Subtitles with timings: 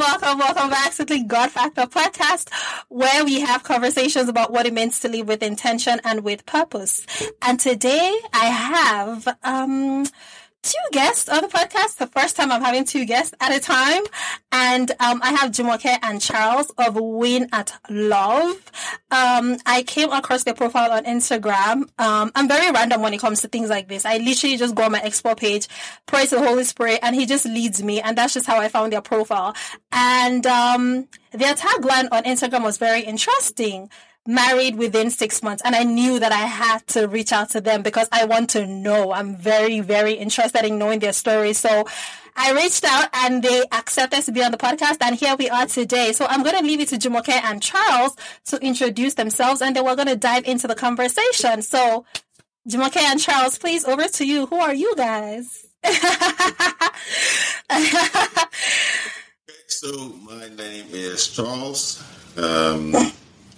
[0.00, 2.48] welcome, welcome back to the God Factor podcast,
[2.88, 7.06] where we have conversations about what it means to live with intention and with purpose.
[7.42, 10.06] And today I have um
[10.62, 11.96] two guests on the podcast.
[11.96, 14.02] The first time I'm having two guests at a time.
[14.52, 18.56] And um, I have Jumoke and Charles of Wynn at Love.
[19.10, 21.88] Um, I came across their profile on Instagram.
[21.98, 24.04] Um, I'm very random when it comes to things like this.
[24.04, 25.68] I literally just go on my explore page,
[26.06, 28.00] pray to the Holy Spirit, and he just leads me.
[28.00, 29.54] And that's just how I found their profile.
[29.92, 33.90] And um, their tagline on Instagram was very interesting
[34.26, 35.62] married within six months.
[35.64, 38.66] And I knew that I had to reach out to them because I want to
[38.66, 39.12] know.
[39.12, 41.52] I'm very, very interested in knowing their story.
[41.52, 41.86] So
[42.36, 44.98] I reached out and they accepted to be on the podcast.
[45.00, 46.12] And here we are today.
[46.12, 49.84] So I'm going to leave it to Jumoke and Charles to introduce themselves and then
[49.84, 51.62] we're going to dive into the conversation.
[51.62, 52.04] So
[52.68, 54.46] Jumoke and Charles, please over to you.
[54.46, 55.66] Who are you guys?
[59.66, 62.04] so my name is Charles.
[62.36, 62.94] Um,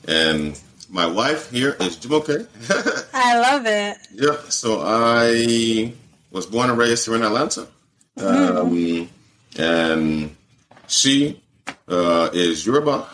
[0.09, 0.59] and
[0.89, 2.47] my wife here is Jumoke.
[3.15, 3.97] I love it.
[4.13, 4.37] Yeah.
[4.49, 5.93] So I
[6.31, 7.67] was born and raised here in Atlanta.
[8.19, 8.57] Mm-hmm.
[8.59, 9.09] Um,
[9.59, 10.37] and
[10.87, 11.41] she
[11.89, 13.09] uh, is Yoruba.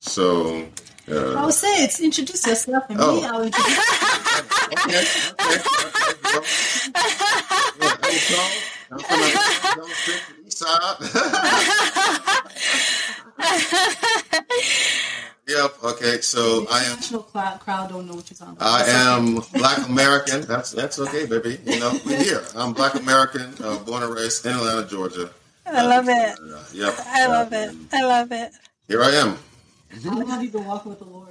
[0.00, 0.66] So.
[1.10, 3.16] Uh, I would say it's introduce yourself and oh.
[3.16, 3.26] me.
[3.26, 3.54] I would
[4.72, 5.32] introduce
[14.32, 14.93] okay.
[15.46, 15.84] Yep.
[15.84, 16.20] Okay.
[16.20, 16.98] So I am.
[17.22, 18.80] Crowd, crowd don't know what you're talking about.
[18.80, 20.42] I am Black American.
[20.42, 21.58] That's that's okay, baby.
[21.64, 22.44] You know, we're here.
[22.54, 25.30] I'm Black American, uh, born and raised in Atlanta, Georgia.
[25.66, 26.38] I love it.
[26.38, 26.94] Uh, yep.
[27.06, 27.74] I love it.
[27.92, 28.52] I love it.
[28.88, 29.38] Here I am.
[30.02, 31.28] How long have you been walking with the Lord?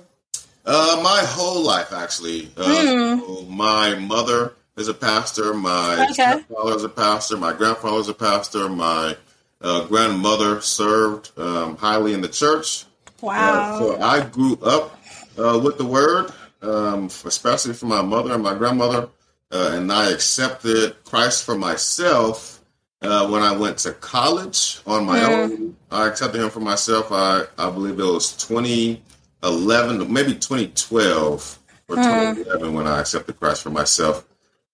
[0.65, 2.51] Uh, my whole life, actually.
[2.55, 3.19] Uh, mm.
[3.19, 5.53] so my mother is a pastor.
[5.53, 6.41] My okay.
[6.49, 7.37] father is a pastor.
[7.37, 8.69] My grandfather is a pastor.
[8.69, 9.17] My
[9.61, 12.85] uh, grandmother served um, highly in the church.
[13.23, 13.75] Wow.
[13.75, 14.99] Uh, so I grew up
[15.39, 19.07] uh, with the word, um, especially from my mother and my grandmother,
[19.49, 22.61] uh, and I accepted Christ for myself
[23.01, 25.29] uh, when I went to college on my mm.
[25.29, 25.77] own.
[25.89, 27.13] I accepted Him for myself.
[27.13, 32.35] I I believe it was 2011, maybe 2012 or mm.
[32.35, 34.27] 2011 when I accepted Christ for myself,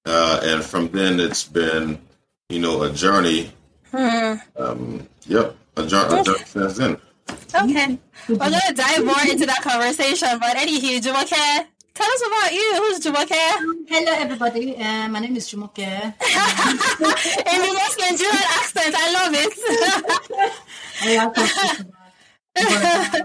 [0.05, 1.99] uh, and from then it's been,
[2.49, 3.51] you know, a journey.
[3.91, 4.41] Mm.
[4.57, 6.97] Um, yep, a journey, a journey since then.
[7.53, 7.97] Okay.
[8.29, 10.37] We're going to dive more into that conversation.
[10.39, 12.75] But anywho, Jumoke, tell us about you.
[12.77, 13.31] Who's Jumoke?
[13.31, 14.77] Um, hello, everybody.
[14.77, 15.79] Uh, my name is Jumoke.
[15.79, 16.13] In
[17.65, 18.95] the most Nigerian accent.
[18.97, 19.53] I love it.
[21.01, 21.33] I love
[22.57, 23.19] uh,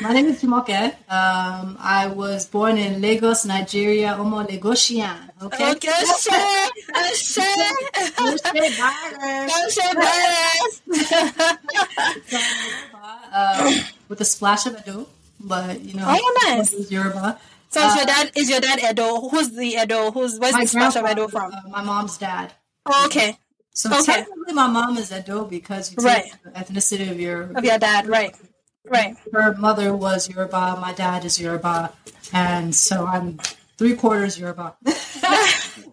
[0.00, 0.94] my name is Jumoke.
[1.08, 4.16] Um, I was born in Lagos, Nigeria.
[4.18, 5.30] Omo Lagosian.
[5.42, 5.70] Okay.
[5.72, 5.88] Okay.
[5.88, 6.68] Oshe.
[6.92, 7.46] Oshe.
[9.46, 9.84] Oshe
[13.30, 13.60] virus.
[13.60, 13.88] Oshe virus.
[13.90, 15.06] Um, with a splash of Edo,
[15.38, 17.38] but you know, oh nice, Yoruba.
[17.70, 19.28] So is your uh, dad is your dad Edo?
[19.28, 20.10] Who's the Edo?
[20.10, 21.52] Who's where's the splash of Edo from?
[21.52, 22.52] Uh, my mom's dad.
[22.86, 23.38] Oh, okay.
[23.72, 24.04] So okay.
[24.24, 26.24] technically, my mom is Edo because you right.
[26.44, 28.34] the ethnicity of your of your dad, right?
[28.84, 29.14] Right.
[29.32, 30.78] Her mother was Yoruba.
[30.80, 31.92] My dad is Yoruba,
[32.32, 33.38] and so I'm
[33.78, 34.74] three quarters Yoruba.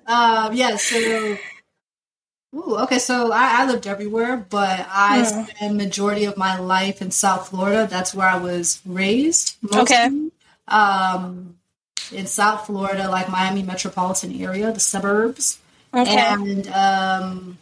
[0.08, 0.76] um, yeah.
[0.78, 1.38] So
[2.56, 3.00] Ooh, okay.
[3.00, 5.46] So I, I, lived everywhere, but I hmm.
[5.46, 7.88] spent majority of my life in South Florida.
[7.90, 9.58] That's where I was raised.
[9.62, 9.82] Mostly.
[9.82, 10.30] Okay.
[10.70, 11.58] Um,
[12.12, 15.60] in South Florida, like Miami metropolitan area, the suburbs.
[15.94, 16.18] Okay.
[16.18, 17.58] And um,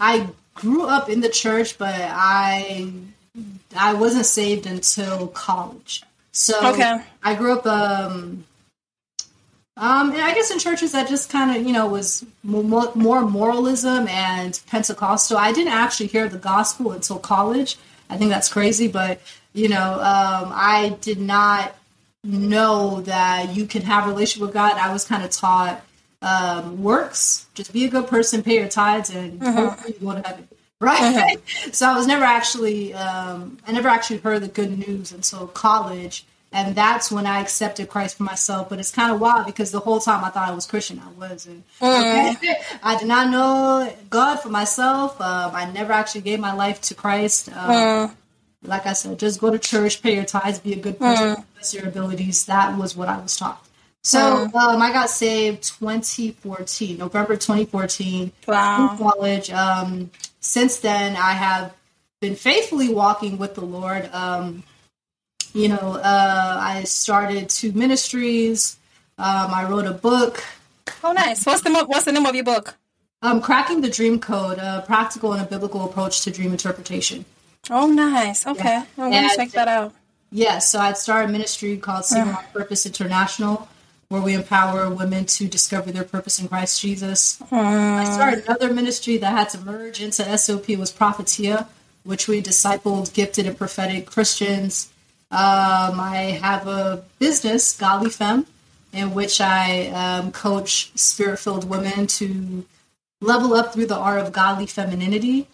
[0.00, 2.92] I grew up in the church, but I
[3.76, 6.02] I wasn't saved until college.
[6.32, 7.00] So okay.
[7.22, 8.44] I grew up um,
[9.78, 13.22] um, and I guess in churches that just kind of, you know, was more, more
[13.22, 15.38] moralism and Pentecostal.
[15.38, 17.76] I didn't actually hear the gospel until college.
[18.10, 19.20] I think that's crazy, but
[19.52, 21.74] you know, um, I did not
[22.24, 24.74] know that you can have a relationship with God.
[24.74, 25.84] I was kind of taught
[26.22, 29.86] um, works, just be a good person, pay your tithes, and mm-hmm.
[29.86, 30.48] you go to heaven.
[30.80, 30.98] Right.
[30.98, 31.70] Mm-hmm.
[31.72, 36.24] so I was never actually, um, I never actually heard the good news until college
[36.50, 38.68] and that's when I accepted Christ for myself.
[38.68, 41.10] But it's kind of wild because the whole time I thought I was Christian, I
[41.10, 41.64] wasn't.
[41.80, 42.36] Mm.
[42.36, 42.54] Okay?
[42.82, 45.20] I did not know God for myself.
[45.20, 47.50] Um, I never actually gave my life to Christ.
[47.50, 48.14] Um, mm.
[48.62, 51.74] Like I said, just go to church, pay your tithes, be a good person, mm.
[51.74, 52.46] your abilities.
[52.46, 53.64] That was what I was taught.
[54.02, 54.54] So mm.
[54.54, 58.32] um, I got saved 2014, November 2014.
[58.46, 58.90] Wow.
[58.92, 59.50] In college.
[59.50, 60.10] Um,
[60.40, 61.74] since then, I have
[62.20, 64.08] been faithfully walking with the Lord.
[64.14, 64.64] Um,
[65.54, 68.76] you know, uh, I started two ministries.
[69.18, 70.42] Um, I wrote a book.
[71.02, 71.44] Oh, nice!
[71.44, 72.74] What's the What's the name of your book?
[73.22, 77.24] Um, cracking the dream code: a practical and a biblical approach to dream interpretation.
[77.70, 78.46] Oh, nice.
[78.46, 78.84] Okay, Yeah.
[78.96, 79.92] I'm gonna check that out.
[80.30, 83.68] Yeah, so I'd started a ministry called Single on Purpose International,
[84.08, 87.38] where we empower women to discover their purpose in Christ Jesus.
[87.50, 91.68] I started another ministry that had to merge into SOP was Prophetia,
[92.04, 94.90] which we discipled gifted and prophetic Christians.
[95.30, 98.46] Um, I have a business, Godly Femme,
[98.92, 102.64] in which I um, coach spirit-filled women to
[103.20, 105.46] level up through the art of godly femininity.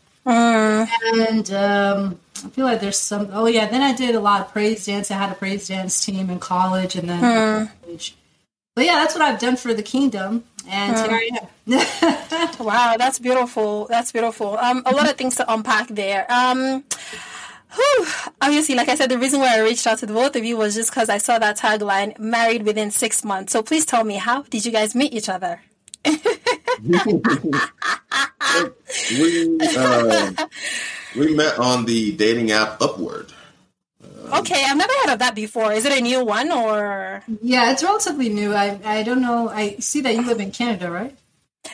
[1.17, 3.29] And um, I feel like there's some.
[3.33, 5.11] Oh yeah, then I did a lot of praise dance.
[5.11, 7.21] I had a praise dance team in college, and then.
[7.85, 8.17] college.
[8.75, 12.51] But yeah, that's what I've done for the kingdom, and here I am.
[12.59, 13.87] Wow, that's beautiful.
[13.87, 14.57] That's beautiful.
[14.59, 16.27] Um, a lot of things to unpack there.
[16.33, 16.85] Um,
[17.75, 18.07] whew,
[18.41, 20.57] obviously, like I said, the reason why I reached out to the both of you
[20.57, 24.17] was just because I saw that tagline, "Married within six months." So please tell me,
[24.17, 25.61] how did you guys meet each other?
[26.05, 26.13] we
[29.77, 30.47] uh,
[31.17, 33.33] we met on the dating app Upward.
[34.33, 35.73] Okay, I've never heard of that before.
[35.73, 37.23] Is it a new one or?
[37.43, 38.55] yeah, it's relatively new.
[38.55, 39.49] I I don't know.
[39.49, 41.17] I see that you live in Canada, right?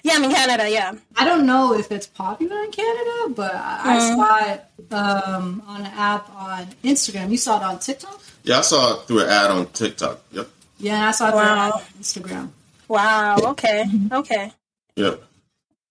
[0.03, 0.71] Yeah, I'm in Canada.
[0.71, 0.93] Yeah.
[1.17, 5.81] I don't know if it's popular in Canada, but I, I saw it um, on
[5.83, 7.31] an app on Instagram.
[7.31, 8.21] You saw it on TikTok?
[8.45, 10.21] Yeah, I saw it through an ad on TikTok.
[10.33, 10.49] Yep,
[10.79, 11.73] Yeah, and I saw it through an ad Wow.
[11.77, 12.49] on Instagram.
[12.89, 13.37] Wow.
[13.53, 13.85] Okay.
[14.13, 14.53] Okay.
[14.97, 15.23] yep.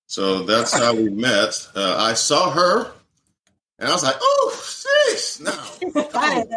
[0.07, 1.68] So that's how we met.
[1.75, 2.92] Uh, I saw her,
[3.78, 5.40] and I was like, "Oh, sheesh!
[5.40, 6.48] Now, Fine.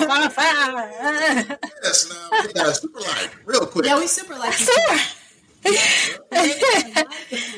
[0.00, 1.58] Fine, fine.
[1.84, 5.00] yes, now we got super like real quick." Yeah, we super like each other.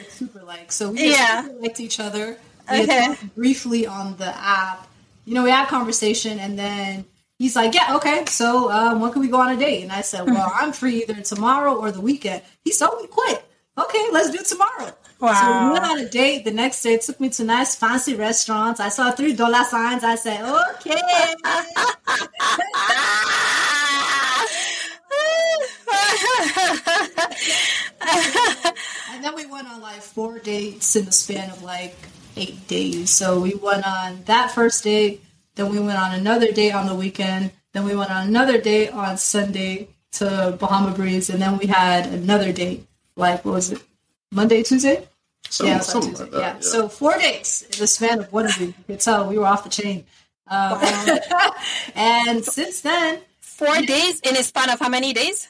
[0.09, 0.73] Super like.
[0.73, 1.43] So we Yeah.
[1.43, 2.39] super liked each other.
[2.71, 3.17] We Okay.
[3.37, 4.87] briefly on the app.
[5.25, 7.05] You know, we had a conversation and then
[7.39, 9.83] he's like, Yeah, okay, so um, when can we go on a date?
[9.83, 12.43] And I said, Well, I'm free either tomorrow or the weekend.
[12.65, 13.45] He said, we quit.
[13.79, 14.93] Okay, let's do it tomorrow.
[15.35, 16.45] So we went on a date.
[16.45, 18.81] The next day, it took me to nice, fancy restaurants.
[18.81, 20.05] I saw three dollar signs.
[20.05, 21.01] I said, "Okay."
[29.15, 31.97] And then we went on like four dates in the span of like
[32.37, 33.11] eight days.
[33.11, 35.25] So we went on that first date,
[35.57, 38.91] then we went on another date on the weekend, then we went on another date
[38.91, 42.87] on Sunday to Bahama Breeze, and then we had another date,
[43.17, 43.83] like what was it?
[44.31, 45.09] Monday, Tuesday?
[45.51, 46.25] Some- yeah, it was on something Tuesday.
[46.25, 46.41] like that.
[46.41, 46.55] yeah.
[46.55, 46.61] yeah.
[46.61, 48.61] So four dates in the span of one week.
[48.61, 50.05] You could tell we were off the chain.
[50.47, 50.81] Um,
[51.97, 55.49] and since then, Four days in a span of how many days?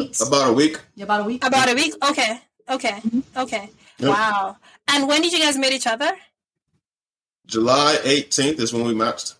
[0.00, 0.78] Eight, about a week.
[1.00, 1.44] about a week.
[1.44, 1.94] About a week.
[2.10, 2.38] Okay.
[2.68, 3.00] Okay.
[3.36, 3.70] Okay.
[3.98, 4.08] Yep.
[4.10, 4.56] Wow.
[4.88, 6.10] And when did you guys meet each other?
[7.46, 9.34] July 18th is when we matched.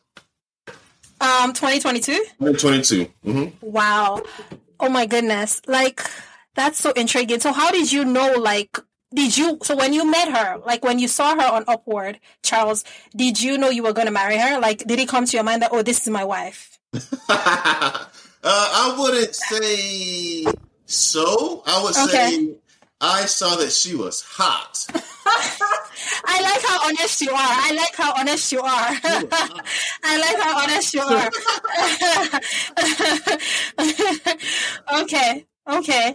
[1.20, 2.12] Um, 2022.
[2.40, 3.04] 2022.
[3.24, 4.22] hmm Wow.
[4.80, 5.62] Oh my goodness.
[5.66, 6.00] Like
[6.54, 7.40] that's so intriguing.
[7.40, 8.76] So how did you know like
[9.14, 12.84] did you so when you met her, like when you saw her on Upward, Charles,
[13.14, 14.58] did you know you were gonna marry her?
[14.58, 16.78] Like did it come to your mind that oh this is my wife?
[18.42, 20.44] uh, I wouldn't say
[20.86, 21.62] so.
[21.66, 22.30] I would Okay.
[22.30, 22.54] say
[23.00, 24.86] I saw that she was hot.
[26.24, 27.36] I like how honest you are.
[27.36, 28.64] I like how honest you are.
[30.04, 31.30] I like how honest you are.
[35.02, 36.14] okay, okay.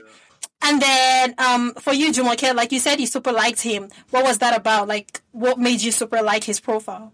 [0.61, 3.89] And then um, for you, Jumoke, like you said, you super liked him.
[4.09, 4.87] What was that about?
[4.87, 7.13] Like, what made you super like his profile?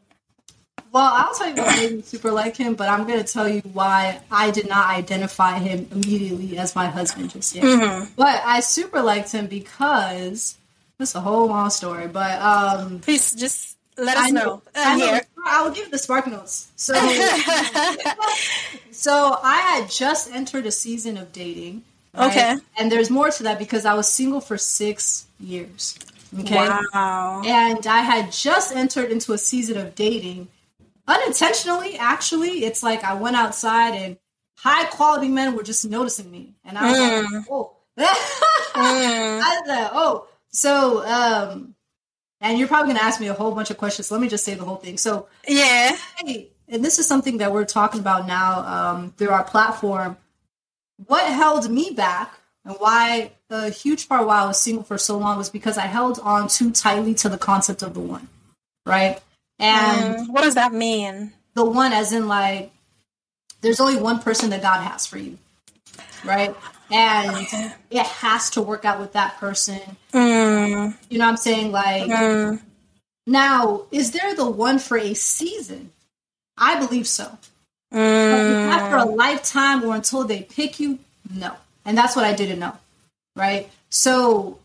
[0.94, 3.50] Well, I'll tell you what made me super like him, but I'm going to tell
[3.50, 8.10] you why I did not identify him immediately as my husband just yet.
[8.16, 10.56] But I super liked him because
[11.00, 12.08] that's a whole long story.
[12.08, 14.62] But um, Please just let us I know.
[14.76, 15.22] know, here.
[15.46, 16.72] I will give the spark notes.
[16.76, 16.94] So,
[18.92, 21.84] so I had just entered a season of dating.
[22.14, 22.30] right?
[22.30, 22.56] Okay.
[22.78, 25.98] and there's more to that because I was single for six years.
[26.40, 27.42] Okay, Wow.
[27.46, 30.48] and I had just entered into a season of dating
[31.08, 31.98] unintentionally.
[31.98, 34.18] Actually, it's like I went outside and
[34.58, 40.28] high quality men were just noticing me, and I was like, "Oh, I said, oh."
[40.50, 41.76] So, um,
[42.42, 44.12] and you're probably gonna ask me a whole bunch of questions.
[44.12, 44.98] Let me just say the whole thing.
[44.98, 45.98] So, Yeah.
[46.18, 50.18] hey, and this is something that we're talking about now um, through our platform.
[51.08, 52.34] What held me back
[52.66, 55.88] and why a huge part why I was single for so long was because I
[55.88, 58.28] held on too tightly to the concept of the one,
[58.86, 59.20] right?
[59.64, 61.34] And Mm, what does that mean?
[61.56, 62.72] the one, as in like,
[63.62, 65.38] there's only one person that God has for you,
[66.26, 66.56] right?
[66.92, 67.48] And
[67.90, 69.80] it has to work out with that person.
[70.14, 71.72] Mm, You know what I'm saying?
[71.72, 72.60] Like, mm,
[73.26, 75.92] now, is there the one for a season?
[76.58, 77.38] I believe so.
[77.94, 78.66] mm.
[78.74, 81.00] after a lifetime or until they pick you
[81.34, 81.54] no
[81.86, 82.76] and that's what i didn't know
[83.36, 84.58] right so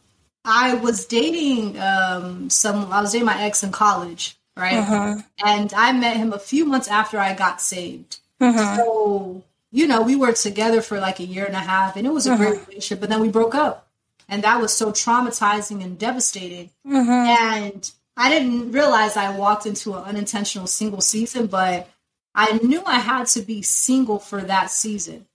[0.45, 4.85] i was dating um some i was dating my ex in college right?
[4.85, 5.25] Mhm.
[5.45, 8.19] And I met him a few months after I got saved.
[8.41, 8.77] Mhm.
[8.77, 12.13] So, you know, we were together for like a year and a half and it
[12.13, 13.87] was a great relationship, but then we broke up.
[14.29, 16.71] And that was so traumatizing and devastating.
[16.87, 17.09] Mhm.
[17.09, 21.89] And I didn't realize I walked into an unintentional single season, but
[22.35, 25.27] I knew I had to be single for that season.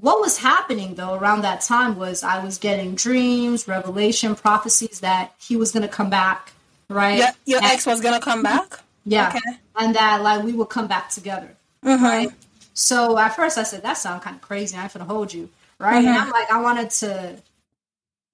[0.00, 5.32] What was happening though around that time was I was getting dreams, revelation, prophecies that
[5.38, 6.52] he was going to come back,
[6.88, 7.18] right?
[7.18, 8.80] Your, your And- ex was gonna come back.
[9.04, 9.28] yeah.
[9.28, 9.58] Okay.
[9.78, 11.56] And that like we would come back together.
[11.84, 12.00] Mhm.
[12.02, 12.30] Right.
[12.74, 14.76] So at first I said, that sounds kind of crazy.
[14.76, 15.48] I'm gonna hold you.
[15.78, 15.96] Right.
[16.04, 17.36] And I'm like, I wanted to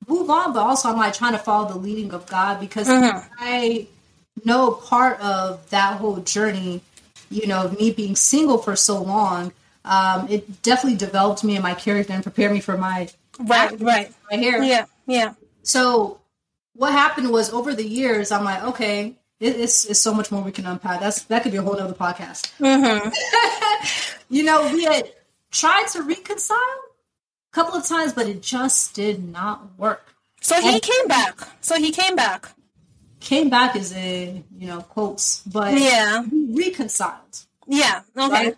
[0.09, 3.27] move on, but also I'm like trying to follow the leading of God because Mhm.
[3.39, 3.87] I
[4.45, 6.81] know part of that whole journey,
[7.31, 9.53] you know, of me being single for so long,
[9.85, 13.79] um, it definitely developed me and my character and prepared me for my Right.
[13.81, 14.13] Right.
[14.31, 14.63] right here.
[14.63, 14.85] Yeah.
[15.07, 15.33] Yeah.
[15.63, 16.19] So
[16.81, 20.43] what happened was over the years, I'm like, okay, it, it's, it's so much more
[20.43, 21.01] we can unpack.
[21.01, 22.43] That's that could be a whole other podcast.
[22.59, 23.13] Mhm.
[24.31, 25.05] you know, we had
[25.51, 30.05] tried to reconcile a couple of times, but it just did not work.
[30.41, 31.35] So he And- came back.
[31.61, 32.49] So he came back.
[33.21, 36.23] Came back as a you know quotes, but Yeah.
[36.23, 37.35] we reconciled,
[37.67, 38.01] Yeah.
[38.17, 38.33] Okay.
[38.33, 38.57] right?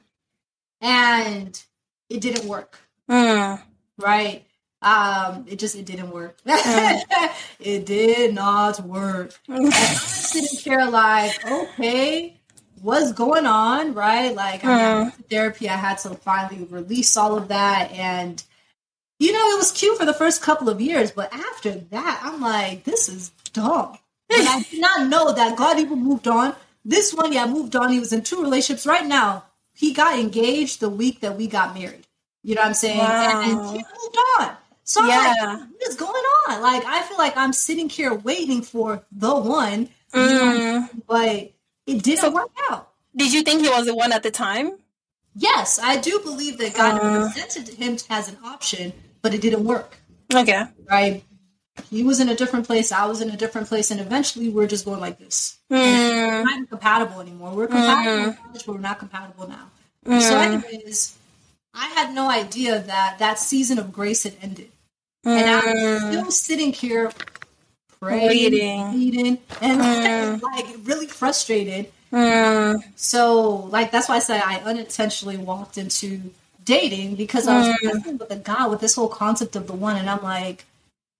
[0.81, 1.61] And
[2.09, 2.79] it didn't work,
[3.11, 3.61] Mm.
[3.99, 4.45] right?
[4.83, 6.37] Um, it just it didn't work.
[6.47, 9.33] it did not work.
[9.73, 12.37] Sitting here like, okay,
[12.81, 14.35] what's going on, right?
[14.35, 15.69] Like, I went to therapy.
[15.69, 18.43] I had to finally release all of that, and
[19.23, 22.41] you know, it was cute for the first couple of years, but after that, I'm
[22.41, 23.97] like, this is dumb.
[24.35, 26.57] And I did not know that God even moved on.
[26.85, 27.93] This one, yeah, moved on.
[27.93, 28.85] He was in two relationships.
[28.85, 32.07] Right now, he got engaged the week that we got married.
[32.43, 32.99] You know what I'm saying?
[32.99, 33.41] Wow.
[33.43, 34.57] And he moved on.
[34.85, 35.35] So Yeah.
[35.37, 36.61] like, what is going on?
[36.63, 40.89] Like, I feel like I'm sitting here waiting for the one, Mm.
[41.07, 41.53] but
[41.87, 42.91] it didn't work out.
[43.15, 44.73] Did you think he was the one at the time?
[45.35, 47.23] Yes, I do believe that God Uh.
[47.33, 49.97] presented him as an option, but it didn't work.
[50.35, 50.65] Okay.
[50.91, 51.23] Right?
[51.91, 52.93] He was in a different place.
[52.93, 55.57] I was in a different place, and eventually we're just going like this.
[55.71, 55.79] Mm.
[55.81, 57.55] We're not compatible anymore.
[57.55, 59.71] We're compatible, in college, but we're not compatible now.
[60.21, 61.15] So, anyways,
[61.75, 64.71] I had no idea that that season of grace had ended,
[65.25, 67.11] and I'm still sitting here
[68.01, 68.53] praying,
[68.95, 71.91] reading, and like really frustrated.
[72.13, 72.83] Mm.
[72.97, 76.21] So, like, that's why I said I unintentionally walked into
[76.65, 79.97] dating because I was wrestling with the guy with this whole concept of the one,
[79.97, 80.67] and I'm like,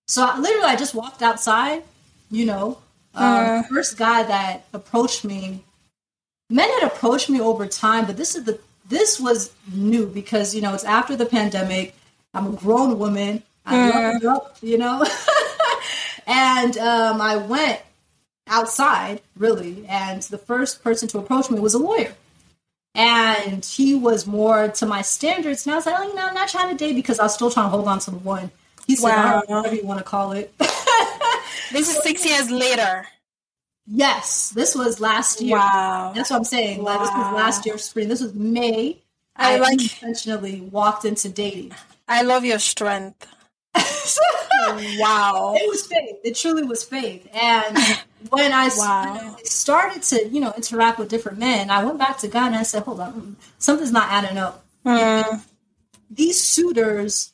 [0.07, 1.83] so I, literally, I just walked outside,
[2.31, 2.79] you know.
[3.15, 5.65] Um, First guy that approached me,
[6.51, 10.61] men had approached me over time, but this is the this was new because you
[10.61, 11.95] know it's after the pandemic.
[12.35, 13.43] I'm a grown woman.
[13.65, 15.05] I leveled up, you know,
[16.27, 17.81] and um, I went
[18.49, 22.13] outside really, and the first person to approach me was a lawyer
[22.95, 25.67] and he was more to my standards.
[25.67, 27.51] And I was like, oh, know, I'm not trying to date because I was still
[27.51, 28.51] trying to hold on to the one.
[28.87, 29.43] He said, Wow.
[29.47, 30.53] whatever you want to call it.
[31.73, 33.07] This is six years later.
[33.87, 35.57] Yes, this was last year.
[35.57, 36.13] Wow.
[36.15, 36.83] That's what I'm saying.
[36.83, 38.09] Like this was last year spring.
[38.09, 38.99] This was May.
[39.37, 41.73] I I, like- intentionally walked into dating.
[42.09, 43.27] I love your strength.
[44.99, 45.55] Wow.
[45.57, 46.17] It was faith.
[46.25, 47.27] It truly was faith.
[47.35, 47.77] And
[48.31, 49.15] when I, Wow.
[49.15, 52.47] when I started to, you know, interact with different men, I went back to God
[52.49, 54.65] and I said, hold on, something's not adding up.
[54.87, 55.41] Mm.
[56.11, 57.33] these suitors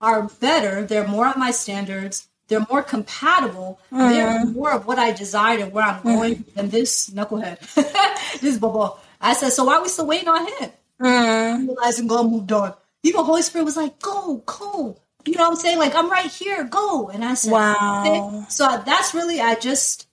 [0.00, 0.84] are better.
[0.84, 2.28] They're more on my standards.
[2.48, 3.80] They're more compatible.
[3.90, 7.58] They're more of what I desired and where I'm going than this knucklehead,
[8.40, 9.00] this bubble.
[9.20, 10.70] I said, so why are we still waiting on him?
[11.00, 11.66] Mm.
[11.68, 12.74] Realizing God moved on.
[13.02, 14.96] Even Holy Spirit was like, go, go.
[15.26, 15.78] You know what I'm saying?
[15.78, 17.08] Like, I'm right here, go.
[17.08, 18.00] And I said, Wow.
[18.06, 18.46] okay.
[18.48, 20.06] So that's really, I just,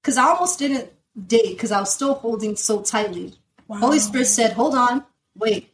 [0.00, 0.90] because I almost didn't
[1.26, 3.34] date because I was still holding so tightly.
[3.68, 5.04] Holy Spirit said, hold on,
[5.36, 5.68] wait.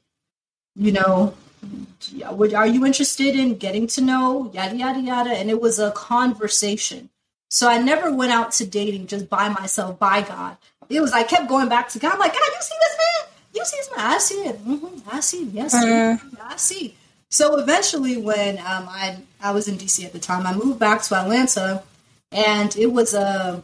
[0.74, 1.34] You know,
[2.32, 5.30] would- are you interested in getting to know yada yada yada?
[5.30, 7.10] And it was a conversation.
[7.50, 10.56] So i never went out to dating just by myself by god.
[10.88, 12.12] It was i kept going back to god.
[12.14, 13.32] I'm like god you see this man?
[13.54, 14.06] You see this man?
[14.06, 15.48] I see it hmm i see it.
[15.52, 16.94] yes i see.
[17.30, 21.02] So eventually when um, I, I was in dc at the time i moved back
[21.02, 21.82] to atlanta
[22.32, 23.62] and it was a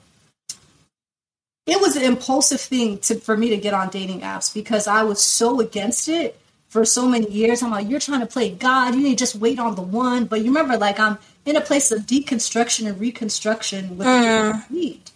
[1.67, 5.03] it was an impulsive thing to for me to get on dating apps because i
[5.03, 6.39] was so against it
[6.75, 7.63] for so many years.
[7.63, 8.97] I'm like, you're trying to play God.
[8.97, 10.25] You need to just wait on the one.
[10.25, 14.69] But you remember, like, I'm in a place of deconstruction and reconstruction with Mm.
[14.71, 15.13] need.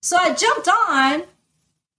[0.00, 1.24] So I jumped on,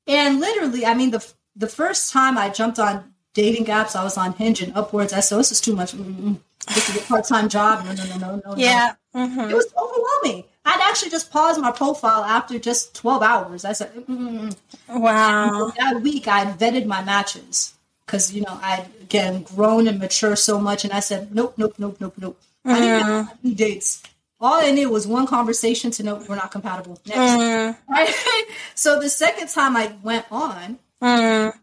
[0.07, 1.23] and literally, I mean, the
[1.55, 5.13] the first time I jumped on dating apps, I was on Hinge and Upwards.
[5.13, 5.91] I said, this is too much.
[5.93, 6.39] Mm-mm.
[6.73, 7.85] This is a part time job.
[7.85, 8.41] No, no, no, no, no.
[8.51, 8.57] no.
[8.57, 8.95] Yeah.
[9.13, 10.45] hmm It was overwhelming.
[10.65, 13.63] I'd actually just paused my profile after just 12 hours.
[13.63, 14.57] I said, mm
[14.89, 15.71] wow.
[15.77, 17.72] That week, I vetted my matches
[18.05, 20.83] because, you know, I'd again grown and matured so much.
[20.83, 22.39] And I said, nope, nope, nope, nope, nope.
[22.65, 24.03] I didn't have any dates.
[24.39, 26.99] All I needed was one conversation to know we're not compatible.
[27.05, 27.19] Next.
[27.19, 28.13] Mm, Right?
[28.75, 31.53] so the second time I went on, mm,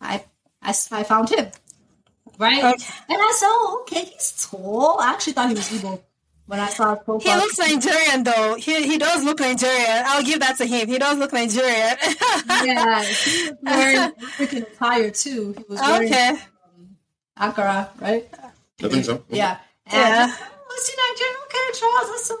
[0.00, 0.24] I,
[0.62, 1.50] I, I found him.
[2.38, 2.64] Right?
[2.64, 2.84] Okay.
[3.08, 4.98] And I said, oh, okay, he's tall.
[5.00, 6.02] I actually thought he was evil
[6.50, 8.56] when I saw his he looks Nigerian though.
[8.56, 10.02] He he does look Nigerian.
[10.06, 10.88] I'll give that to him.
[10.88, 11.96] He does look Nigerian.
[12.66, 15.54] yeah, he was wearing African attire too.
[15.56, 16.38] He was wearing okay.
[17.38, 18.28] Ankara, right?
[18.82, 19.22] I think so.
[19.28, 19.58] Yeah.
[19.86, 20.36] And Yeah.
[20.36, 21.36] oh, is he Nigerian?
[21.46, 22.10] Okay, Charles.
[22.10, 22.36] I said,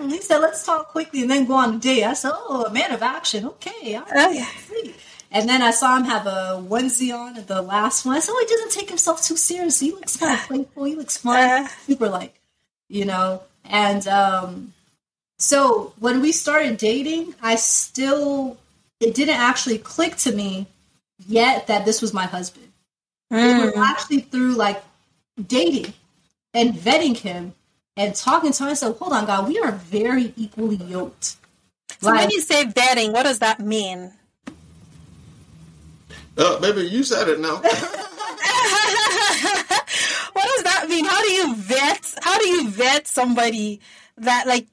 [0.00, 2.04] "Mhm." he said, let's talk quickly and then go on a date.
[2.04, 3.46] I said, oh, a man of action.
[3.46, 3.94] Okay.
[3.96, 4.44] all right, Okay.
[4.66, 4.94] sweet.
[5.32, 8.16] And then I saw him have a onesie on at the last one.
[8.16, 9.88] I said, oh, he doesn't take himself too seriously.
[9.88, 10.84] He looks kind of playful.
[10.84, 11.64] He looks fun.
[11.64, 11.68] Uh.
[11.86, 12.40] Super like,
[12.88, 13.42] you know.
[13.70, 14.72] And um,
[15.38, 18.58] so when we started dating, I still,
[19.00, 20.66] it didn't actually click to me
[21.26, 22.66] yet that this was my husband.
[23.30, 23.76] It was Mm.
[23.76, 24.82] actually through like
[25.46, 25.92] dating
[26.52, 27.54] and vetting him
[27.96, 28.70] and talking to him.
[28.70, 31.36] I said, hold on, God, we are very equally yoked.
[32.00, 34.12] So Like, when you say vetting, what does that mean?
[36.36, 37.60] Uh, baby, you said it now.
[40.32, 41.04] what does that mean?
[41.04, 42.14] How do you vet?
[42.22, 43.80] How do you vet somebody
[44.18, 44.66] that like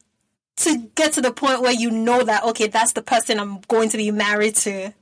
[0.57, 3.89] to get to the point where you know that okay, that's the person I'm going
[3.89, 4.93] to be married to?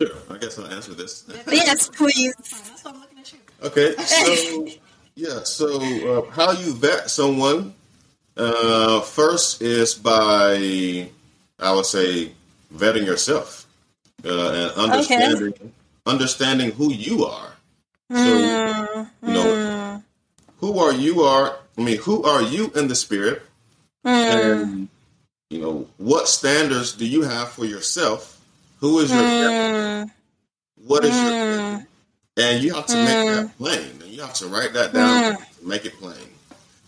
[0.00, 1.24] Sure, I guess I'll answer this.
[1.50, 2.34] Yes, please.
[2.36, 3.38] that's why I'm looking at you.
[3.62, 4.66] Okay, so
[5.14, 7.74] yeah, so uh, how you vet someone
[8.36, 11.08] uh, first is by,
[11.58, 12.32] I would say,
[12.74, 13.66] vetting yourself
[14.24, 15.72] uh, and understanding
[16.06, 17.52] understanding who you are.
[18.10, 18.16] So
[19.22, 20.02] Mm, you know,
[20.58, 21.56] who are you are.
[21.78, 23.42] I mean, who are you in the spirit,
[24.04, 24.88] mm, and
[25.50, 28.40] you know what standards do you have for yourself?
[28.80, 30.10] Who is your mm,
[30.86, 31.86] what is your mm,
[32.36, 33.90] and you have to make that plain.
[34.02, 36.16] And you have to write that down to make it plain.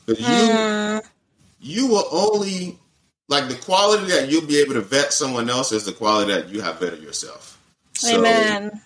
[0.07, 1.03] Because you mm.
[1.61, 2.79] you will only
[3.29, 6.49] like the quality that you'll be able to vet someone else is the quality that
[6.49, 7.59] you have vetted yourself.
[7.95, 8.83] So, Amen.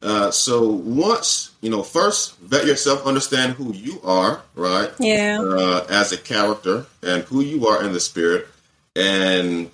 [0.00, 4.90] Uh, so once you know first vet yourself understand who you are right?
[5.00, 5.40] Yeah.
[5.40, 8.46] uh, as a character and who you are in the spirit.
[8.94, 9.70] And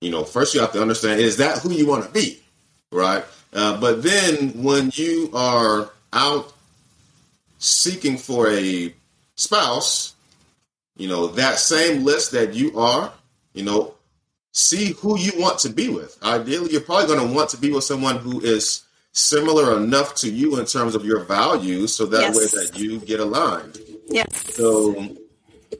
[0.00, 2.40] you know first you have to understand is that who you want to be
[2.92, 3.24] right?
[3.52, 6.52] Uh, but then when you are out
[7.58, 8.94] seeking for a
[9.34, 10.14] spouse
[10.96, 13.12] you know that same list that you are
[13.52, 13.94] you know
[14.52, 16.16] see who you want to be with.
[16.22, 18.85] Ideally you're probably going to want to be with someone who is
[19.16, 22.36] similar enough to you in terms of your values so that Yes.
[22.36, 24.28] way that you get aligned Yes.
[24.54, 25.08] so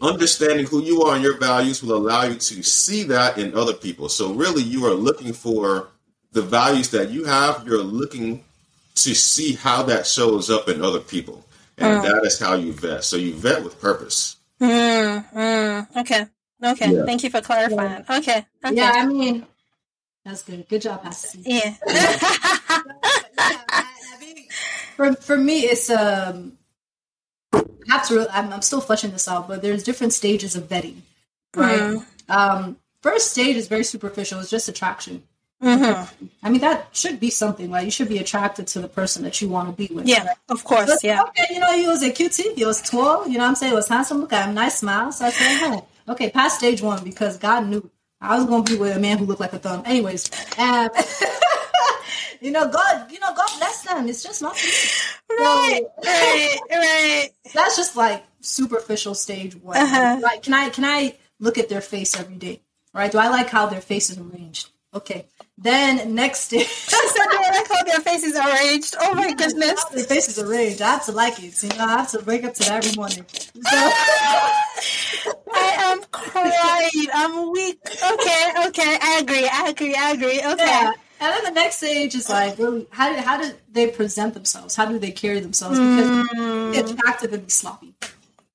[0.01, 3.73] understanding who you are and your values will allow you to see that in other
[3.73, 4.09] people.
[4.09, 5.89] So really you are looking for
[6.33, 8.45] the values that you have, you're looking
[8.97, 11.45] to see how that shows up in other people.
[11.79, 13.05] And that is how you vet.
[13.05, 14.37] So you vet with purpose.
[14.61, 15.97] Mm, mm.
[15.99, 16.27] Okay.
[16.65, 16.93] Okay.
[16.93, 17.05] Yeah.
[17.05, 18.05] Thank you for clarifying.
[18.09, 18.47] Okay.
[18.65, 18.75] Okay.
[18.75, 19.47] Yeah, I mean,
[20.25, 20.67] that's good.
[20.69, 21.39] Good job, Pastor.
[21.45, 21.75] Yeah.
[24.97, 26.59] For for me, it's um.
[28.09, 28.27] To.
[28.33, 30.97] I'm, I'm still fleshing this out, but there's different stages of vetting,
[31.55, 31.79] right?
[31.79, 32.05] Mm.
[32.29, 34.41] Um, first stage is very superficial.
[34.41, 35.23] It's just attraction.
[35.63, 36.09] Mhm.
[36.43, 37.71] I mean, that should be something.
[37.71, 40.07] Like you should be attracted to the person that you want to be with.
[40.07, 40.35] Yeah.
[40.49, 40.87] Of course.
[40.87, 41.23] But, Yeah.
[41.23, 42.53] Okay, you know, he was a cutie.
[42.55, 43.27] He was tall.
[43.27, 43.73] You know what I'm saying?
[43.73, 44.21] He was handsome.
[44.21, 44.55] Look at him.
[44.55, 45.13] Nice smile.
[45.13, 47.89] So I said, hey, okay, past stage one because God knew
[48.21, 49.83] I was going to be with a man who looked like a thumb.
[49.87, 50.91] Anyways, um,
[52.41, 54.09] you know, God, you know, God bless them.
[54.09, 54.55] It's just not.
[55.31, 55.83] Right.
[56.05, 56.59] Right.
[56.71, 57.31] Right.
[57.55, 59.77] That's just like superficial stage one.
[59.77, 60.19] Uh-huh.
[60.23, 62.63] Like, can I can I look at their face every day?
[62.95, 63.11] Right?
[63.11, 64.71] Do I like how their face is arranged?
[64.95, 65.27] Okay.
[65.59, 66.67] Then next stage.
[66.67, 68.95] She said they like how their faces are arranged.
[69.01, 69.85] Oh my goodness.
[69.85, 70.81] Their face is arranged.
[70.81, 71.63] I have to like it.
[71.63, 73.25] You know, I have to wake up to that every morning.
[73.31, 73.61] So,
[75.53, 77.09] I am crying.
[77.13, 77.79] I'm weak.
[77.85, 78.53] Okay.
[78.69, 78.99] Okay.
[79.03, 79.49] I agree.
[79.51, 79.95] I agree.
[79.95, 80.41] I agree.
[80.41, 80.65] Okay.
[80.65, 80.93] yeah.
[81.21, 84.77] And then the next stage is like, really, how do, how do they present themselves?
[84.77, 85.79] How do they carry themselves?
[85.81, 87.95] Because Mm, attractive and be sloppy,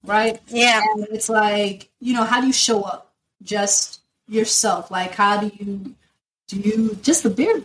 [0.04, 0.39] right?
[0.47, 0.82] yeah.
[0.93, 3.13] And it's like, you know, how do you show up?
[3.41, 4.91] Just yourself.
[4.91, 5.95] Like, how do you,
[6.47, 7.62] do you, just the bare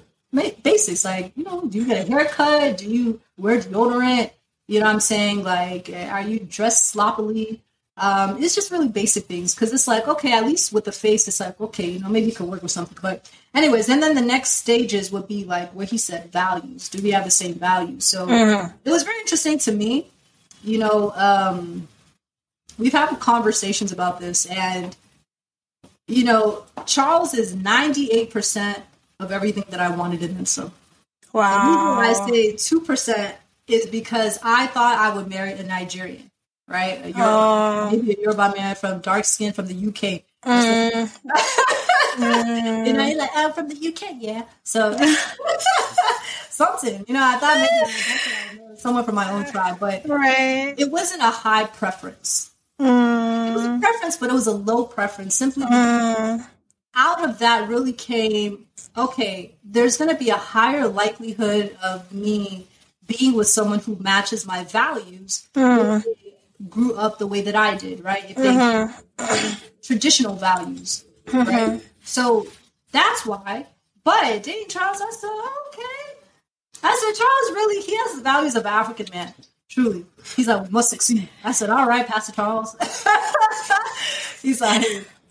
[0.62, 1.04] basics.
[1.04, 2.78] Like, you know, do you get a haircut?
[2.78, 4.30] Do you wear deodorant?
[4.68, 5.42] You know what I'm saying?
[5.44, 7.62] Like, are you dressed sloppily?
[7.98, 11.28] Um, it's just really basic things because it's like, okay, at least with the face,
[11.28, 12.98] it's like, okay, you know, maybe you could work with something.
[13.00, 16.88] But, anyways, and then the next stages would be like what he said values.
[16.88, 18.04] Do we have the same values?
[18.04, 18.72] So, Mhm.
[18.84, 20.06] it was very interesting to me.
[20.62, 21.88] You know, um,
[22.78, 24.94] we've had conversations about this, and
[26.08, 28.84] you know, Charles is 98%
[29.18, 30.36] of everything that I wanted in.
[30.36, 30.70] The reason
[31.32, 31.96] Wow.
[31.96, 33.34] why I say 2%
[33.66, 36.30] is because I thought I would marry a Nigerian,
[36.68, 37.04] right?
[37.04, 37.90] A Yoruba, Oh.
[37.90, 40.24] maybe a Yoruba man from dark skin from the UK.
[40.44, 41.10] Mm,
[42.86, 44.44] You know, like, I'm from the UK, yeah.
[44.64, 44.96] So
[46.50, 49.78] something, you know, I thought maybe that's what I know, someone from my own tribe,
[49.78, 50.74] but right.
[50.78, 52.50] it wasn't a high preference.
[52.78, 56.46] It was Mm, a preference, but it was a low preference simply mm,
[56.94, 62.66] out of that really came okay, there's going to be a higher likelihood of me
[63.06, 65.48] being with someone who matches my values.
[65.54, 66.02] mm,
[66.70, 68.24] Grew up the way that I did, right?
[68.30, 69.54] If they mm-hmm.
[69.86, 71.46] traditional values, right?
[71.46, 71.78] Mm-hmm.
[72.04, 72.46] So
[72.92, 73.66] that's why.
[74.04, 75.30] But dating Charles, I said,
[75.68, 76.16] okay.
[76.82, 79.34] I said, Charles really, he has the values of an African man.
[79.68, 80.06] Truly.
[80.36, 81.28] He's like, must succeed.
[81.44, 82.76] I said, all right, Pastor Charles.
[84.42, 84.86] He's like,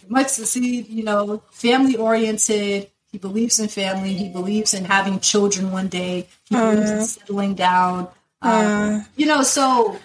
[0.08, 2.90] must succeed, you know, family oriented.
[3.12, 4.14] He believes in family.
[4.14, 6.28] He believes in having children one day.
[6.50, 7.04] He believes in mm-hmm.
[7.04, 8.10] settling down.
[8.42, 9.00] Um, mm-hmm.
[9.16, 9.98] you know, so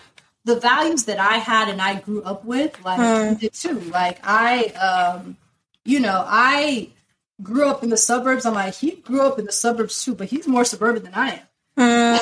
[0.44, 3.34] the values that I had and I grew up with, like hmm.
[3.34, 3.80] he did too.
[3.80, 5.36] Like I, um,
[5.84, 6.90] you know, I
[7.42, 8.46] grew up in the suburbs.
[8.46, 11.40] I'm like, he grew up in the suburbs too, but he's more suburban than I
[11.76, 12.18] am.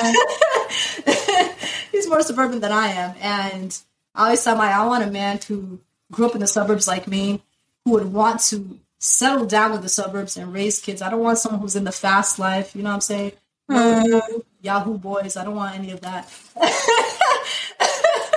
[1.05, 1.51] Hmm.
[1.91, 3.77] he's more suburban than I am, and
[4.15, 5.79] I always tell my I want a man who
[6.11, 7.41] grew up in the suburbs like me,
[7.85, 11.01] who would want to settle down with the suburbs and raise kids.
[11.01, 12.75] I don't want someone who's in the fast life.
[12.75, 13.31] You know what I'm saying?
[13.69, 14.21] No
[14.61, 15.37] Yahoo boys.
[15.37, 16.27] I don't want any of that.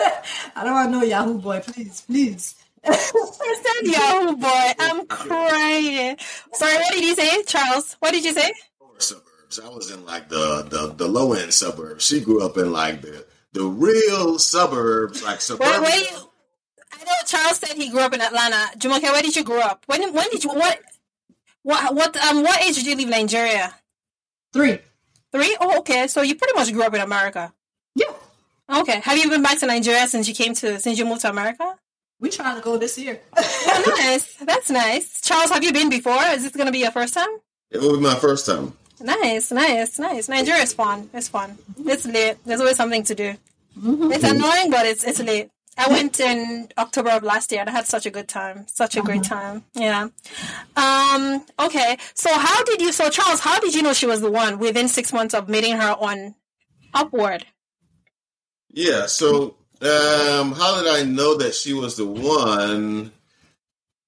[0.57, 1.61] I don't want no Yahoo boy.
[1.61, 2.55] Please, please.
[2.85, 4.73] I said Yahoo boy.
[4.79, 6.17] I'm crying.
[6.53, 7.97] Sorry, what did you say, Charles?
[8.01, 8.53] What did you say?
[8.99, 9.61] suburbs.
[9.61, 12.05] I was in like the the, the low end suburbs.
[12.05, 15.83] She grew up in like the the real suburbs, like Where, suburban.
[15.83, 16.29] where you?
[16.93, 18.79] I know Charles said he grew up in Atlanta.
[18.79, 19.85] Jumoke, where did you grow up?
[19.87, 20.81] When when did you what
[21.63, 23.75] what what um what age did you leave Nigeria?
[24.53, 24.79] Three.
[25.33, 25.57] Three?
[25.61, 26.07] Oh, okay.
[26.09, 27.53] So you pretty much grew up in America.
[28.73, 28.81] Yeah.
[28.81, 29.01] Okay.
[29.01, 31.77] Have you been back to Nigeria since you came to since you moved to America?
[32.21, 33.21] We trying to go this year.
[33.37, 34.35] Oh, nice.
[34.37, 35.21] That's nice.
[35.21, 36.23] Charles, have you been before?
[36.31, 37.29] Is this gonna be your first time?
[37.71, 38.75] It will be my first time.
[39.01, 40.29] Nice, nice, nice.
[40.29, 41.11] Nigeria is fun.
[41.13, 41.59] It's fun.
[41.85, 42.37] It's late.
[42.45, 43.35] There's always something to do.
[43.85, 45.51] It's annoying, but it's it's late.
[45.77, 48.67] I went in October of last year and I had such a good time.
[48.69, 49.65] Such a great time.
[49.75, 50.09] Yeah.
[50.77, 51.97] Um, okay.
[52.15, 54.87] So how did you so Charles, how did you know she was the one within
[54.89, 56.35] six months of meeting her on
[56.95, 57.47] Upward?
[58.73, 59.07] Yeah.
[59.07, 63.13] So, um, how did I know that she was the one?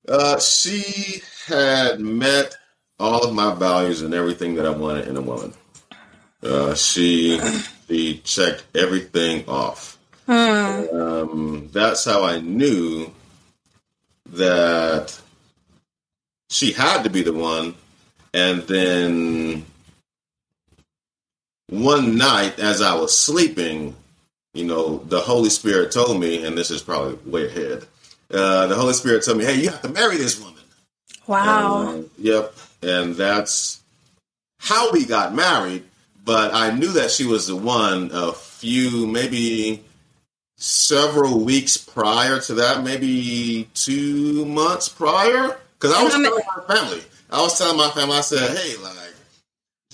[0.09, 2.57] Uh, she had met
[2.98, 5.53] all of my values and everything that I wanted in a woman.
[6.42, 7.40] Uh, she
[7.88, 9.98] she checked everything off.
[10.92, 13.12] Um, that's how I knew
[14.31, 15.18] that
[16.50, 17.74] she had to be the one.
[18.33, 19.64] And then
[21.68, 23.96] one night, as I was sleeping,
[24.55, 27.87] you know, the Holy Spirit told me, and this is probably way ahead.
[28.31, 30.62] Uh, the Holy Spirit told me, "Hey, you have to marry this woman."
[31.27, 31.88] Wow.
[31.88, 33.81] Uh, yep, and that's
[34.59, 35.85] how we got married.
[36.25, 39.85] But I knew that she was the one a few, maybe
[40.57, 47.03] several weeks prior to that, maybe two months prior, because I was telling my family.
[47.31, 49.13] I was telling my family, I said, "Hey, like."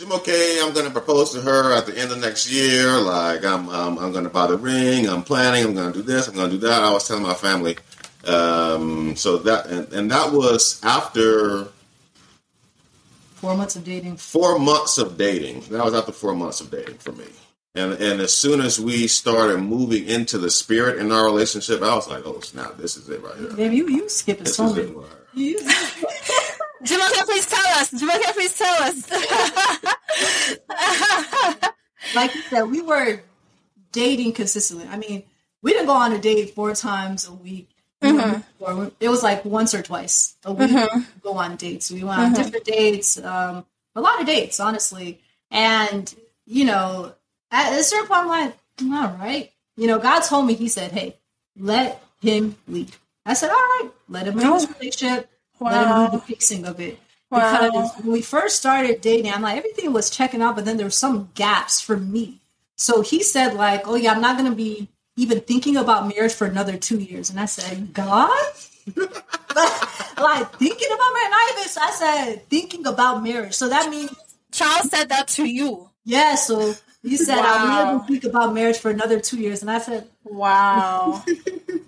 [0.00, 2.96] Jim, okay, I'm gonna propose to her at the end of next year.
[2.98, 5.06] Like, I'm, I'm, I'm gonna buy the ring.
[5.06, 5.62] I'm planning.
[5.62, 6.26] I'm gonna do this.
[6.26, 6.82] I'm gonna do that.
[6.82, 7.76] I was telling my family.
[8.24, 11.68] Um, so that, and, and that was after
[13.34, 14.16] Four months of dating.
[14.16, 15.60] four months of dating.
[15.68, 17.26] That was after four months of dating for me.
[17.74, 21.94] And and as soon as we started moving into the spirit in our relationship, I
[21.94, 23.52] was like, oh snap, this is it right here.
[23.52, 24.88] Baby, you you skipping This so many.
[24.88, 25.58] it right here.
[25.60, 26.39] You-
[26.83, 27.90] Jumoke, please tell us.
[27.90, 29.11] Jumoke, please tell us.
[32.14, 33.21] like you said, we were
[33.93, 34.87] dating consistently.
[34.88, 35.25] I mean,
[35.62, 37.69] we didn't go on a date four times a week.
[38.03, 38.40] Mm-hmm.
[38.59, 38.90] Before.
[38.99, 40.71] It was like once or twice a week.
[40.71, 40.99] Mm-hmm.
[40.99, 41.90] we Go on dates.
[41.90, 42.43] We went on mm-hmm.
[42.43, 45.21] different dates, um, a lot of dates, honestly.
[45.51, 46.12] And
[46.47, 47.12] you know,
[47.51, 49.53] at a certain point, I'm like, mm, all right.
[49.77, 50.55] You know, God told me.
[50.55, 51.16] He said, "Hey,
[51.59, 52.90] let him lead."
[53.25, 54.75] I said, "All right, let him lead this oh.
[54.79, 55.31] relationship.
[55.68, 56.03] Let him Wow.
[56.05, 56.99] lead the pacing of it."
[57.31, 57.70] Wow.
[57.70, 60.87] Because when we first started dating, I'm like, everything was checking out, but then there
[60.87, 62.40] were some gaps for me.
[62.77, 66.46] So he said, like, oh yeah, I'm not gonna be even thinking about marriage for
[66.46, 67.31] another two years.
[67.31, 68.31] And I said, God?
[68.96, 71.31] like thinking about marriage?
[71.31, 73.55] Not even I said thinking about marriage.
[73.55, 74.11] So that means
[74.53, 75.90] Charles said that to you.
[76.05, 77.44] yeah, so he said Wow.
[77.46, 79.62] I'll never speak about marriage for another two years.
[79.62, 81.24] And I said, Wow.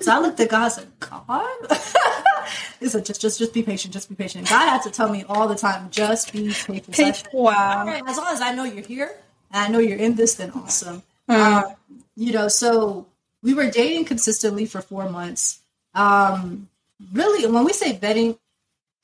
[0.01, 1.47] So I looked at God, I said, God?
[2.81, 4.49] he said, just, just, just be patient, just be patient.
[4.49, 6.89] God had to tell me all the time, just be patient.
[6.99, 7.87] I said, Wow.
[7.87, 9.13] right, as long as I know you're here
[9.53, 11.05] and I know you're in this, then awesome.
[11.29, 11.35] Mm.
[11.37, 11.77] Um,
[12.17, 13.07] you know, so
[13.43, 15.61] we were dating consistently for four months.
[15.95, 16.69] Um,
[17.13, 18.39] really, when we say vetting,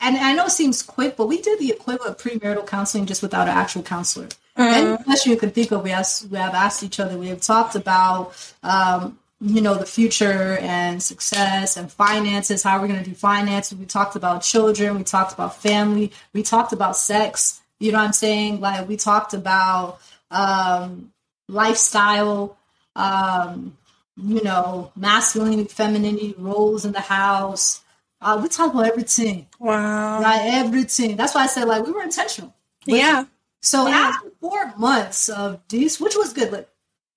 [0.01, 3.21] and I know it seems quick, but we did the equivalent of premarital counseling just
[3.21, 4.29] without an actual counselor.
[4.59, 7.17] Any question you can think of, we asked, we have asked each other.
[7.17, 12.63] We have talked about, um, you know, the future and success and finances.
[12.63, 13.77] How we're going to do finances.
[13.77, 14.97] We talked about children.
[14.97, 16.11] We talked about family.
[16.33, 17.61] We talked about sex.
[17.79, 18.59] You know what I'm saying?
[18.59, 19.99] Like we talked about
[20.31, 21.11] um,
[21.47, 22.57] lifestyle.
[22.95, 23.77] Um,
[24.21, 27.81] you know, masculinity, femininity, roles in the house.
[28.21, 30.21] Uh, we talked about everything, Wow.
[30.21, 31.15] Like Everything.
[31.15, 32.53] That's why I said like we were intentional.
[32.85, 33.25] Yeah.
[33.61, 34.13] So Yeah.
[34.15, 36.69] after four months of these, which was good, like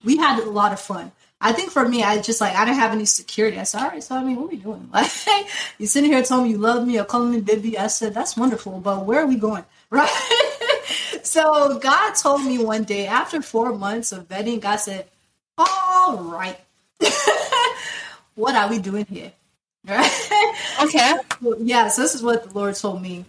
[0.05, 1.13] we had a lot of fun.
[1.41, 3.59] I think for me, I just like I didn't have any security.
[3.59, 4.89] I said, all right, so I mean, what are we doing?
[4.93, 5.11] Like
[5.79, 7.77] you sitting here telling me you love me or calling me baby.
[7.79, 9.65] I said, that's wonderful, but where are we going?
[9.91, 10.09] Right.
[11.23, 15.07] so God told me one day after four months of vetting, God said,
[15.59, 16.59] All right.
[18.35, 19.33] what are we doing here?
[19.87, 20.11] Right?
[20.83, 21.15] Okay.
[21.59, 23.25] Yeah, so this is what the Lord told me.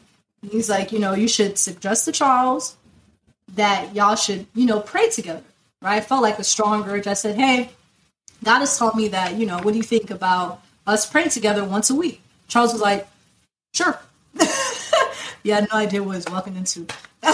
[0.49, 2.77] He's like, you know, you should suggest to Charles
[3.55, 5.43] that y'all should, you know, pray together.
[5.81, 5.97] Right?
[5.97, 7.07] I felt like a strong urge.
[7.07, 7.69] I said, hey,
[8.43, 11.63] God has told me that, you know, what do you think about us praying together
[11.63, 12.21] once a week?
[12.47, 13.07] Charles was like,
[13.73, 13.99] sure.
[15.43, 16.85] yeah, had no idea what he was walking into.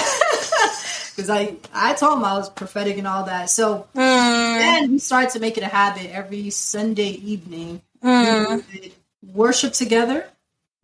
[1.15, 3.49] Because I, I told him I was prophetic and all that.
[3.49, 4.57] So Mm.
[4.57, 7.81] then we started to make it a habit every Sunday evening.
[8.01, 8.63] Mm.
[8.71, 8.91] We would
[9.35, 10.29] worship together.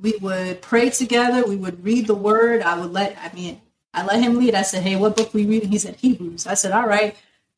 [0.02, 1.46] We would pray together.
[1.48, 2.64] We would read the word.
[2.64, 3.62] I would let, I mean,
[3.96, 4.56] I let him lead.
[4.56, 5.70] I said, hey, what book we reading?
[5.72, 6.48] He said, Hebrews.
[6.48, 7.16] I said, all right,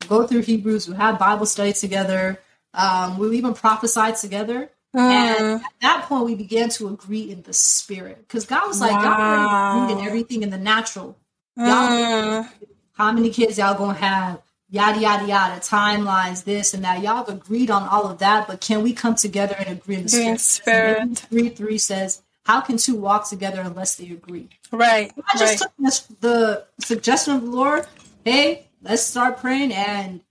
[0.08, 0.88] go through Hebrews.
[0.88, 2.40] We'll have Bible study together.
[2.74, 4.70] Um, we'll even prophesy together.
[5.10, 8.20] And at that point, we began to agree in the spirit.
[8.20, 11.18] Because God was like, y'all already agreed in everything in the natural.
[11.58, 12.50] Y'all Mm.
[12.94, 17.02] how many kids y'all gonna have, yada yada yada, timelines, this and that.
[17.02, 20.04] Y'all have agreed on all of that, but can we come together and agree in
[20.04, 20.40] the spirit?
[20.42, 21.18] spirit.
[21.20, 24.48] Three three says, How can two walk together unless they agree?
[24.72, 25.12] Right.
[25.28, 25.58] I just Right.
[25.60, 27.86] took this, the suggestion of the Lord,
[28.24, 29.74] hey, let's start praying.
[29.74, 30.22] And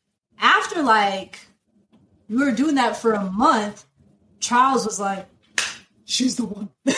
[0.40, 1.40] after like
[2.30, 3.84] we were doing that for a month,
[4.40, 5.26] Charles was like,
[6.06, 6.70] She's the one.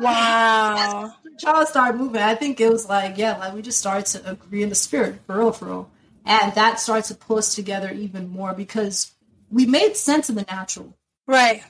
[0.00, 1.14] Wow.
[1.38, 2.20] Charles started moving.
[2.20, 5.20] I think it was like, yeah, like we just started to agree in the spirit,
[5.26, 5.90] for real, for real.
[6.26, 9.12] And that started to pull us together even more because
[9.50, 10.94] we made sense in the natural.
[11.26, 11.62] Right.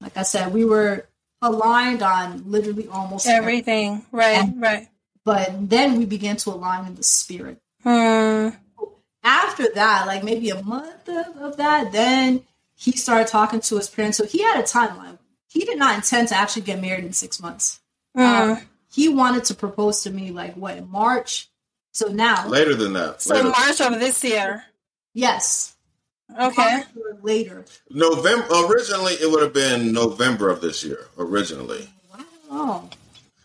[0.00, 1.06] Like I said, we were
[1.42, 3.88] aligned on literally almost everything.
[3.92, 4.06] Everything.
[4.12, 4.38] Right.
[4.38, 4.88] And- Right.
[5.24, 7.58] But then we began to align in the spirit.
[7.84, 8.56] Mm.
[9.22, 12.42] After that, like maybe a month of, of that, then
[12.74, 14.16] he started talking to his parents.
[14.16, 15.18] So he had a timeline.
[15.48, 17.80] He did not intend to actually get married in six months.
[18.16, 18.22] Mm.
[18.56, 21.48] Um, he wanted to propose to me like what March.
[21.92, 23.20] So now, Later than that.
[23.20, 23.48] so Later.
[23.50, 24.64] March of this year.
[25.12, 25.76] yes,
[26.38, 26.82] Okay.
[27.22, 27.64] Later.
[27.90, 28.46] November.
[28.66, 31.06] Originally, it would have been November of this year.
[31.18, 31.88] Originally,
[32.52, 32.88] Oh,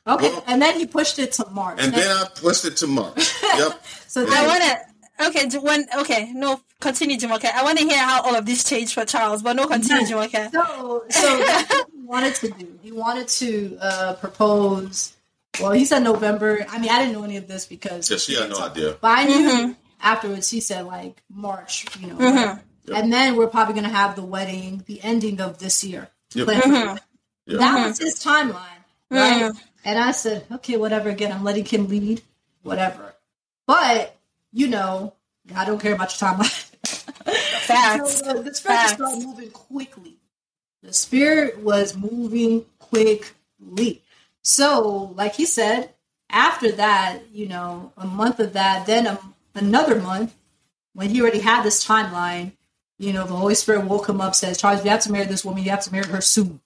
[0.08, 0.30] okay.
[0.32, 1.78] Well- and then he pushed it to March.
[1.80, 3.34] and then I pushed it to March.
[3.58, 3.82] Yep.
[4.08, 5.28] so I then, want to.
[5.28, 7.46] Okay, Ju- when okay, no, continue, Jumoke.
[7.46, 10.52] I want to hear how all of this changed for Charles, but no, continue, Jumoke.
[10.52, 12.80] so so that's what he wanted to do.
[12.82, 15.16] He wanted to uh, propose.
[15.62, 16.66] Well, he said November.
[16.70, 18.98] I mean, I didn't know any of this because Yeah, she had no idea.
[19.00, 19.72] But I knew Mm-hmm.
[20.02, 22.60] afterwards he said like March, you know.
[22.86, 23.04] Whatever.
[23.04, 26.10] And then we're probably gonna have the wedding, the ending of this year.
[26.34, 26.46] Yep.
[26.48, 26.62] Plan-
[27.48, 27.52] Mm-hmm.
[27.52, 27.60] Yep.
[27.60, 29.52] That was his timeline, right?
[29.84, 31.10] And I said, okay, whatever.
[31.10, 32.24] Again, I'm letting him lead,
[32.64, 33.14] whatever.
[33.68, 34.16] But
[34.52, 35.14] you know,
[35.56, 36.72] I don't care about your timeline.
[37.68, 38.22] Facts.
[38.26, 38.94] So the, the spirit Facts.
[38.94, 40.18] started moving quickly.
[40.82, 44.02] The spirit was moving quickly.
[44.44, 45.94] So, like he said,
[46.30, 49.20] after that, you know, a month of that, then a,
[49.56, 50.36] another month,
[50.94, 52.54] when he already had this timeline,
[52.98, 55.44] you know, the Holy Spirit woke him up, says, Charles, you have to marry this
[55.44, 56.62] woman, you have to marry her soon.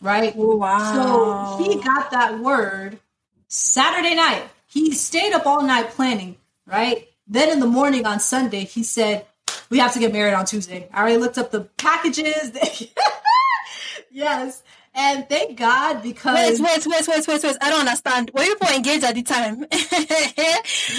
[0.00, 0.34] Right?
[0.34, 1.56] Wow.
[1.58, 2.98] So he got that word
[3.48, 4.44] Saturday night.
[4.66, 7.08] He stayed up all night planning, right?
[7.26, 9.26] Then in the morning on Sunday, he said,
[9.70, 10.88] We have to get married on Tuesday.
[10.92, 12.52] I already looked up the packages.
[14.10, 14.62] yes.
[14.94, 17.56] And thank God Wait, because, wait, wait, wait, wait, wait.
[17.62, 18.30] I don't understand.
[18.34, 19.66] Were you people engaged at the time?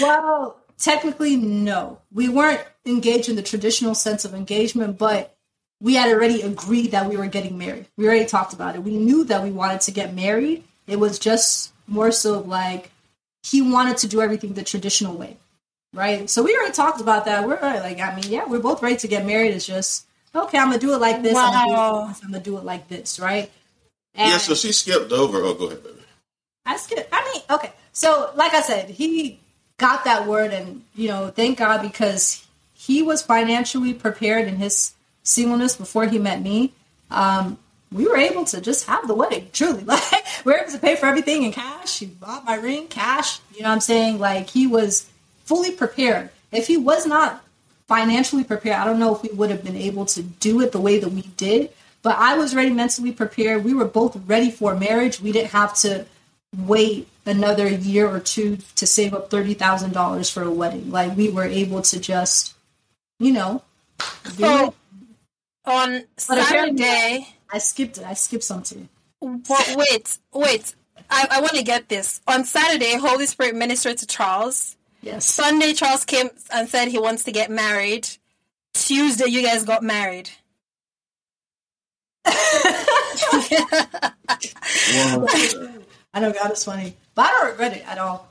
[0.00, 2.00] well, technically, no.
[2.12, 5.36] We weren't engaged in the traditional sense of engagement, but
[5.80, 7.86] we had already agreed that we were getting married.
[7.96, 8.82] We already talked about it.
[8.82, 10.64] We knew that we wanted to get married.
[10.86, 12.90] It was just more so like
[13.42, 15.36] he wanted to do everything the traditional way,
[15.92, 16.28] right?
[16.30, 17.46] So we already talked about that.
[17.46, 19.54] We're like, I mean, yeah, we're both ready to get married.
[19.54, 21.36] It's just okay, I'm gonna do it like this.
[21.36, 23.50] I'm, gonna do it like this, I'm gonna do it like this, right?
[24.16, 25.38] Yeah, so she skipped over.
[25.38, 25.96] Oh, go ahead, baby.
[26.66, 27.08] I skipped.
[27.12, 27.72] I mean, okay.
[27.92, 29.40] So, like I said, he
[29.78, 34.94] got that word, and you know, thank God because he was financially prepared in his
[35.22, 36.72] singleness before he met me.
[37.10, 37.58] Um,
[37.90, 39.48] we were able to just have the wedding.
[39.52, 40.02] Truly, like
[40.44, 41.98] we were able to pay for everything in cash.
[41.98, 43.40] He bought my ring, cash.
[43.54, 44.18] You know what I'm saying?
[44.18, 45.08] Like he was
[45.44, 46.30] fully prepared.
[46.52, 47.42] If he was not
[47.86, 50.80] financially prepared, I don't know if we would have been able to do it the
[50.80, 51.70] way that we did.
[52.02, 53.64] But I was ready mentally prepared.
[53.64, 55.20] We were both ready for marriage.
[55.20, 56.04] We didn't have to
[56.56, 60.90] wait another year or two to save up thirty thousand dollars for a wedding.
[60.90, 62.54] Like we were able to just,
[63.18, 63.62] you know,
[64.36, 64.74] So
[65.64, 68.04] on But Saturday, I skipped it.
[68.04, 68.88] I skipped something.
[69.20, 70.74] But wait, wait.
[71.10, 72.20] I, I want to get this.
[72.26, 74.76] On Saturday, Holy Spirit ministered to Charles.
[75.02, 75.26] Yes.
[75.26, 78.08] Sunday, Charles came and said he wants to get married.
[78.72, 80.30] Tuesday, you guys got married.
[86.14, 88.28] I know God is funny, but I don't regret it at all.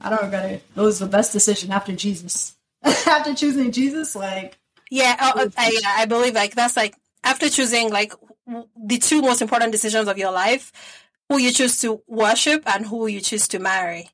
[0.00, 0.62] I don't regret it.
[0.76, 2.56] It was the best decision after Jesus.
[2.82, 4.58] after choosing Jesus, like
[4.90, 8.12] Yeah, oh, I, I, yeah, I believe like that's like after choosing like
[8.46, 10.72] w- the two most important decisions of your life,
[11.28, 14.10] who you choose to worship and who you choose to marry.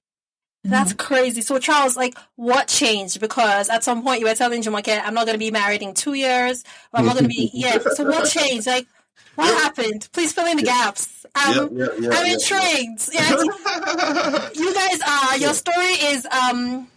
[0.65, 1.15] That's mm-hmm.
[1.15, 1.41] crazy.
[1.41, 3.21] So Charles, like, what changed?
[3.21, 5.93] Because at some point you were telling Jumoke, I'm not going to be married in
[5.93, 6.63] two years.
[6.93, 7.79] Or I'm not going to be, yeah.
[7.95, 8.69] So what changed?
[8.69, 8.87] Like,
[9.35, 10.09] what happened?
[10.13, 11.25] Please fill in the gaps.
[11.35, 13.09] Um, yeah, I'm intrigued.
[13.13, 13.31] Yeah,
[14.55, 16.89] you guys are, your story is, um,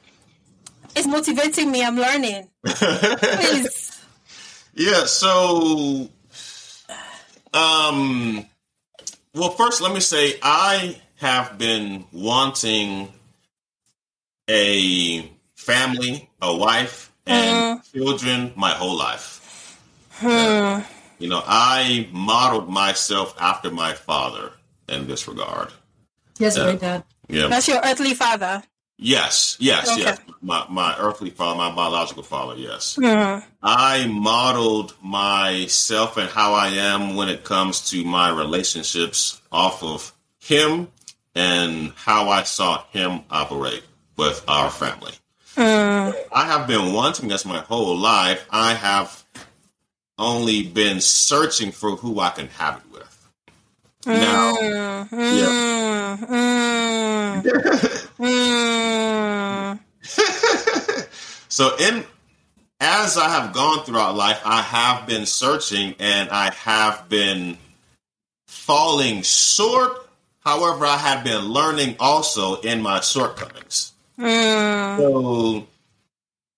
[0.95, 1.84] is motivating me.
[1.84, 2.49] I'm learning.
[2.65, 3.91] Please.
[4.78, 6.10] Yeah, so
[7.54, 8.45] um
[9.34, 13.08] well first let me say I have been wanting
[14.49, 19.80] a family, a wife, and children my whole life.
[20.15, 20.82] Hmm.
[21.25, 24.51] You know, I modeled myself after my father
[24.88, 25.69] in this regard.
[26.38, 26.65] Yes, has a Yeah.
[26.69, 27.03] great dad.
[27.29, 27.47] Yeah.
[27.47, 28.61] That's your earthly father.
[28.99, 30.01] Yes, yes, Okay.
[30.03, 30.19] yes.
[30.43, 32.95] My my earthly father, my biological father, yes.
[33.01, 33.39] Hmm.
[33.63, 40.13] I modeled myself and how I am when it comes to my relationships off of
[40.39, 40.89] him
[41.33, 43.83] and how I saw him operate
[44.15, 45.13] with our family.
[45.57, 48.45] I have been wanting this my whole life.
[48.51, 49.23] I have
[50.17, 53.30] only been searching for who I can have it with.
[54.06, 55.08] Now, yeah.
[55.12, 56.15] Mm,
[57.39, 57.41] mm,
[58.19, 59.80] mm.
[61.56, 62.04] So in
[62.82, 67.58] as I have gone throughout life, I have been searching and I have been
[68.45, 70.10] falling short.
[70.41, 73.93] However, I have been learning also in my shortcomings.
[74.19, 74.97] Mm.
[74.97, 75.67] So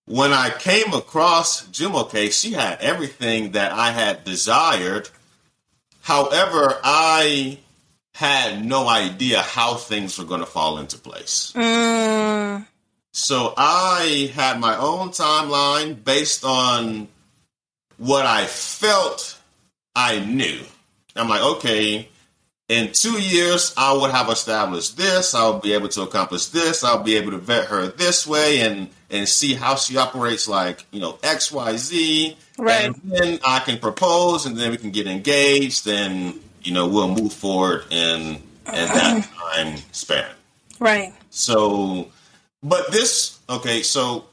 [0.08, 5.10] when I came across Jumoke, she had everything that I had desired.
[6.02, 7.60] However, I
[8.16, 11.52] had no idea how things were going to fall into place.
[11.54, 12.66] Mm.
[13.12, 17.10] So I had my own timeline based on
[17.98, 19.38] what I felt
[19.94, 20.62] I knew.
[21.18, 22.08] I'm like, okay,
[22.70, 25.36] in two years, I would have established this.
[25.36, 26.84] I'll be able to accomplish this.
[26.84, 30.86] I'll be able to vet her this way and and see how she operates, like
[30.92, 32.38] you know X, Y, Z.
[32.58, 32.86] Right.
[32.86, 37.14] And then I can propose, and then we can get engaged, Then, you know we'll
[37.14, 40.30] move forward in in that time span.
[40.80, 41.14] Right.
[41.30, 42.12] So,
[42.64, 44.26] but this, okay, so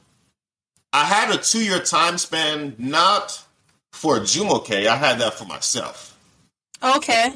[0.93, 3.43] I had a two year time span, not
[3.93, 6.19] for Jumoke, I had that for myself.
[6.83, 7.33] Okay.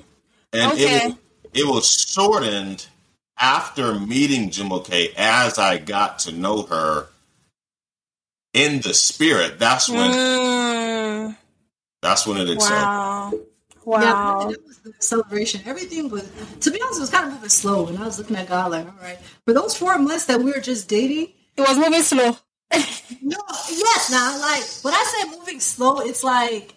[0.53, 1.07] And Okay.
[1.09, 1.17] it,
[1.55, 2.87] it was shortened
[3.39, 7.07] after meeting Jumoke as I got to know her
[8.53, 9.59] in the spirit.
[9.59, 11.37] That's when, Mm.
[12.03, 12.89] that's when it accelerated.
[12.89, 13.33] Wow.
[13.87, 14.49] Yeah, Wow.
[14.51, 15.63] that was the celebration.
[15.67, 16.29] Everything was,
[16.61, 17.87] to be honest, it was kind of moving slow.
[17.87, 20.53] And I was looking at God like, all right, for those four months that we
[20.53, 22.37] were just dating, It was moving slow.
[23.23, 23.39] no,
[23.71, 26.75] yes, now, like, when I say moving slow, it's like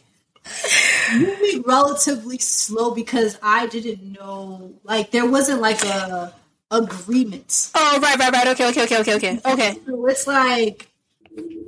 [1.13, 6.33] moving relatively slow because I didn't know, like, there wasn't like a
[6.71, 7.69] agreement.
[7.75, 8.47] Oh, right, right, right.
[8.47, 9.39] Okay, okay, okay, okay, okay.
[9.45, 9.77] Okay.
[9.85, 10.87] So it's like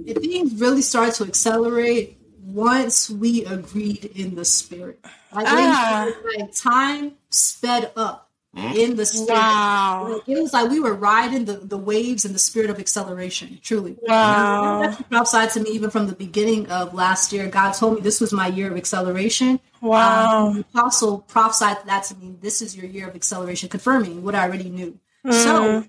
[0.05, 4.99] things really start to accelerate once we agreed in the spirit.
[5.33, 6.11] Like, Ah.
[6.37, 9.29] like time sped up in the spirit.
[9.29, 10.07] Wow.
[10.13, 13.59] Like, it was like we were riding the, the waves in the spirit of acceleration,
[13.63, 13.97] truly.
[14.03, 14.83] Wow.
[14.83, 17.47] And That prophesied to me even from the beginning of last year.
[17.47, 19.59] God told me this was my year of acceleration.
[19.81, 20.47] Wow.
[20.47, 22.35] Um, the apostle prophesied that to me.
[22.41, 24.99] This is your year of acceleration, confirming what I already knew.
[25.25, 25.33] Mm.
[25.33, 25.85] So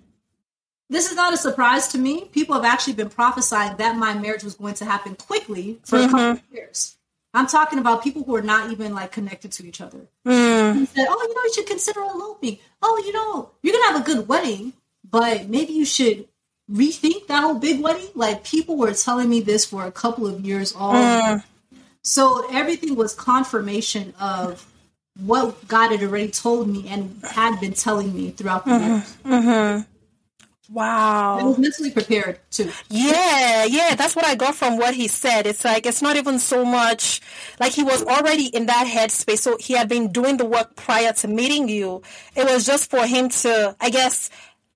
[0.90, 2.26] this is not a surprise to me.
[2.26, 6.08] People have actually been prophesying that my marriage was going to happen quickly for a
[6.08, 6.96] couple of years.
[7.32, 10.06] I'm talking about people who are not even like connected to each other.
[10.24, 10.78] Mm.
[10.78, 12.58] He said, "Oh, you know, you should consider eloping.
[12.80, 14.72] Oh, you know, you're gonna have a good wedding,
[15.10, 16.28] but maybe you should
[16.70, 20.44] rethink that whole big wedding." Like people were telling me this for a couple of
[20.44, 20.94] years all.
[20.94, 21.42] Mm.
[22.02, 24.64] So everything was confirmation of
[25.18, 29.16] what God had already told me and had been telling me throughout the years.
[29.24, 29.93] Mm-hmm.
[30.70, 31.48] I Wow.
[31.48, 32.70] was mentally prepared too.
[32.88, 35.46] Yeah, yeah, that's what I got from what he said.
[35.46, 37.20] It's like it's not even so much
[37.60, 39.38] like he was already in that headspace.
[39.40, 42.02] So he had been doing the work prior to meeting you.
[42.34, 44.30] It was just for him to, I guess,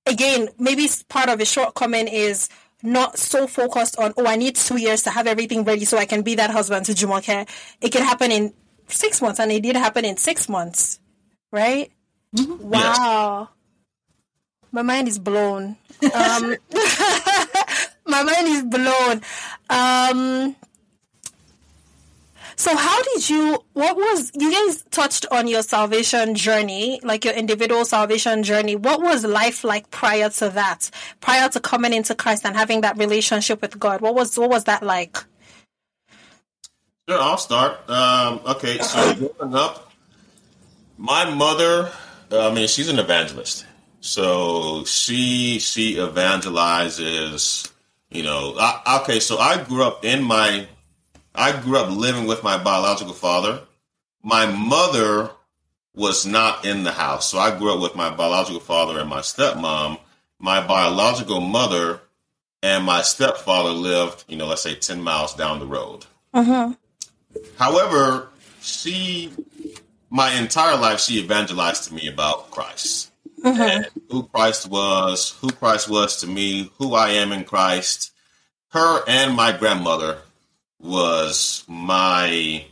[0.06, 2.48] again, maybe s- part of his shortcoming is
[2.82, 6.04] not so focused on, oh, I need two years to have everything ready so I
[6.06, 7.48] can be that husband to Jumoke.
[7.80, 8.52] It can happen in
[8.88, 11.00] six months, and it did happen in six months,
[11.50, 11.90] right?
[12.36, 12.68] Mm-hmm.
[12.68, 13.48] Wow.
[14.72, 15.76] My mind is blown.
[16.02, 16.56] Um,
[18.06, 19.22] my mind is blown.
[19.70, 20.56] Um,
[22.58, 27.34] so how did you, what was, you guys touched on your salvation journey, like your
[27.34, 28.74] individual salvation journey.
[28.74, 30.90] What was life like prior to that?
[31.20, 34.00] Prior to coming into Christ and having that relationship with God?
[34.00, 35.18] What was, what was that like?
[37.08, 37.88] Sure, I'll start.
[37.88, 39.92] Um, okay, so growing up,
[40.96, 41.92] my mother,
[42.32, 43.66] I mean, she's an evangelist.
[44.00, 47.70] So she she evangelizes.
[48.10, 49.20] You know, I, okay.
[49.20, 50.66] So I grew up in my,
[51.34, 53.60] I grew up living with my biological father.
[54.22, 55.30] My mother
[55.94, 59.20] was not in the house, so I grew up with my biological father and my
[59.20, 59.98] stepmom.
[60.38, 62.00] My biological mother
[62.62, 66.06] and my stepfather lived, you know, let's say ten miles down the road.
[66.34, 66.72] Mm-hmm.
[67.58, 68.28] However,
[68.62, 69.32] she,
[70.10, 73.10] my entire life, she evangelized to me about Christ
[73.42, 73.60] Mm-hmm.
[73.60, 78.12] and who Christ was, who Christ was to me, who I am in Christ.
[78.70, 80.18] Her and my grandmother
[80.80, 82.64] was my.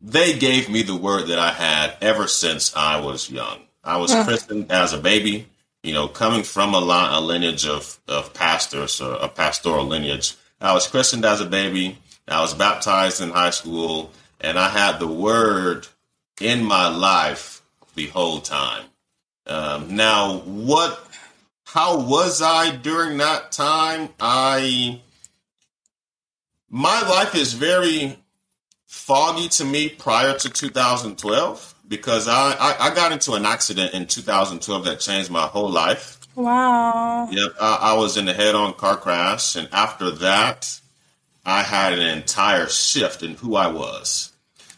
[0.00, 3.60] They gave me the word that I had ever since I was young.
[3.82, 4.28] I was mm-hmm.
[4.28, 5.46] christened as a baby,
[5.82, 10.34] you know, coming from a, line, a lineage of, of pastors, or a pastoral lineage.
[10.60, 11.98] I was christened as a baby.
[12.26, 14.10] I was baptized in high school,
[14.40, 15.86] and I had the word
[16.40, 17.53] in my life
[17.94, 18.86] the whole time.
[19.46, 21.06] Um, now, what?
[21.64, 24.10] How was I during that time?
[24.20, 25.00] I
[26.70, 28.18] my life is very
[28.86, 34.06] foggy to me prior to 2012 because I, I, I got into an accident in
[34.06, 36.18] 2012 that changed my whole life.
[36.34, 37.28] Wow.
[37.30, 40.80] Yep, I, I was in a head-on car crash, and after that,
[41.46, 44.32] I had an entire shift in who I was.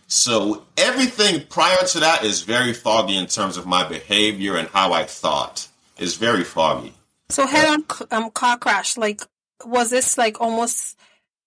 [0.06, 4.92] So everything prior to that is very foggy in terms of my behavior and how
[4.92, 5.68] I thought.
[5.98, 6.92] Is very foggy.
[7.30, 9.22] So head on um, car crash, like,
[9.64, 10.98] was this like almost,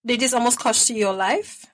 [0.03, 1.67] did this almost cost you your life?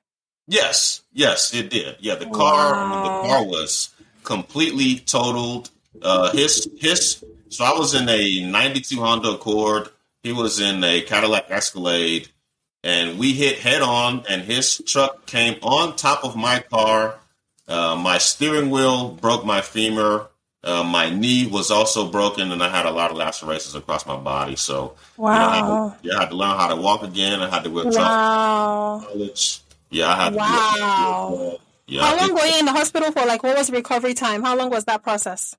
[0.47, 1.95] Yes, yes, it did.
[2.01, 3.03] Yeah, the car, Wow.
[3.23, 3.89] the car was
[4.23, 5.69] completely totaled.
[6.01, 7.23] Uh, his his.
[7.49, 9.89] So I was in a '92 Honda Accord.
[10.21, 12.27] He was in a Cadillac Escalade,
[12.86, 14.23] and we hit head on.
[14.29, 17.15] And his truck came on top of my car.
[17.67, 20.27] Uh, my steering wheel broke my femur.
[20.63, 24.15] Uh, my knee was also broken, and I had a lot of lacerations across my
[24.17, 24.55] body.
[24.55, 27.39] So, you know, I had, to, yeah, I had to learn how to walk again.
[27.41, 29.03] I had to wear Wow.
[29.05, 29.61] college.
[29.91, 30.38] Yeah, I had to.
[30.38, 31.59] Wow.
[31.88, 32.01] Yeah.
[32.01, 33.25] How long were you in the hospital for?
[33.27, 34.41] Like, what was recovery time?
[34.41, 35.55] How long was that process?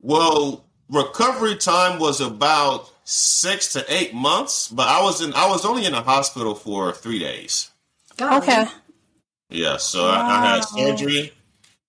[0.00, 5.32] well, recovery time was about six to eight months, but I was in.
[5.34, 7.70] I was only in the hospital for three days.
[8.16, 8.42] God.
[8.42, 8.66] Okay.
[9.50, 11.32] Yeah, so I, I had surgery.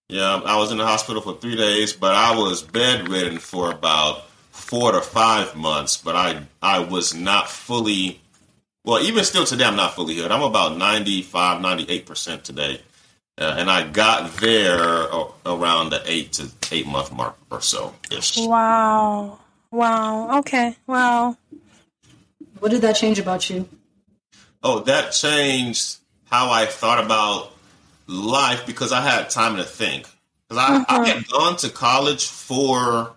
[0.08, 4.28] Yeah, I was in the hospital for three days, but I was bedridden for about
[4.52, 5.98] four to five months.
[5.98, 8.22] But I I was not fully.
[8.84, 10.32] Well, even still today, I'm not fully healed.
[10.32, 12.82] I'm about 95, 98 percent today,
[13.40, 17.96] uh, and I got there a- around the eight to eight month mark or so
[18.12, 18.38] ish.
[18.38, 19.40] Wow.
[19.76, 20.40] Wow.
[20.40, 20.76] Okay.
[20.88, 21.36] Wow.
[22.60, 23.68] What did that change about you?
[24.64, 25.98] Oh, that changed
[26.32, 27.52] how I thought about
[28.08, 30.08] life because I had time to think.
[30.48, 33.12] Because I, I had gone to college for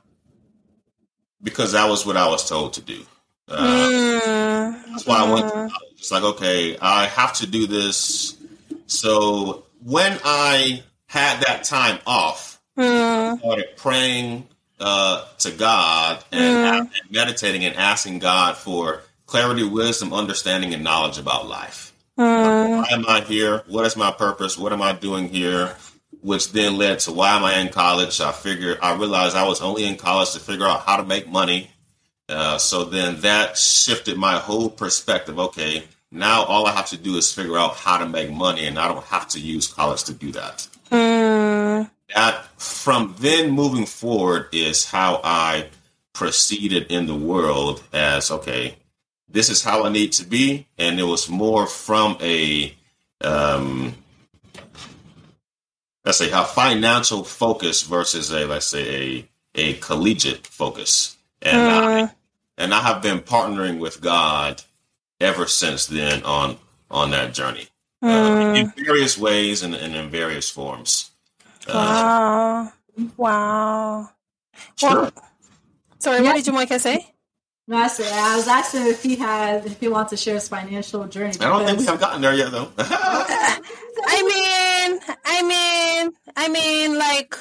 [1.42, 3.04] because that was what I was told to do.
[3.46, 4.84] Uh, Mm.
[4.90, 5.92] that's why I went to college.
[5.98, 8.36] It's like, okay, I have to do this.
[8.86, 13.34] So when I had that time off, Mm.
[13.34, 14.48] I started praying
[14.80, 21.18] uh, to God and, and meditating and asking God for clarity, wisdom, understanding, and knowledge
[21.18, 21.92] about life.
[22.18, 22.78] Mm.
[22.78, 23.62] Why am I here?
[23.68, 24.58] What is my purpose?
[24.58, 25.76] What am I doing here?
[26.20, 28.20] Which then led to why am I in college?
[28.20, 31.28] I figured I realized I was only in college to figure out how to make
[31.28, 31.70] money.
[32.28, 35.38] Uh, so then that shifted my whole perspective.
[35.38, 38.78] Okay, now all I have to do is figure out how to make money, and
[38.78, 40.66] I don't have to use college to do that.
[42.14, 45.68] That from then moving forward is how I
[46.12, 48.76] proceeded in the world as okay,
[49.28, 52.74] this is how I need to be, and it was more from a
[53.20, 53.94] um,
[56.04, 62.02] let's say a financial focus versus a let's say a a collegiate focus, and I,
[62.02, 62.14] mm,
[62.56, 64.62] and I have been partnering with God
[65.20, 66.56] ever since then on
[66.90, 67.68] on that journey
[68.02, 68.56] uh, mm.
[68.56, 71.07] in various ways and, and in various forms.
[71.68, 72.72] Uh, Wow.
[73.16, 74.10] Wow.
[74.76, 74.90] sure.
[75.02, 75.12] Well,
[76.00, 76.22] sorry, Yeah.
[76.24, 77.14] what did you Monica say?
[77.68, 80.48] No, I said I was asking if he had if he wants to share his
[80.48, 81.34] financial journey.
[81.40, 82.72] I don't think we have gotten there yet, though.
[82.78, 87.34] I mean, I mean, I mean, like,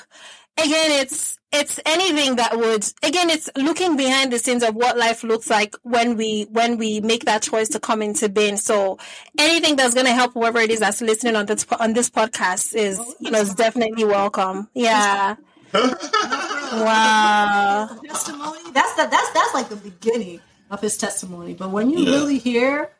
[0.58, 5.24] again, it's, it's anything that would, again, it's looking behind the scenes of what life
[5.24, 8.58] looks like when we, when we make that choice to come into being.
[8.58, 9.00] So
[9.40, 12.76] anything that's going to help whoever it is that's listening on this, on this podcast
[12.76, 14.70] is, you know, is definitely welcome.
[14.74, 15.36] Yeah.
[16.70, 17.88] Wow.
[18.06, 18.60] testimony.
[18.74, 21.54] That's the, that's that's like the beginning of his testimony.
[21.54, 22.12] But when you Yeah.
[22.12, 22.92] really hear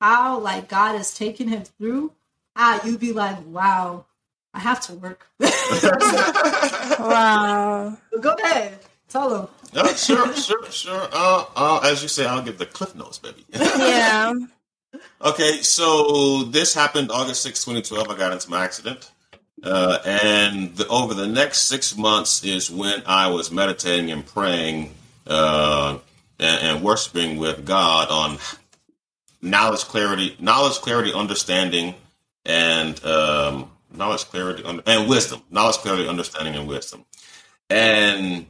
[0.00, 2.12] how like God has taken him through,
[2.54, 4.06] ah, you'd be like, wow,
[4.58, 5.26] I have to work.
[6.98, 7.96] Wow.
[8.20, 9.48] Go ahead, tell them.
[9.72, 11.08] Uh, sure, sure, sure.
[11.12, 13.44] Uh, uh, as you say, I'll give the cliff notes, baby.
[13.52, 14.34] Yeah.
[15.22, 18.08] okay, so this happened August 6, 2012.
[18.08, 19.12] I got into my accident.
[19.62, 24.92] Uh, and the, over the next six months is when I was meditating and praying
[25.28, 25.98] uh,
[26.40, 28.38] and, and worshiping with God on
[29.40, 31.94] knowledge, clarity, knowledge, clarity, understanding,
[32.44, 35.42] and um, knowledge, clarity, and wisdom.
[35.50, 37.04] Knowledge, clarity, understanding, and wisdom.
[37.70, 38.46] And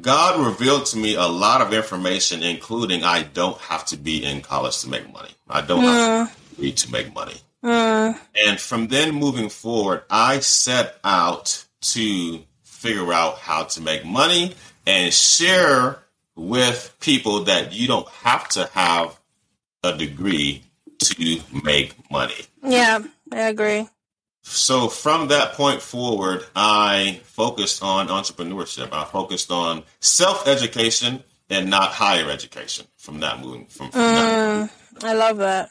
[0.00, 4.42] God revealed to me a lot of information, including I don't have to be in
[4.42, 5.30] college to make money.
[5.48, 7.36] I don't have to be to make money.
[7.64, 14.04] Mm, And from then moving forward, I set out to figure out how to make
[14.04, 14.54] money
[14.86, 15.98] and share
[16.36, 19.18] with people that you don't have to have
[19.82, 20.62] a degree
[20.98, 22.34] to make money.
[22.62, 23.00] yeah,
[23.32, 23.88] I agree.
[24.48, 28.92] So from that point forward, I focused on entrepreneurship.
[28.92, 32.86] I focused on self education and not higher education.
[32.96, 34.70] From that moving from, from that.
[34.70, 35.70] Mm, I love that.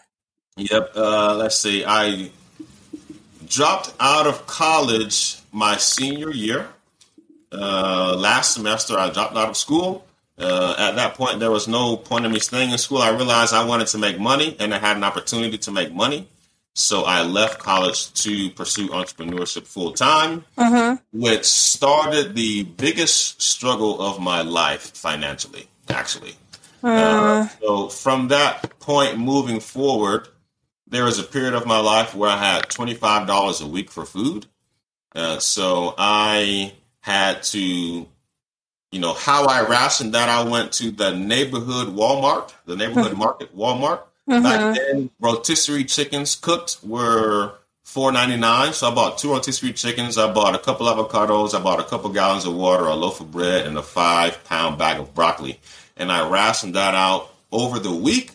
[0.57, 0.91] Yep.
[0.93, 1.85] Uh, let's see.
[1.85, 2.29] I
[3.47, 6.67] dropped out of college my senior year.
[7.51, 10.05] Uh, last semester, I dropped out of school.
[10.37, 12.97] Uh, at that point, there was no point in me staying in school.
[12.97, 16.27] I realized I wanted to make money, and I had an opportunity to make money.
[16.77, 20.43] So I left college to pursue entrepreneurship full time,
[21.13, 26.35] which started the biggest struggle of my life financially, actually.
[26.83, 30.27] Uh, so from that point moving forward,
[30.87, 34.45] there was a period of my life where I had $25 a week for food.
[35.15, 41.11] Uh, so I had to, you know, how I rationed that, I went to the
[41.15, 44.01] neighborhood Walmart, the neighborhood market Walmart.
[44.27, 47.53] Back then, rotisserie chickens cooked were
[47.83, 48.73] four ninety nine.
[48.73, 50.17] So I bought two rotisserie chickens.
[50.17, 51.53] I bought a couple avocados.
[51.53, 54.77] I bought a couple gallons of water, a loaf of bread, and a five pound
[54.77, 55.59] bag of broccoli.
[55.95, 58.31] And I rationed that out over the week,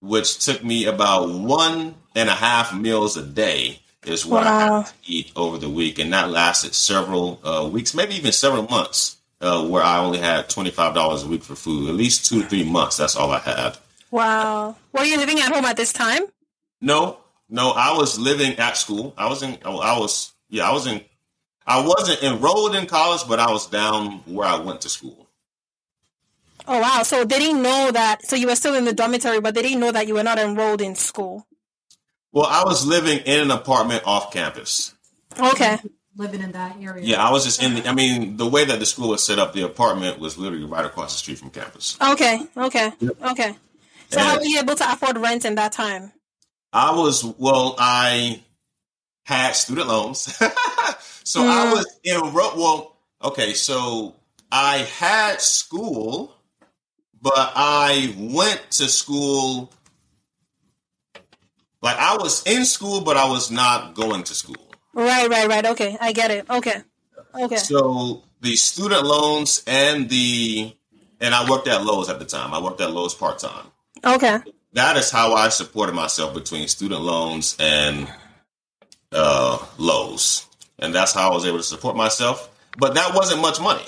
[0.00, 3.80] which took me about one and a half meals a day.
[4.06, 7.94] Is what I had to eat over the week, and that lasted several uh, weeks,
[7.94, 11.56] maybe even several months, uh, where I only had twenty five dollars a week for
[11.56, 11.88] food.
[11.88, 12.98] At least two to three months.
[12.98, 13.78] That's all I had.
[14.14, 14.76] Wow.
[14.92, 16.22] Were you living at home at this time?
[16.80, 19.12] No, no, I was living at school.
[19.18, 19.58] I was in.
[19.64, 20.70] oh, I was yeah.
[20.70, 21.00] I was in.
[21.66, 25.26] I wasn't enrolled in college, but I was down where I went to school.
[26.68, 27.02] Oh wow!
[27.02, 28.24] So they didn't know that.
[28.24, 30.38] So you were still in the dormitory, but they didn't know that you were not
[30.38, 31.44] enrolled in school.
[32.30, 34.94] Well, I was living in an apartment off campus.
[35.36, 35.78] Okay.
[36.16, 37.02] Living in that area.
[37.02, 37.88] Yeah, I was just in the.
[37.88, 40.84] I mean, the way that the school was set up, the apartment was literally right
[40.84, 41.98] across the street from campus.
[42.00, 42.46] Okay.
[42.56, 42.92] Okay.
[43.20, 43.56] Okay.
[44.10, 46.12] So how were you able to afford rent in that time?
[46.72, 47.76] I was well.
[47.78, 48.42] I
[49.24, 50.20] had student loans,
[51.24, 51.70] so I hmm.
[51.72, 52.58] was enrolled.
[52.58, 54.14] Well, okay, so
[54.50, 56.34] I had school,
[57.20, 59.72] but I went to school.
[61.80, 64.56] Like I was in school, but I was not going to school.
[64.94, 65.28] Right.
[65.28, 65.48] Right.
[65.48, 65.66] Right.
[65.66, 65.98] Okay.
[66.00, 66.48] I get it.
[66.48, 66.82] Okay.
[67.34, 67.56] Okay.
[67.56, 70.74] So the student loans and the
[71.20, 72.54] and I worked at Lowe's at the time.
[72.54, 73.66] I worked at Lowe's part time.
[74.04, 74.38] Okay.
[74.72, 78.08] that is how I supported myself between student loans and
[79.12, 80.46] uh, Lowe's,
[80.78, 82.50] and that's how I was able to support myself.
[82.76, 83.84] But that wasn't much money.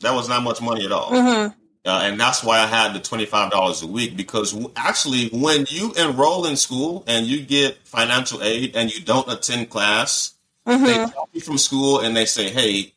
[0.00, 1.10] That was not much money at all.
[1.10, 1.52] Mm-hmm.
[1.84, 5.92] Uh, and that's why I had the $25 a week because w- actually, when you
[5.94, 10.34] enroll in school and you get financial aid and you don't attend class,
[10.66, 12.92] they call you from school and they say, hey,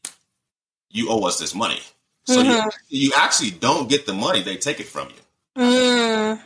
[0.90, 1.80] you owe us this money.
[2.26, 5.64] So you, you actually don't get the money, they take it from you.
[5.64, 6.42] Mm.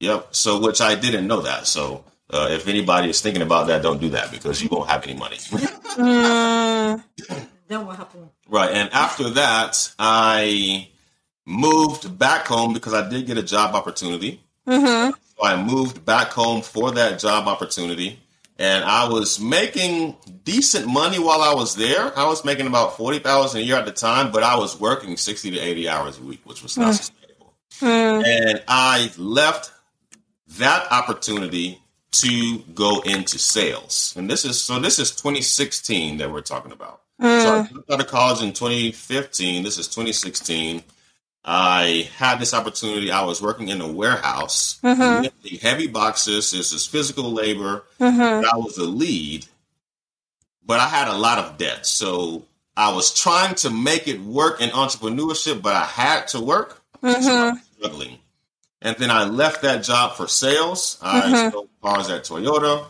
[0.00, 0.28] Yep.
[0.30, 1.66] So, which I didn't know that.
[1.66, 5.04] So, uh, if anybody is thinking about that, don't do that because you won't have
[5.04, 5.36] any money.
[5.36, 7.02] Mm.
[7.68, 8.30] Then what happened?
[8.48, 8.70] right.
[8.72, 10.88] And after that, I
[11.44, 14.42] moved back home because I did get a job opportunity.
[14.66, 15.10] Mm-hmm.
[15.10, 18.18] So I moved back home for that job opportunity.
[18.58, 22.18] And I was making decent money while I was there.
[22.18, 25.16] I was making about forty thousand a year at the time, but I was working
[25.16, 27.54] sixty to eighty hours a week, which was not sustainable.
[27.80, 28.26] Mm.
[28.26, 29.72] And I left
[30.56, 31.80] that opportunity
[32.10, 34.14] to go into sales.
[34.16, 37.02] And this is so this is 2016 that we're talking about.
[37.20, 37.26] Hmm.
[37.26, 39.62] So I dropped out of college in 2015.
[39.62, 40.82] This is 2016.
[41.44, 43.10] I had this opportunity.
[43.10, 45.22] I was working in a warehouse, mm-hmm.
[45.22, 46.50] lifting heavy boxes.
[46.50, 47.84] This is physical labor.
[48.00, 48.44] Mm-hmm.
[48.44, 49.46] I was a lead,
[50.64, 51.86] but I had a lot of debt.
[51.86, 52.44] So
[52.76, 56.82] I was trying to make it work in entrepreneurship, but I had to work.
[57.00, 57.54] So I mm-hmm.
[57.54, 58.18] was struggling.
[58.80, 60.98] And then I left that job for sales.
[61.02, 62.86] I sold cars at Toyota.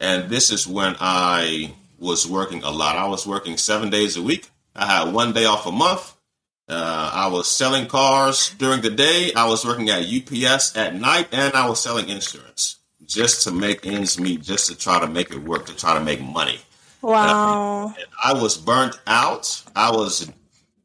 [0.00, 2.96] And this is when I was working a lot.
[2.96, 4.48] I was working seven days a week.
[4.74, 6.14] I had one day off a month.
[6.68, 9.32] Uh, I was selling cars during the day.
[9.34, 12.76] I was working at UPS at night, and I was selling insurance
[13.06, 16.04] just to make ends meet, just to try to make it work, to try to
[16.04, 16.58] make money.
[17.02, 17.94] Wow.
[17.96, 19.62] And I was burnt out.
[19.76, 20.30] I was,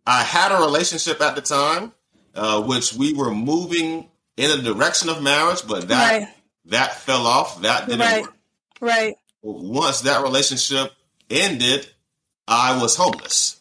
[0.06, 1.94] I had a relationship at the time,
[2.36, 6.28] uh, which we were moving in the direction of marriage, but that Right.
[6.66, 7.62] that fell off.
[7.62, 8.22] That didn't Right.
[8.24, 8.34] work.
[8.80, 9.16] Right.
[9.42, 10.94] Once that relationship
[11.30, 11.90] ended,
[12.48, 13.58] I was homeless.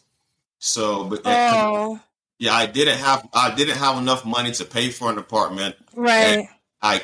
[0.59, 1.99] So, but eh, Oh.
[2.39, 5.75] yeah, I didn't have I didn't have enough money to pay for an apartment.
[5.95, 6.47] Right.
[6.81, 7.01] I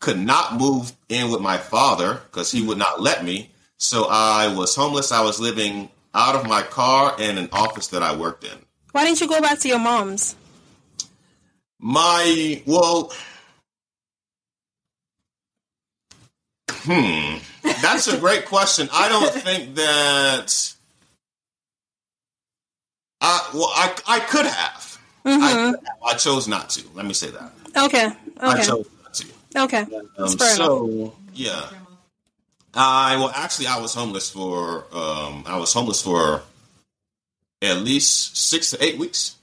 [0.00, 3.50] could not move in with my father because he would not let me.
[3.78, 5.10] So I was homeless.
[5.12, 8.64] I was living out of my car in an office that I worked in.
[8.92, 10.34] Why didn't you go back to your mom's?
[11.80, 13.12] My well,
[16.70, 17.36] hmm,
[17.82, 18.88] that's a great question.
[18.92, 20.74] I don't think that.
[23.20, 24.98] I well, I I could have.
[25.24, 25.96] I, could have.
[26.06, 26.84] I chose not to.
[26.94, 27.52] Let me say that.
[27.76, 28.10] Okay.
[28.40, 28.62] I Okay.
[28.64, 29.26] chose not to.
[29.56, 29.86] Okay.
[30.18, 30.56] Um, fair enough.
[30.56, 31.68] so yeah,
[32.74, 36.42] I well actually I was homeless for um I was homeless for
[37.62, 39.36] at least six to eight weeks.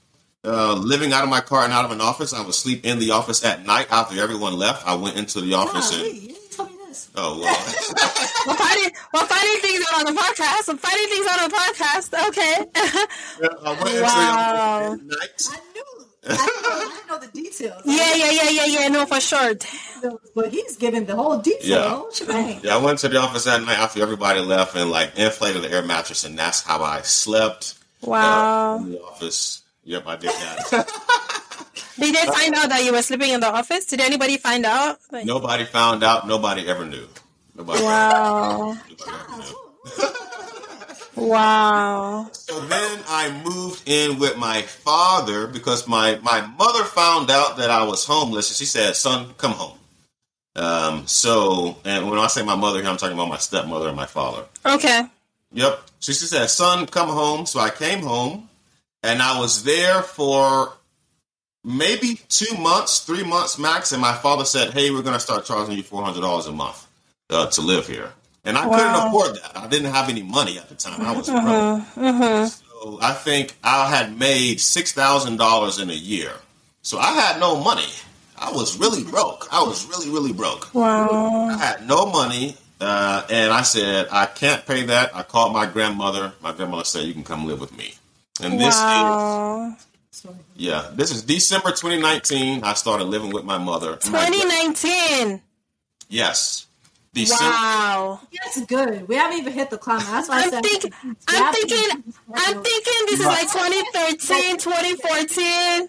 [0.46, 2.32] Uh, living out of my car and out of an office.
[2.32, 4.86] I would sleep in the office at night after everyone left.
[4.86, 7.10] I went into the office and you didn't tell me this.
[7.16, 7.40] oh
[8.46, 8.56] well.
[8.56, 10.68] Finding, we're finding things out on the podcast.
[10.68, 12.28] We're finding things out on the podcast.
[12.28, 12.54] Okay.
[13.64, 14.96] I went into Wow.
[14.96, 15.60] the office at night.
[15.66, 15.84] I knew.
[16.28, 17.82] I didn't, know, know the details.
[17.84, 18.88] yeah, yeah, yeah, yeah, yeah.
[18.88, 19.54] No, for sure.
[19.54, 20.18] Damn.
[20.34, 21.68] But he's giving the whole detail.
[21.68, 21.78] Yeah.
[21.82, 22.60] the whole shebang.
[22.64, 25.70] Yeah, I went to the office at night after everybody left and like inflated the
[25.72, 27.74] air mattress, and that's how I slept.
[28.02, 28.76] uh, Wow.
[28.78, 29.62] in the office.
[29.86, 30.88] Yep, I did that.
[31.98, 33.86] Did they find out that you were sleeping in the office?
[33.86, 34.98] Did anybody find out?
[35.12, 36.26] Like, Nobody found out.
[36.26, 37.06] Nobody ever knew.
[37.54, 37.82] Nobody.
[37.82, 38.76] Wow.
[38.90, 40.08] nobody knew.
[41.16, 42.28] Wow.
[42.32, 47.70] So then I moved in with my father because my my mother found out that
[47.70, 49.78] I was homeless, and she said, "Son, come home."
[50.56, 51.06] Um.
[51.06, 54.04] So, and when I say my mother here, I'm talking about my stepmother and my
[54.04, 54.44] father.
[54.66, 55.04] Okay.
[55.52, 55.80] Yep.
[56.00, 58.50] So she said, "Son, come home." So I came home,
[59.02, 60.72] and I was there for
[61.64, 63.92] maybe two months, three months max.
[63.92, 66.52] And my father said, "Hey, we're going to start charging you four hundred dollars a
[66.52, 66.86] month
[67.30, 68.12] uh, to live here."
[68.44, 69.56] And I couldn't afford that.
[69.56, 71.00] I didn't have any money at the time.
[71.00, 71.42] I was broke.
[71.42, 72.46] Mm-hmm.
[72.46, 76.32] So I think I had made six thousand dollars in a year.
[76.82, 77.88] So I had no money.
[78.38, 79.48] I was really broke.
[79.50, 80.72] I was really, really broke.
[80.74, 81.48] Wow.
[81.48, 85.16] I had no money, uh, and I said I can't pay that.
[85.16, 86.32] I called my grandmother.
[86.40, 87.94] My grandmother said you can come live with me.
[88.42, 89.76] And this is Wow.
[90.10, 90.34] Sorry.
[90.56, 92.64] yeah, this is December 2019.
[92.64, 93.98] I started living with my mother.
[94.10, 95.42] My 2019.
[96.08, 96.66] yes,
[97.12, 97.44] December.
[97.44, 98.20] Wow.
[98.44, 99.08] That's good.
[99.08, 100.06] We haven't even hit the climax.
[100.06, 100.62] That's why I I'm said.
[100.64, 100.92] thinking.
[101.28, 102.04] I'm thinking.
[102.34, 105.88] I'm thinking this is like 2013, 2014.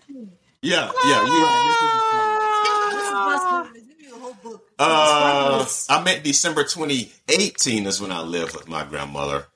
[0.61, 2.89] Yeah, yeah, you're right.
[2.91, 3.83] This is best movies.
[3.87, 4.63] Give me the whole book.
[4.79, 9.47] Uh, I meant December 2018 is when I lived with my grandmother.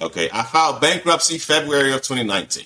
[0.00, 2.64] Okay, I filed bankruptcy February of 2019.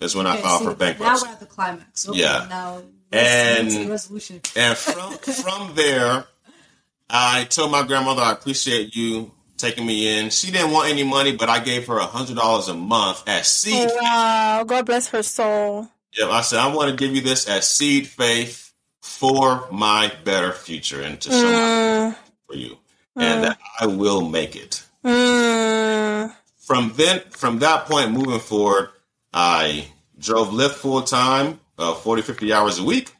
[0.00, 1.24] Is when I filed see, for bankruptcy.
[1.24, 2.08] Now we're at the climax.
[2.08, 2.46] Okay, Yeah.
[2.48, 4.40] Now, And- let's get to resolution.
[4.56, 6.26] And from from there,
[7.10, 10.30] I told my grandmother I appreciate you taking me in.
[10.30, 13.48] She didn't want any money, but I gave her a hundred dollars a month as
[13.48, 13.90] seed.
[14.00, 14.64] Wow.
[14.66, 15.88] God bless her soul.
[16.16, 20.52] Yeah, I said I want to give you this as seed faith for my better
[20.52, 22.78] future and to show Mm, for you,
[23.16, 24.82] and that I will make it.
[25.04, 26.32] mm,
[26.68, 28.90] From then, from that point moving forward,
[29.32, 29.86] I
[30.18, 33.10] drove Lyft full time, uh, 40, 50 hours a week.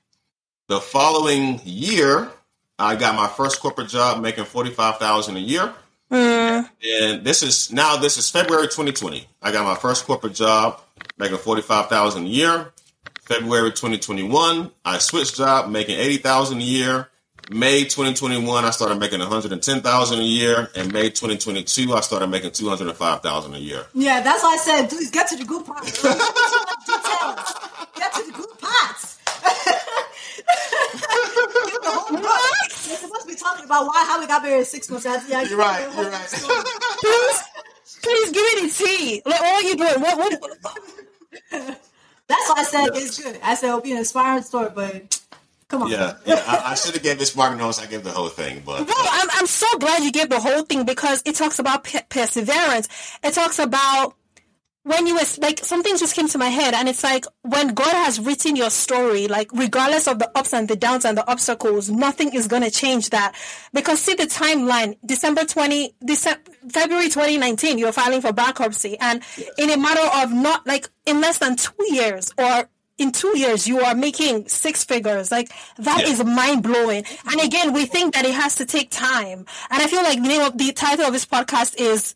[0.68, 2.30] The following year,
[2.78, 5.72] I got my first corporate job making 45000 a year.
[6.12, 6.68] mm,
[7.00, 9.26] And this is now this is February 2020.
[9.40, 10.82] I got my first corporate job
[11.16, 12.72] making 45,000 a year.
[13.22, 17.08] February 2021, I switched job making 80,000 a year.
[17.50, 20.68] May 2021, I started making 110,000 a year.
[20.76, 23.86] And May 2022, I started making 205,000 a year.
[23.94, 25.84] Yeah, that's why I said, please get to the good part.
[25.84, 26.02] Get to
[28.26, 29.18] the good parts.
[29.42, 29.64] Get
[31.82, 32.30] the whole book.
[32.88, 35.04] We're supposed to be talking about why how we got married six months.
[35.04, 36.28] That's, yeah, You're right, you're right.
[37.00, 37.42] please,
[38.02, 39.22] please give me the tea.
[39.24, 40.00] Like, what are you doing?
[40.00, 40.18] What?
[40.18, 40.58] What?
[42.28, 43.38] That's why I said it's good.
[43.42, 45.18] I said it'll be an inspiring story, but
[45.68, 45.90] come on.
[45.90, 46.42] Yeah, yeah.
[46.46, 47.78] I, I should have gave this Martin notes.
[47.80, 50.40] I gave the whole thing, but No, uh, I'm, I'm so glad you gave the
[50.40, 52.88] whole thing because it talks about pe- perseverance.
[53.22, 54.14] It talks about
[54.84, 57.92] when you was like something just came to my head and it's like when God
[57.92, 61.90] has written your story, like regardless of the ups and the downs and the obstacles,
[61.90, 63.34] nothing is gonna change that.
[63.74, 66.40] Because see the timeline, December twenty December
[66.70, 69.22] February twenty nineteen, you're filing for bankruptcy and
[69.58, 73.66] in a matter of not like in less than two years or in two years
[73.68, 76.08] you are making six figures like that Yeah.
[76.12, 79.86] is mind blowing and again we think that it has to take time and i
[79.86, 82.14] feel like the name of the title of this podcast is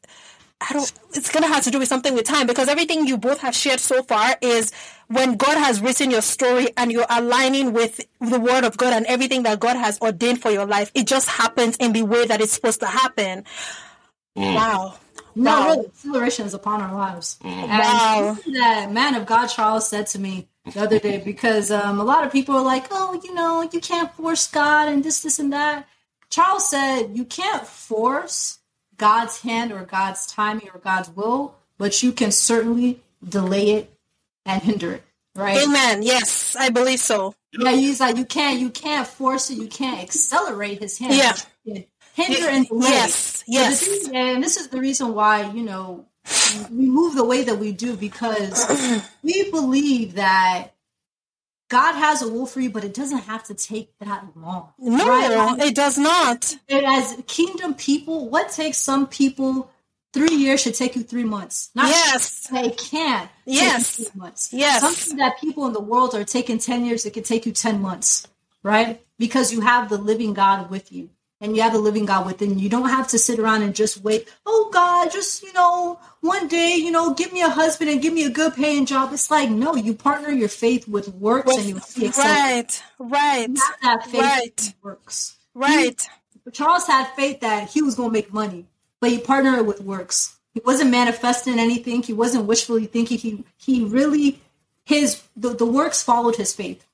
[0.64, 0.92] I don't.
[1.14, 3.80] It's gonna have to do with something with time because everything you both have shared
[3.80, 4.70] so far is
[5.08, 9.04] when God has written your story and you're aligning with the Word of God and
[9.06, 10.92] everything that God has ordained for your life.
[10.94, 13.42] It just happens in the way that it's supposed to happen.
[14.36, 14.54] Mm.
[14.54, 14.94] Wow.
[15.34, 15.66] No, Wow.
[15.72, 17.38] really, acceleration is upon our lives.
[17.42, 17.48] Mm.
[17.50, 18.34] And Wow.
[18.36, 22.04] something that man of God Charles said to me the other day because um, a
[22.04, 25.38] lot of people are like, oh, you know, you can't force God and this, this,
[25.38, 25.88] and that.
[26.30, 28.58] Charles said you can't force
[28.96, 33.94] God's hand or God's timing or God's will, but you can certainly delay it
[34.46, 35.02] and hinder it.
[35.34, 35.58] Right?
[35.58, 36.02] Amen.
[36.02, 37.34] Yes, I believe so.
[37.52, 41.14] Yeah, he's like you can't you can't force it, you can't accelerate his hand.
[41.14, 41.82] Yeah.
[42.14, 42.90] Hinder and delay.
[42.90, 43.44] Yes.
[43.46, 44.08] Yes.
[44.12, 46.06] and this is the reason why, you know,
[46.70, 48.66] we move the way that we do because
[49.22, 50.68] we believe that
[51.68, 54.72] God has a will for you, but it doesn't have to take that long.
[54.78, 55.58] No, Right?
[55.60, 56.54] it does not.
[56.68, 59.70] And as kingdom people, what takes some people
[60.12, 61.70] three years should take you three months.
[61.74, 62.46] Not Yes.
[62.52, 63.28] they can.
[63.46, 64.14] Yes.
[64.14, 64.50] months.
[64.52, 64.80] Yes.
[64.82, 67.80] Something that people in the world are taking ten years, it can take you ten
[67.80, 68.26] months,
[68.62, 69.00] right?
[69.18, 71.08] Because you have the living God with you.
[71.42, 72.64] And you have the living God within you.
[72.64, 74.28] You don't have to sit around and just wait.
[74.46, 78.14] Oh God, just you know, one day, you know, give me a husband and give
[78.14, 79.12] me a good paying job.
[79.12, 82.36] It's like no, you partner your faith with works, and you see acceleration.
[82.40, 82.82] Right.
[83.00, 83.48] Right.
[83.48, 84.74] You have that faith Right.
[84.82, 85.36] works.
[85.52, 86.08] Right.
[86.44, 88.66] But Charles had faith that he was going to make money,
[89.00, 90.36] but he partnered it with works.
[90.54, 92.02] He wasn't manifesting anything.
[92.02, 93.18] He wasn't wishfully thinking.
[93.18, 94.40] He he really
[94.84, 96.86] his the, the works followed his faith,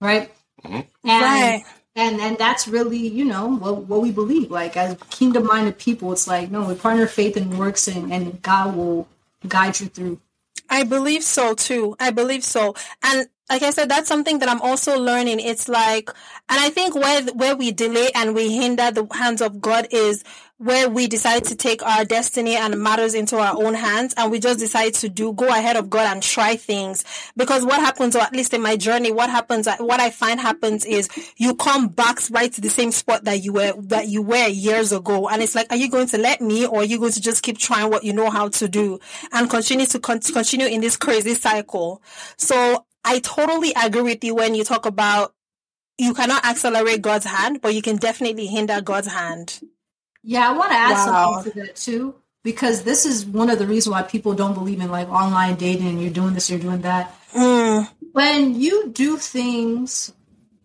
[0.00, 0.30] right?
[0.64, 0.86] Mhm.
[1.04, 1.64] And, Right.
[1.96, 4.50] And and that's really you know what what we believe.
[4.50, 8.40] Like as kingdom minded people, it's like no, we partner faith and works, and and
[8.42, 9.08] God will
[9.48, 10.20] guide you through.
[10.68, 11.96] I believe so too.
[11.98, 12.74] I believe so.
[13.02, 15.38] And like I said, that's something that I'm also learning.
[15.40, 16.10] It's like,
[16.48, 20.24] and I think where, where we delay and we hinder the hands of God is
[20.58, 24.40] where we decide to take our destiny and matters into our own hands and we
[24.40, 27.04] just decide to do, go ahead of God and try things.
[27.36, 30.86] Because what happens, or at least in my journey, what happens, what I find happens
[30.86, 34.48] is you come back right to the same spot that you were, that you were
[34.48, 35.28] years ago.
[35.28, 37.42] And it's like, are you going to let me or are you going to just
[37.42, 38.98] keep trying what you know how to do
[39.32, 42.02] and continue to con- continue in this crazy cycle?
[42.38, 45.34] So I totally agree with you when you talk about
[45.98, 49.60] you cannot accelerate God's hand, but you can definitely hinder God's hand.
[50.26, 51.42] Yeah, I want to add Wow.
[51.42, 54.80] something to that too, because this is one of the reasons why people don't believe
[54.82, 57.14] in like online dating and you're doing this, you're doing that.
[57.36, 60.12] Mm, When you do things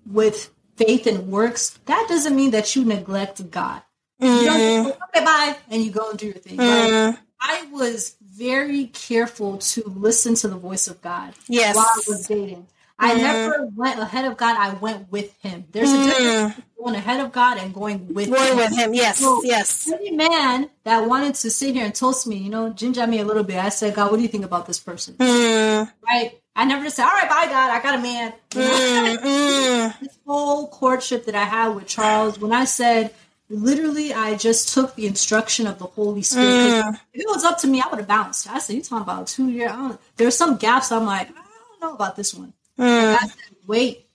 [0.07, 3.83] with faith and works, that doesn't mean that you neglect God.
[4.21, 6.59] You don't mm, okay, bye, and you go and do your thing.
[6.59, 7.13] mm.
[7.13, 7.19] Right?
[7.41, 11.75] I was very careful to listen to the voice of God Yes.
[11.75, 12.67] while I was dating.
[13.01, 13.21] I Mhm.
[13.21, 14.55] never went ahead of God.
[14.57, 15.65] I went with Him.
[15.71, 18.57] There's a difference between going ahead of God and going with Going Him.
[18.57, 18.93] with him.
[18.93, 19.17] Yes.
[19.19, 19.87] So- Yes.
[19.91, 23.25] Any man that wanted to sit here and toast me, you know, ginger me a
[23.25, 23.57] little bit.
[23.57, 25.15] I said, God, what do you think about this person?
[25.15, 26.39] Mm, Right?
[26.55, 28.33] I never just said, all right, bye, God, I got a man.
[28.51, 29.99] Mm, mm.
[30.01, 33.13] this whole courtship that I had with Charles, when I said,
[33.49, 36.49] literally, I just took the instruction of the Holy Spirit.
[36.83, 36.99] Mm.
[37.13, 38.49] If it was up to me, I would have bounced.
[38.49, 39.71] I said, you talking about two years?
[40.17, 40.91] There's some gaps.
[40.91, 42.53] I'm like, I don't know about this one.
[42.79, 43.19] Mm.
[43.19, 44.07] God said, wait,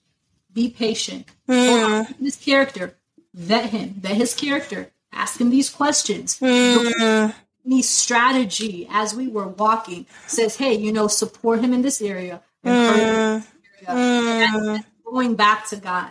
[0.53, 1.27] be patient.
[1.47, 2.95] His character,
[3.33, 6.39] vet him, vet his character, ask him these questions.
[6.39, 7.33] Mm.
[7.65, 12.41] Me strategy as we were walking says, hey, you know, support him in this area.
[12.63, 13.47] in this
[13.87, 14.67] area.
[14.75, 16.09] And going back to God.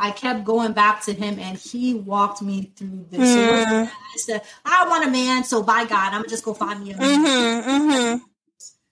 [0.00, 3.34] I kept going back to him and he walked me through this.
[3.36, 3.50] It
[3.90, 6.92] I said, I want a man, so by God, I'm gonna just go find me
[6.92, 7.24] a man.
[7.24, 8.20] Mhm.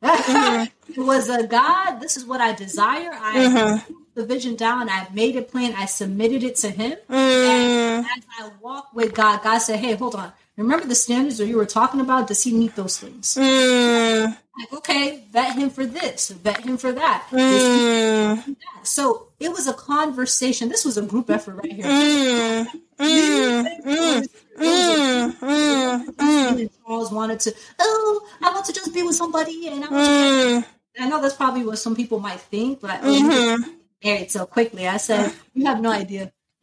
[0.02, 0.92] Mm-hmm.
[1.00, 3.10] it was a God, this is what I desire.
[3.12, 3.92] I mm-hmm.
[3.94, 5.74] wrote the vision down, I made a plan.
[5.76, 6.96] I submitted it to him.
[7.08, 8.16] And mm.
[8.16, 10.32] as I walk with God, God said, Hey, hold on.
[10.56, 12.28] Remember the standards that you were talking about?
[12.28, 13.34] Does he meet those things?
[13.34, 14.36] Mm.
[14.58, 17.26] Like, okay, vet him for this, vet him for that.
[17.30, 18.36] Mm.
[18.38, 18.86] he do that?
[18.86, 20.70] So it was a conversation.
[20.70, 21.84] This was a group effort right here.
[21.84, 22.66] Mm.
[22.98, 24.26] Mm.
[26.18, 26.70] Mm.
[26.86, 30.64] Charles wanted to, oh, I want to just be with somebody, and I, want Mm.
[30.96, 33.64] to, I know that's probably what some people might think, but oh, Mhm.
[34.02, 34.88] married so quickly.
[34.88, 36.32] I said, you have no idea.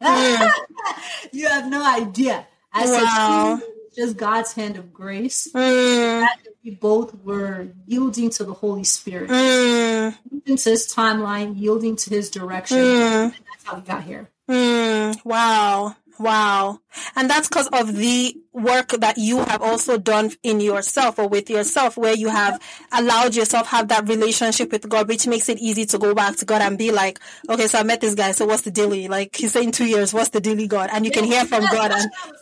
[1.32, 2.46] you have no idea.
[2.72, 3.58] I Wow.
[3.60, 5.48] said, just God's hand of grace.
[5.54, 6.20] Mm.
[6.20, 10.16] That we both were yielding to the Holy Spirit, Mm.
[10.30, 12.78] yielding to His timeline, yielding to His direction.
[12.78, 13.22] Mm.
[13.24, 14.28] And that's how we got here.
[14.48, 15.96] Mm, wow.
[16.18, 16.80] Wow.
[17.16, 21.50] And that's because of the work that you have also done in yourself or with
[21.50, 22.60] yourself, where you have
[22.92, 26.44] allowed yourself have that relationship with God, which makes it easy to go back to
[26.44, 28.32] God and be like, okay, so I met this guy.
[28.32, 29.08] So what's the dilly?
[29.08, 30.14] Like he's saying two years.
[30.14, 30.90] What's the dilly, God?
[30.92, 32.34] And you can hear from God and I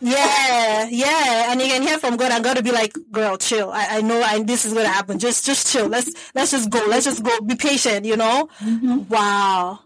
[0.00, 3.70] yeah, yeah, and you can hear from God, and God will be like, "Girl, chill.
[3.70, 5.18] I, I know, and this is gonna happen.
[5.18, 5.86] Just, just chill.
[5.88, 6.84] Let's, let's just go.
[6.88, 7.40] Let's just go.
[7.40, 8.04] Be patient.
[8.04, 8.48] You know?
[9.08, 9.80] Wow,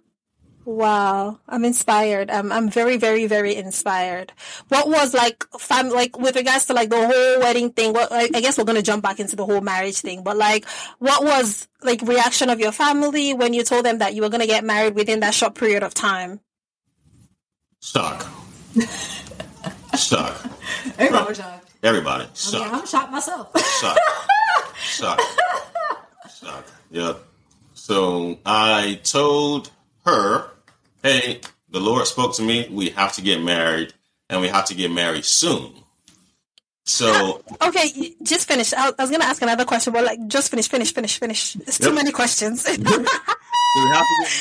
[0.67, 1.39] wow.
[1.49, 2.31] I'm inspired.
[2.31, 4.33] I'm, I'm very, very, very inspired.
[4.69, 7.93] What was like, fam, like with regards to like the whole wedding thing?
[7.93, 10.67] What I, I guess we're gonna jump back into the whole marriage thing, but like,
[10.99, 14.47] what was like reaction of your family when you told them that you were gonna
[14.47, 16.41] get married within that short period of time?
[17.81, 18.27] Shock.
[19.97, 20.35] Shock.
[20.99, 21.71] Everybody was shocked.
[21.83, 22.25] Everybody.
[22.25, 23.51] I mean, I'm shocked myself.
[23.81, 23.99] Shock.
[24.79, 25.21] Shock.
[26.41, 26.67] Shock.
[26.91, 27.21] Yep.
[27.75, 29.71] So I told
[30.05, 30.51] her,
[31.07, 32.69] hey, the Lord spoke to me.
[32.71, 33.93] We have to get married
[34.29, 35.73] and we have to get married soon.
[36.85, 38.73] So Okay, just finish.
[38.73, 41.57] I, was gonna ask another question, but like, just finish, finish, finish, finish.
[41.57, 41.95] It's too Yep.
[41.95, 42.65] many questions.
[42.69, 44.33] we have to get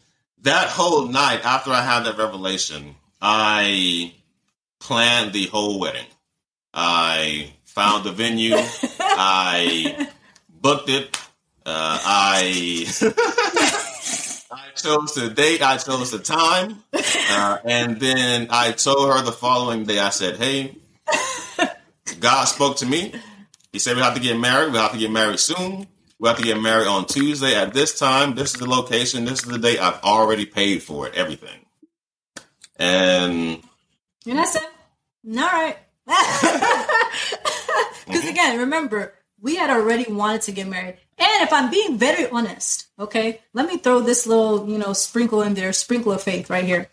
[0.44, 4.14] that whole night after I had that revelation, I
[4.80, 6.08] planned the whole wedding.
[6.74, 8.56] I found the venue.
[9.00, 10.08] I
[10.50, 11.18] booked it.
[11.72, 12.86] Uh, I
[14.52, 15.62] I chose the date.
[15.62, 19.98] I chose the time, uh, and then I told her the following day.
[19.98, 20.76] I said, "Hey,
[22.20, 23.14] God spoke to me.
[23.72, 24.74] He said we have to get married.
[24.74, 25.88] We have to get married soon.
[26.20, 28.36] We have to get married on Tuesday at this time.
[28.36, 29.24] This is the location.
[29.24, 29.80] This is the date.
[29.80, 31.16] I've already paid for it.
[31.16, 31.66] Everything."
[32.76, 33.64] And
[34.28, 34.64] And I said,
[35.26, 35.78] all right.
[38.08, 40.98] Because again, remember, we had already wanted to get married.
[41.22, 45.44] And if I'm being very honest, okay, let me throw this little, you know, sprinkle
[45.44, 46.90] in there, sprinkle of faith right here.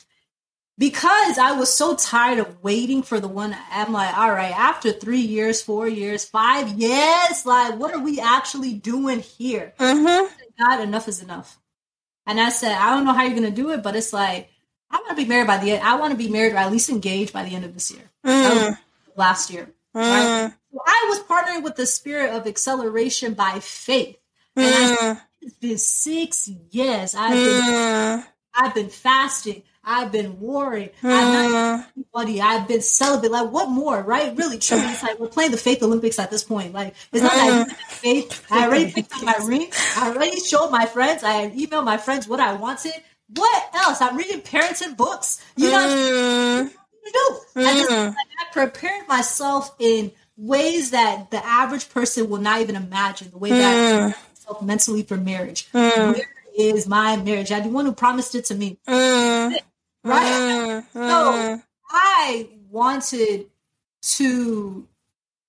[0.77, 4.93] Because I was so tired of waiting for the one, I'm like, all right, after
[4.93, 9.73] three years, four years, five years, like, what are we actually doing here?
[9.79, 10.33] mm-hmm.
[10.61, 11.59] God, enough is enough.
[12.27, 14.51] And I said, I don't know how you're gonna do it, but it's like
[14.91, 15.83] I want to be married by the end.
[15.83, 18.03] I want to be married or at least engaged by the end of this year.
[18.27, 18.79] Mm,
[19.17, 19.71] last year.
[19.95, 20.53] Right?
[20.87, 24.17] I was partnering with the spirit of acceleration by faith.
[24.57, 27.15] And I, mm, it's been six years.
[27.15, 28.25] I've been mm,
[28.55, 29.63] I've been fasting.
[29.85, 30.91] I've been warring.
[31.03, 32.41] I've not mm, buddy.
[32.41, 33.31] I've been celibate.
[33.31, 34.37] Like, what more, right?
[34.37, 36.75] Really, truly, it's like we're playing the faith Olympics at this point.
[36.75, 37.71] Like, it's not like Mm.
[37.89, 38.47] faith.
[38.51, 39.71] I already picked up my ring.
[39.97, 41.23] I already showed my friends.
[41.23, 42.93] I emailed my friends what I wanted.
[43.35, 44.01] What else?
[44.01, 45.43] I'm reading parenting books.
[45.57, 46.71] You know mm,
[47.13, 47.39] do.
[47.57, 48.07] I, just, Mm.
[48.09, 53.31] like, I prepared myself in ways that the average person will not even imagine.
[53.31, 54.63] The way that I Mm.
[54.63, 55.69] mentally for marriage.
[55.73, 56.15] Mm.
[56.15, 56.25] Where
[56.57, 57.53] is my marriage?
[57.53, 59.55] I the one who promised it to me, mm,
[60.05, 60.81] right?
[60.95, 61.61] So
[61.91, 63.47] I wanted
[64.17, 64.87] to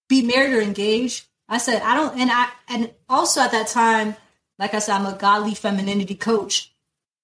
[0.09, 1.27] be married or engaged.
[1.47, 4.15] I said I don't, and I and also at that time,
[4.57, 6.73] like I said, I'm a godly femininity coach.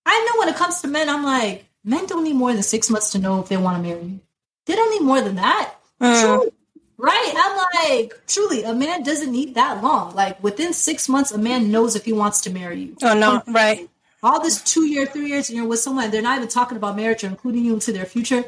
[0.06, 2.90] I know when it comes to men, I'm like, men don't need more than six
[2.90, 4.20] months to know if they want to marry you.
[4.66, 5.74] They don't need more than that.
[6.02, 6.52] mm, Truly.
[6.98, 7.34] Right?
[7.36, 10.16] I'm like, truly, a man doesn't need that long.
[10.16, 12.98] Like within six months, a man knows if he wants to marry you.
[13.02, 13.90] Oh no, right.
[14.24, 16.96] All this two year, three years, and you're with someone, they're not even talking about
[16.96, 18.44] marriage or including you into their future.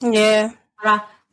[0.00, 0.52] Yeah.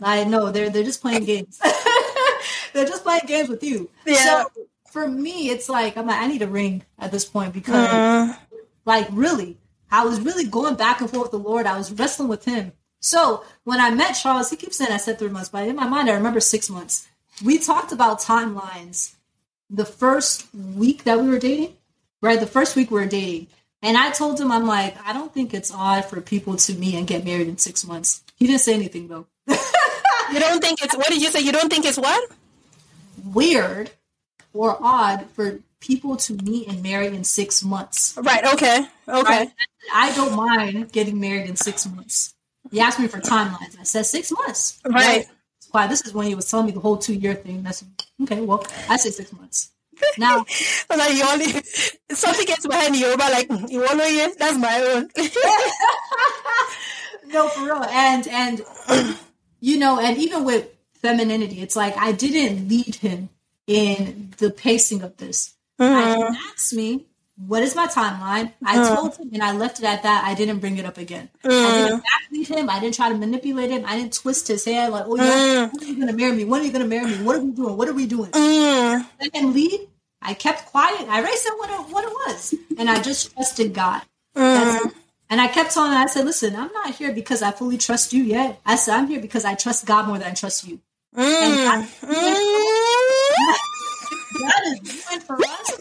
[0.02, 1.60] I know they're they're just playing games.
[2.74, 3.90] they're just playing games with you.
[4.06, 4.16] Yeah.
[4.24, 4.52] So
[4.92, 8.38] for me, it's like I'm like I need a ring at this point because, Mm.
[8.86, 9.58] like, really,
[9.92, 11.66] I was really going back and forth with the Lord.
[11.66, 12.74] I was wrestling with Him.
[13.08, 15.88] So when I met Charles, he keeps saying I said three months, but in my
[15.88, 17.08] mind, I remember six months.
[17.44, 19.16] We talked about timelines
[19.70, 21.74] the first week that we were dating,
[22.22, 22.40] right?
[22.40, 23.48] The first week we were dating.
[23.82, 26.96] And I told him, I'm like, I don't think it's odd for people to meet
[26.96, 28.24] and get married in six months.
[28.36, 29.28] He didn't say anything though.
[30.30, 31.40] You don't think it's what did you say?
[31.40, 32.30] You don't think it's what?
[33.24, 33.92] Weird
[34.54, 38.18] or odd for people to meet and marry in six months.
[38.22, 38.44] Right.
[38.54, 38.86] Okay.
[39.08, 39.22] Okay.
[39.24, 39.52] Right?
[39.94, 42.34] I don't mind getting married in six months.
[42.72, 43.72] He asked me for timelines.
[43.72, 44.80] and I said six months.
[44.86, 45.28] Right.
[45.72, 47.64] Why this is when he was telling me the whole two year thing.
[47.64, 47.84] That's
[48.24, 48.42] okay.
[48.42, 49.72] Well, I say six months.
[50.18, 50.46] Now,
[50.90, 51.52] Like you only
[52.12, 54.34] something gets behind you, but like mm, you want to hear?
[54.38, 55.10] That's my own.
[57.34, 57.84] no, for real.
[57.84, 58.62] And and
[59.60, 63.30] you know, and even with femininity, it's like I didn't lead him
[63.68, 65.54] in the pacing of this.
[65.80, 67.06] I, he asked me,
[67.38, 68.96] "What is my timeline?" I uh.
[68.96, 70.24] told him, and I left it at that.
[70.26, 71.30] I didn't bring it up again.
[71.44, 71.74] I uh.
[71.76, 72.70] didn't backlead him.
[72.70, 73.84] I didn't try to manipulate him.
[73.86, 75.68] I didn't twist his hand like, "Oh yeah, uh.
[75.70, 76.46] when are you gonna marry me?
[76.46, 77.18] When are you gonna marry me?
[77.24, 77.78] What are we doing?
[77.78, 78.32] What are we doing?"
[79.20, 79.88] Let him lead.
[80.22, 81.08] I kept quiet.
[81.08, 84.02] I already said what it, what it was, and I just trusted God.
[84.34, 84.94] That's.
[85.30, 88.14] And I kept telling him, I said, listen, I'm not here because I fully trust
[88.14, 88.62] you yet.
[88.66, 90.80] I said, I'm here because I trust God more than I trust you.
[91.14, 91.64] And Mm.
[91.66, 91.86] God,
[94.40, 95.80] God is rooting for us.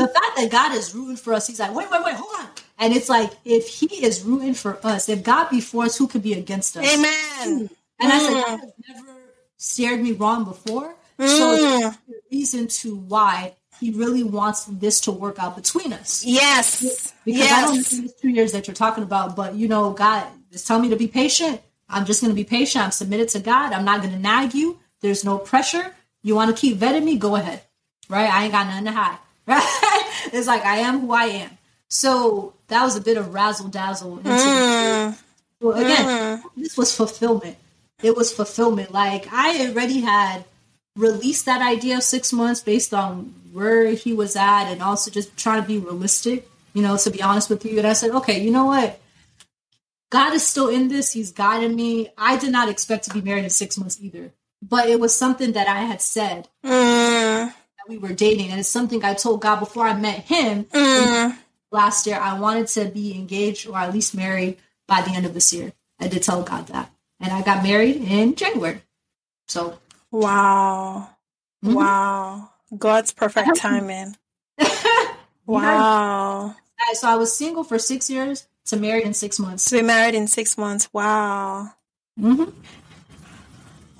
[0.00, 2.48] The fact that God is rooting for us, he's like, wait, wait, wait, hold on.
[2.78, 6.06] And it's like, if he is rooting for us, if God be for us, who
[6.08, 6.84] could be against us?
[6.94, 7.68] Amen.
[7.98, 9.08] And I said, God has never
[9.56, 10.94] steered me wrong before.
[11.18, 11.24] So
[11.58, 11.80] Mm.
[11.80, 16.24] there's a reason to why he really wants this to work out between us.
[16.24, 17.12] Yes.
[17.24, 17.92] Because I don't Yes.
[17.92, 20.88] know these two years that you're talking about, but you know, God is telling me
[20.90, 21.60] to be patient.
[21.90, 22.84] I'm just going to be patient.
[22.84, 23.72] I'm submitted to God.
[23.72, 24.78] I'm not going to nag you.
[25.00, 25.94] There's no pressure.
[26.22, 27.16] You want to keep vetting me?
[27.18, 27.62] Go ahead.
[28.08, 28.30] Right?
[28.30, 29.18] I ain't got nothing to hide.
[29.50, 30.06] Right?
[30.32, 31.50] It's like I am who I am.
[31.88, 34.18] So that was a bit of razzle dazzle.
[34.18, 35.18] Mm.
[35.60, 37.56] well, again, this was fulfillment.
[38.02, 38.92] It was fulfillment.
[38.92, 40.44] Like I already had
[40.96, 45.36] released that idea of six months based on where he was at and also just
[45.36, 47.78] trying to be realistic, you know, to be honest with you.
[47.78, 49.00] And I said, okay, you know what?
[50.10, 51.12] God is still in this.
[51.12, 52.10] He's guiding me.
[52.18, 54.32] I did not expect to be married in six months either.
[54.62, 56.79] But it was something that I had said Mm.
[57.90, 58.50] We were dating.
[58.50, 61.36] And it's something I told God before I met him Mm.
[61.72, 62.18] last year.
[62.20, 65.72] I wanted to be engaged or at least married by the end of this year.
[65.98, 66.90] I did tell God that.
[67.18, 68.80] And I got married in January.
[69.48, 69.78] So
[70.12, 71.10] Wow.
[71.64, 71.74] Mhm.
[71.74, 72.50] Wow.
[72.78, 74.16] God's perfect timing.
[75.46, 76.54] Wow.
[76.78, 79.64] I- so I was single for six years to married in six months.
[79.70, 80.88] To be married in six months.
[80.92, 81.72] Wow.
[82.18, 82.44] hmm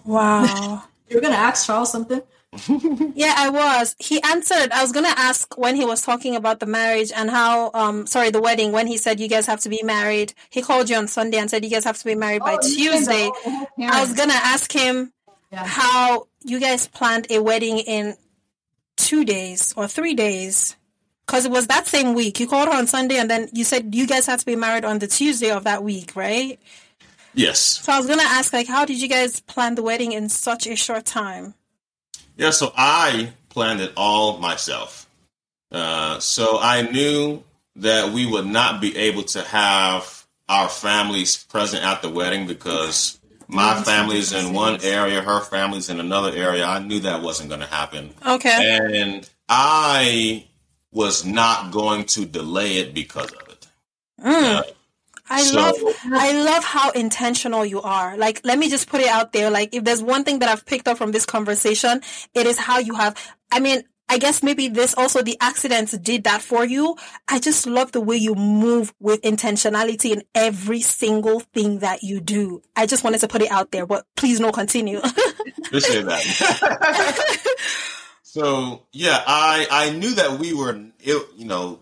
[0.05, 0.84] Wow.
[1.11, 2.22] You were gonna ask Charles something?
[3.14, 3.94] Yeah, I was.
[3.98, 4.70] He answered.
[4.72, 8.30] I was gonna ask when he was talking about the marriage and how, um, sorry,
[8.30, 8.72] the wedding.
[8.72, 11.48] When he said you guys have to be married, he called you on Sunday and
[11.51, 13.22] said you guys have to be married by Oh, you mean the Tuesday.
[13.32, 15.12] whole- the whole I was gonna ask him
[15.53, 15.64] Yeah.
[15.66, 18.16] how you guys planned a wedding in
[18.96, 20.76] two days or three days.
[21.26, 22.40] Because it was that same week.
[22.40, 24.84] You called her on Sunday and then you said you guys had to be married
[24.84, 26.59] on the Tuesday of that week, right?
[27.34, 27.61] Yes.
[27.61, 30.66] So I was gonna ask, like, how did you guys plan the wedding in such
[30.66, 31.55] a short time?
[32.41, 35.07] Yeah, so I planned it all myself.
[35.70, 37.43] Uh, so I knew
[37.76, 43.18] that we would not be able to have our families present at the wedding because
[43.47, 46.64] my family's in one area, her family's in another area.
[46.64, 48.14] I knew that wasn't going to happen.
[48.26, 48.78] Okay.
[48.95, 50.47] And I
[50.93, 53.68] was not going to delay it because of it.
[54.24, 54.62] Uh,
[55.30, 55.76] I So- love
[56.12, 58.16] I love how intentional you are.
[58.16, 59.50] Like let me just put it out there.
[59.50, 62.02] Like if there's one thing that I've picked up from this conversation,
[62.34, 63.16] it is how you have
[63.52, 66.96] I mean, I guess maybe this also the accidents did that for you.
[67.28, 72.20] I just love the way you move with intentionality in every single thing that you
[72.20, 72.60] do.
[72.74, 74.98] I just wanted to put it out there, but please no continue.
[75.66, 77.46] Appreciate that.
[78.22, 81.78] so yeah, I I knew that we were it, you know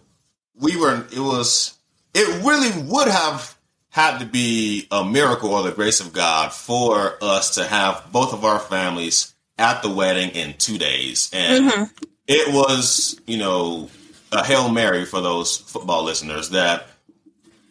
[0.54, 1.77] we were it was
[2.18, 3.56] it really would have
[3.90, 8.32] had to be a miracle or the grace of God for us to have both
[8.32, 11.84] of our families at the wedding in two days, and mm-hmm.
[12.26, 13.88] it was you know
[14.32, 16.86] a hail mary for those football listeners that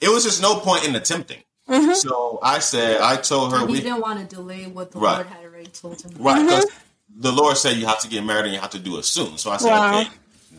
[0.01, 1.43] it was just no point in attempting.
[1.69, 1.93] Mm-hmm.
[1.93, 4.99] So I said, I told her And he we didn't want to delay what the
[4.99, 5.15] Right.
[5.15, 6.11] Lord had already told him.
[6.17, 7.21] Right, because mm-hmm.
[7.21, 9.37] the Lord said you have to get married and you have to do it soon.
[9.37, 9.99] So I said, Wow.
[9.99, 10.09] okay,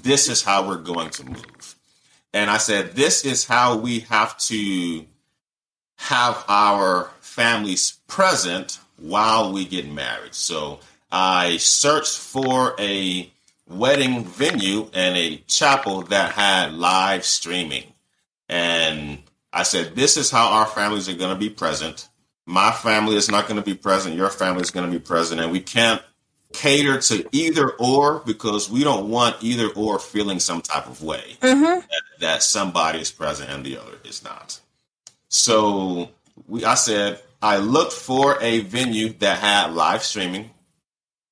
[0.03, 1.77] this is how we're going to move.
[2.33, 5.07] And I said, this is how we have to
[5.97, 10.35] have our families present while we get married.
[10.35, 13.31] So I searched for a
[13.69, 17.93] wedding venue and a chapel that had live streaming.
[18.49, 19.23] And
[19.53, 22.09] I said, This is how our families are going to be present.
[22.47, 24.15] My family is not going to be present.
[24.15, 25.41] Your family is going to be present.
[25.41, 26.03] And we can't
[26.53, 31.37] cater to either or because we don't want either or feeling some type of way
[31.43, 31.81] Mm-hmm.
[32.21, 34.61] That, somebody is present and the other is not.
[35.29, 36.11] So
[36.47, 40.51] we, I said, I looked for a venue that had live streaming.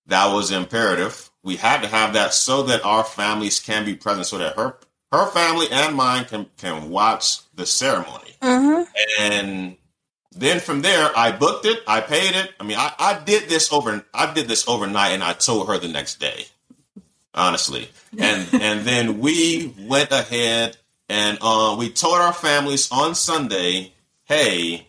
[0.06, 1.30] That was imperative.
[1.42, 4.76] We had to have that so that our families can be present, so that her
[5.12, 8.34] her family and mine can can watch the ceremony.
[8.40, 8.82] Mm-hmm.
[9.20, 9.76] And
[10.32, 11.82] then from there, I booked it.
[11.86, 12.52] I paid it.
[12.60, 14.04] I mean, I, I did this over.
[14.12, 16.46] I did this overnight, and I told her the next day.
[17.36, 20.76] Honestly, and and then we went ahead
[21.08, 23.92] and uh, we told our families on Sunday,
[24.24, 24.88] "Hey,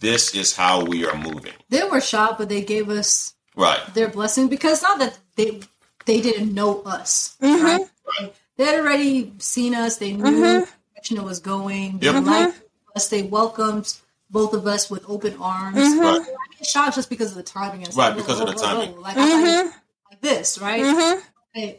[0.00, 3.80] this is how we are moving." They were shocked, but they gave us Right.
[3.94, 5.60] their blessing because not that they
[6.04, 7.36] they didn't know us.
[7.40, 7.62] Mhm.
[7.62, 7.86] Right?
[8.18, 9.96] They, they had already seen us.
[9.96, 10.60] They knew Mhm.
[10.66, 11.98] the direction it was going.
[12.02, 12.14] Yep.
[12.14, 12.60] They liked
[12.94, 13.08] us.
[13.08, 13.94] They welcomed
[14.30, 15.76] both of us with open arms.
[15.78, 16.00] Mhm.
[16.00, 16.20] Right.
[16.22, 17.84] I get shocked just because of the timing.
[17.84, 18.16] And Right, stuff.
[18.16, 19.00] because of the timing.
[19.00, 19.66] Like, mm-hmm.
[19.66, 19.72] was
[20.10, 21.22] like this, right?
[21.56, 21.76] Mm-hmm.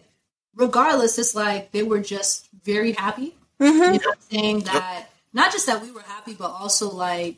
[0.56, 3.36] Regardless, it's like they were just very happy.
[3.60, 3.94] Mm-hmm.
[3.94, 7.38] You know, saying that not just that we were happy, but also like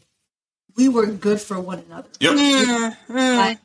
[0.75, 2.07] we were good for one another.
[2.19, 2.33] Yep.
[2.33, 3.15] Mm-hmm.
[3.37, 3.59] Like,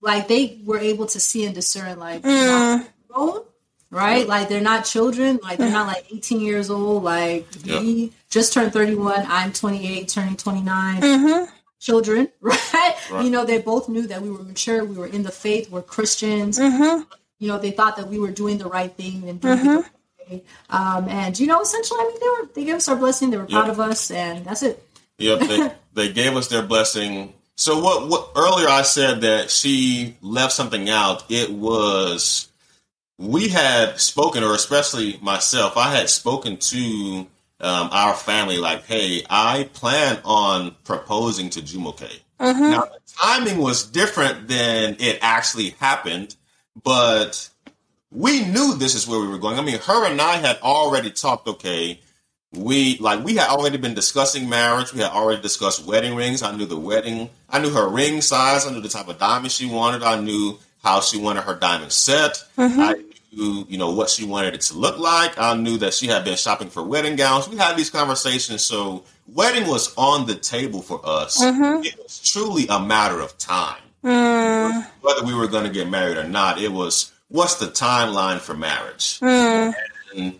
[0.00, 2.78] like they were able to see and discern, like Mm.
[2.78, 3.42] not grown,
[3.90, 4.26] right?
[4.26, 7.02] Like they're not children, like they're not like 18 years old.
[7.04, 7.80] Like Yep.
[7.82, 9.24] we just turned 31.
[9.28, 11.00] I'm 28, turning 29.
[11.02, 11.50] Mm-hmm.
[11.80, 12.94] Children, right?
[13.10, 13.24] Right.
[13.24, 14.82] You know, they both knew that we were mature.
[14.84, 15.70] We were in the faith.
[15.70, 16.58] We're Christians.
[16.58, 17.02] Mm-hmm.
[17.38, 19.84] You know, they thought that we were doing the right thing and doing the right
[20.30, 20.44] way.
[20.70, 23.30] Um, and you know, essentially, I mean, they were they gave us our blessing.
[23.30, 23.72] They were proud Yep.
[23.72, 24.82] of us, and that's it.
[25.18, 27.34] Yep, they, they gave us their blessing.
[27.56, 28.08] So what?
[28.08, 31.24] What earlier I said that she left something out.
[31.30, 32.48] It was
[33.18, 37.26] we had spoken, or especially myself, I had spoken to
[37.60, 42.10] um, our family like, "Hey, I plan on proposing to Jumoke."
[42.40, 42.70] Mm-hmm.
[42.70, 46.34] Now the timing was different than it actually happened,
[46.82, 47.48] but
[48.10, 49.58] we knew this is where we were going.
[49.58, 51.48] I mean, her and I had already talked.
[51.48, 52.00] Okay,
[52.52, 54.92] we like we had already been discussing marriage.
[54.92, 56.42] We had already discussed wedding rings.
[56.42, 57.30] I knew the wedding.
[57.50, 58.66] I knew her ring size.
[58.66, 60.02] I knew the type of diamond she wanted.
[60.02, 62.42] I knew how she wanted her diamond set.
[62.56, 62.80] Mm-hmm.
[62.80, 62.94] I
[63.32, 65.38] knew, you know, what she wanted it to look like.
[65.38, 67.48] I knew that she had been shopping for wedding gowns.
[67.48, 68.62] We had these conversations.
[68.62, 71.42] So wedding was on the table for us.
[71.42, 71.84] Mm-hmm.
[71.84, 74.80] It was truly a matter of time Mm-hmm.
[75.00, 76.60] whether we were going to get married or not.
[76.60, 79.18] It was what's the timeline for marriage?
[79.20, 80.18] Mm-hmm.
[80.18, 80.38] And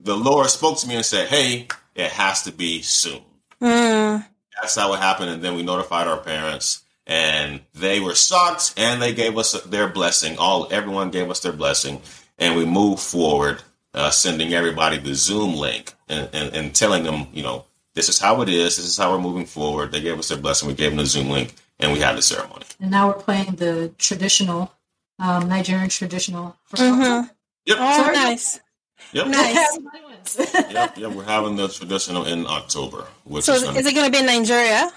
[0.00, 3.22] the Lord spoke to me and said, "Hey, it has to be soon."
[3.60, 4.22] Mm-hmm.
[4.60, 5.30] That's how it happened.
[5.30, 9.88] And then we notified our parents, and they were shocked, and they gave us their
[9.88, 10.36] blessing.
[10.38, 12.00] All everyone gave us their blessing,
[12.38, 13.62] and we moved forward,
[13.94, 17.64] uh, sending everybody the Zoom link and, and, and telling them, you know,
[17.94, 18.76] this is how it is.
[18.76, 19.92] This is how we're moving forward.
[19.92, 20.68] They gave us their blessing.
[20.68, 22.64] We gave them the Zoom link, and we had the ceremony.
[22.80, 24.72] And now we're playing the traditional
[25.18, 26.56] um, Nigerian traditional.
[26.74, 27.28] Mm-hmm.
[27.66, 27.76] Yep.
[27.78, 28.16] Oh, Sorry.
[28.16, 28.60] nice.
[29.12, 29.26] Yep.
[29.26, 29.76] Nice.
[29.76, 30.02] Everybody
[30.72, 31.12] yep, yep.
[31.12, 34.12] We're having the traditional in October, which So is, is gonna, is it going to
[34.12, 34.90] be in Nigeria?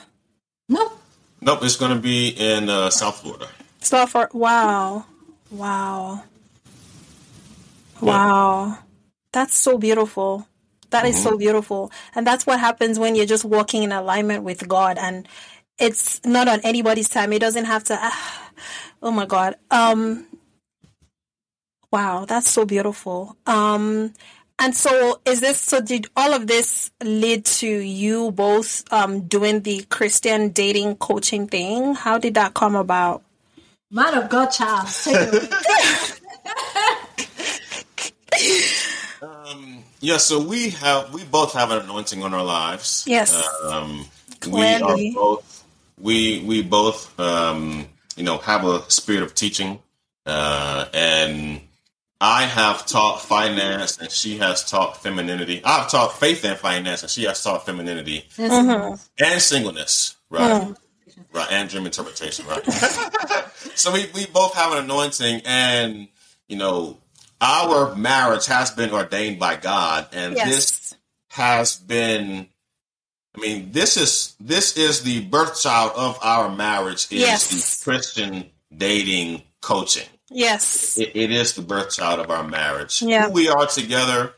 [0.70, 0.92] no,
[1.42, 1.60] nope.
[1.64, 3.48] It's going to be in uh, South Florida.
[3.82, 5.06] Start for wow,
[5.52, 6.24] wow,
[8.02, 8.78] wow.
[9.32, 10.48] That's so beautiful.
[10.92, 14.66] That is so beautiful, and that's what happens when you're just walking in alignment with
[14.68, 15.28] God, and
[15.78, 17.34] it's not on anybody's time.
[17.34, 17.98] It doesn't have to.
[18.00, 18.52] ah,
[19.04, 19.56] oh my God.
[19.72, 20.28] Um.
[21.92, 23.38] Wow, that's so beautiful.
[23.46, 24.14] Um.
[24.58, 25.82] And so, is this so?
[25.82, 31.94] Did all of this lead to you both um, doing the Christian dating coaching thing?
[31.94, 33.26] How did that come about?
[33.92, 34.88] man of God, child.
[35.04, 35.50] Take it away.
[39.22, 43.06] Um, yeah, so we have we both have an anointing on our lives.
[43.08, 43.34] Yes.
[43.64, 44.06] Um,
[44.50, 45.55] we are both
[46.00, 49.80] we we both um, you know have a spirit of teaching,
[50.26, 51.62] uh, and
[52.20, 55.62] I have taught finance, and she has taught femininity.
[55.64, 60.76] I've taught faith and finance, and she has taught femininity That's- and singleness, right?
[61.32, 62.66] Right, and dream interpretation, right?
[63.76, 66.08] so we, we both have an anointing, and
[66.48, 66.98] you know,
[67.42, 70.96] our marriage has been ordained by God, and this
[71.30, 72.48] has been.
[73.36, 77.06] I mean, this is this is the birth child of our marriage.
[77.12, 77.80] Is Yes.
[77.80, 80.08] the Christian dating coaching.
[80.30, 80.98] Yes.
[80.98, 83.02] It, it is the birth child of our marriage.
[83.02, 83.28] Yeah.
[83.28, 84.34] Who we are together,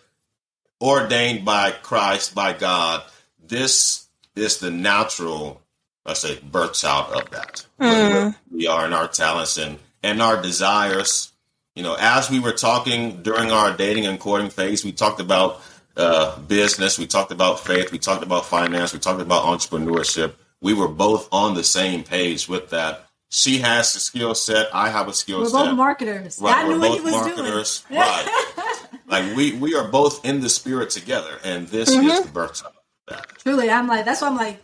[0.81, 3.03] ordained by Christ, by God.
[3.45, 5.61] This is the natural,
[6.05, 7.65] let's say, birth child of that.
[7.79, 8.35] Mm.
[8.51, 11.31] We are in our talents and and our desires.
[11.75, 15.61] You know, as we were talking during our dating and courting phase, we talked about
[15.97, 20.33] uh, business, we talked about faith, we talked about finance, we talked about entrepreneurship.
[20.61, 23.05] We were both on the same page with that.
[23.29, 24.67] She has the skill set.
[24.73, 25.53] I have a skill set.
[25.53, 26.39] We're both marketers.
[26.41, 27.83] Right, I knew we're what he both was marketers.
[27.89, 28.01] doing.
[28.01, 28.85] Right.
[29.07, 32.73] like we we are both in the spirit together, and this is the birth of
[33.07, 33.27] that.
[33.39, 34.61] Truly, I'm like that's why I'm like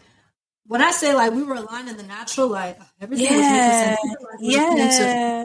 [0.68, 3.38] when I say like we were aligned in the natural, like everything Yeah.
[3.38, 4.00] was making sense.
[4.06, 5.44] Like, when it Yeah.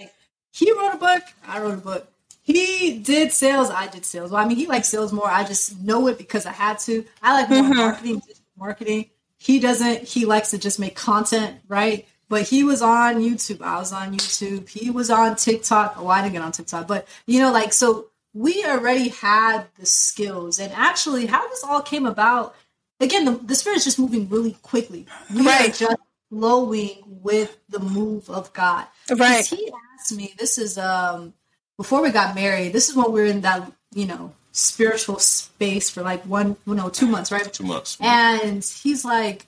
[0.00, 0.12] like
[0.52, 2.08] he wrote a book, I wrote a book.
[2.46, 4.30] He did sales, I did sales.
[4.30, 5.28] Well, I mean, he likes sales more.
[5.28, 7.04] I just know it because I had to.
[7.20, 7.74] I like more Mhm.
[7.76, 8.22] marketing,
[8.56, 9.10] marketing.
[9.36, 10.04] He doesn't.
[10.04, 12.06] He likes to just make content, right?
[12.28, 13.62] But he was on YouTube.
[13.62, 14.68] I was on YouTube.
[14.68, 15.96] He was on TikTok.
[15.98, 19.86] Oh, I didn't get on TikTok, but you know, like so, we already had the
[19.86, 20.60] skills.
[20.60, 22.54] And actually, how this all came about
[23.00, 25.06] again, the, the spirit is just moving really quickly.
[25.34, 25.74] We are Right.
[25.74, 25.96] just
[26.30, 28.86] flowing with the move of God.
[29.10, 29.44] Right.
[29.44, 31.34] He asked me, this is um
[31.76, 35.90] before we got married, this is when we were in that, you know, spiritual space
[35.90, 37.52] for like one, you know, two months, right?
[37.52, 37.98] Two months.
[38.00, 39.46] And he's like,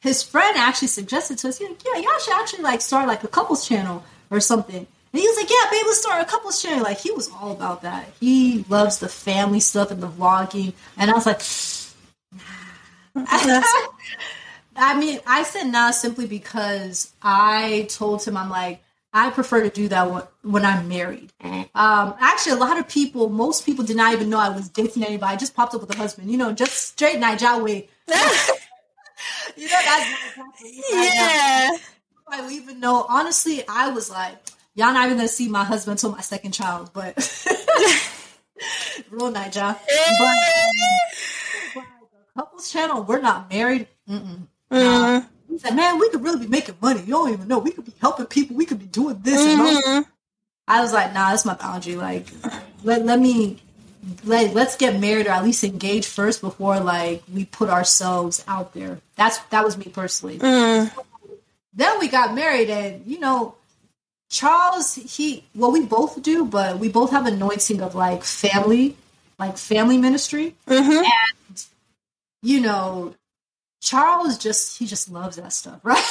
[0.00, 3.22] his friend actually suggested to us, he's like, yeah, y'all should actually like start like
[3.22, 4.86] a couples channel or something.
[5.12, 6.84] And he was like, yeah, babe, let's start a couples channel.
[6.84, 8.08] Like he was all about that.
[8.18, 10.72] He loves the family stuff and the vlogging.
[10.96, 11.42] And I was like,
[14.76, 19.70] I mean, I said nah simply because I told him I'm like I prefer to
[19.70, 21.32] do that when, I'm married.
[21.42, 21.68] Mhm.
[21.74, 25.04] Um, actually, a lot of people, most people did not even know I was dating
[25.04, 25.32] anybody.
[25.34, 27.88] I just popped up with a husband, you know, just straight Naija way.
[29.56, 30.06] you know, that's
[30.82, 31.70] yeah.
[32.32, 33.04] I would even know.
[33.08, 34.36] Honestly, I was like,
[34.74, 37.16] y'all not even gonna see my husband until my second child, but
[39.10, 39.76] real Naija.
[39.76, 40.36] But,
[41.74, 43.88] but the couples channel, we're not married.
[44.08, 44.46] Mm-mm.
[44.70, 45.26] Mm.
[45.50, 47.00] He said, "Man, we could really be making money.
[47.00, 47.58] You don't even know.
[47.58, 48.56] We could be helping people.
[48.56, 49.82] We could be doing this." And all.
[49.82, 50.06] Mhm.
[50.68, 51.96] I was like, "Nah, that's my boundary.
[51.96, 52.26] Like,
[52.84, 53.60] let let me
[54.24, 58.72] let let's get married or at least engage first before like we put ourselves out
[58.74, 60.38] there." That's that was me personally.
[60.38, 60.90] Mm.
[61.74, 63.54] Then we got married, and you know,
[64.30, 68.96] Charles, he well, we both do, but we both have anointing of like family,
[69.38, 71.04] like family ministry Mhm.
[72.42, 73.14] you know,
[73.80, 76.04] Charles just he just loves that stuff, right?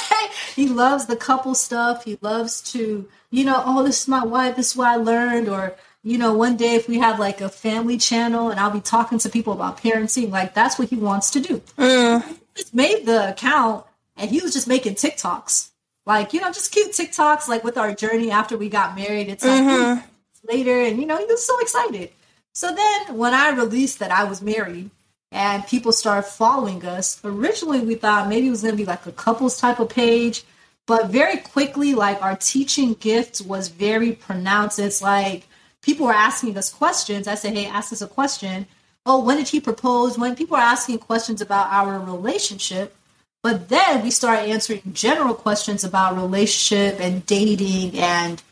[0.56, 2.04] he loves the couple stuff.
[2.04, 5.48] He loves to, you know, oh, this is my wife, this is what I learned,
[5.48, 8.80] or you know, one day if we have like a family channel and I'll be
[8.80, 11.62] talking to people about parenting, like that's what he wants to do.
[11.78, 12.24] Mm.
[12.56, 13.84] Just made the account
[14.16, 15.68] and he was just making TikToks.
[16.06, 19.28] Like, you know, just cute TikToks like with our journey after we got married.
[19.28, 20.02] It's like Mhm.
[20.48, 22.08] later and you know he was so excited
[22.54, 24.90] so then when i released that i was married
[25.32, 27.20] and people started following us.
[27.24, 30.44] Originally we thought maybe it was going to be like a couples type of page
[30.86, 34.78] but very quickly like our teaching gift was very pronounced.
[34.78, 35.46] It's like
[35.82, 37.28] people were asking us questions.
[37.28, 38.66] I said hey ask us a question.
[39.06, 40.18] Oh when did he propose?
[40.18, 42.96] When people are asking questions about our relationship
[43.42, 48.42] but then we started answering general questions about relationship and dating and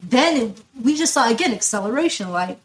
[0.00, 2.30] then we just saw again acceleration.
[2.30, 2.58] Like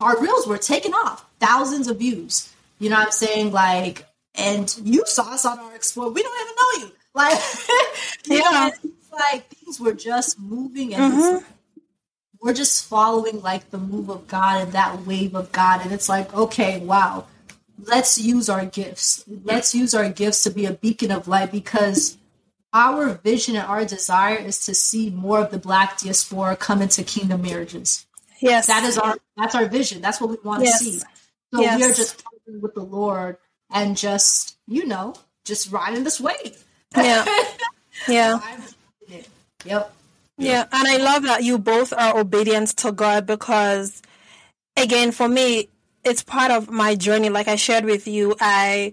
[0.00, 1.24] our reels were taking off.
[1.40, 5.74] Thousands of views you know what i'm saying like and you saw us on our
[5.74, 7.38] explore we don't even know you like
[8.26, 8.70] you know, Yeah.
[8.82, 11.36] it's like things were just moving and mm-hmm.
[11.36, 11.50] it's-
[12.40, 16.08] we're just following like the move of god and that wave of god and it's
[16.08, 17.26] like okay wow
[17.86, 22.18] let's use our gifts let's use our gifts to be a beacon of light because
[22.74, 27.04] our vision and our desire is to see more of the black diaspora come into
[27.04, 28.04] kingdom marriages.
[28.42, 28.66] Yes.
[28.66, 30.02] That is our that's our vision.
[30.02, 30.80] That's what we want to Yes.
[30.80, 31.00] see.
[31.54, 33.36] So we are just with the Lord
[33.70, 35.14] and just, you know,
[35.44, 36.64] just riding this wave.
[36.96, 37.24] Yeah.
[38.08, 38.38] Yeah.
[39.64, 39.94] Yep.
[40.36, 44.02] Yeah, and I love that you both are obedient to God because,
[44.76, 45.68] again, for me,
[46.04, 47.30] it's part of my journey.
[47.30, 48.92] Like I shared with you, I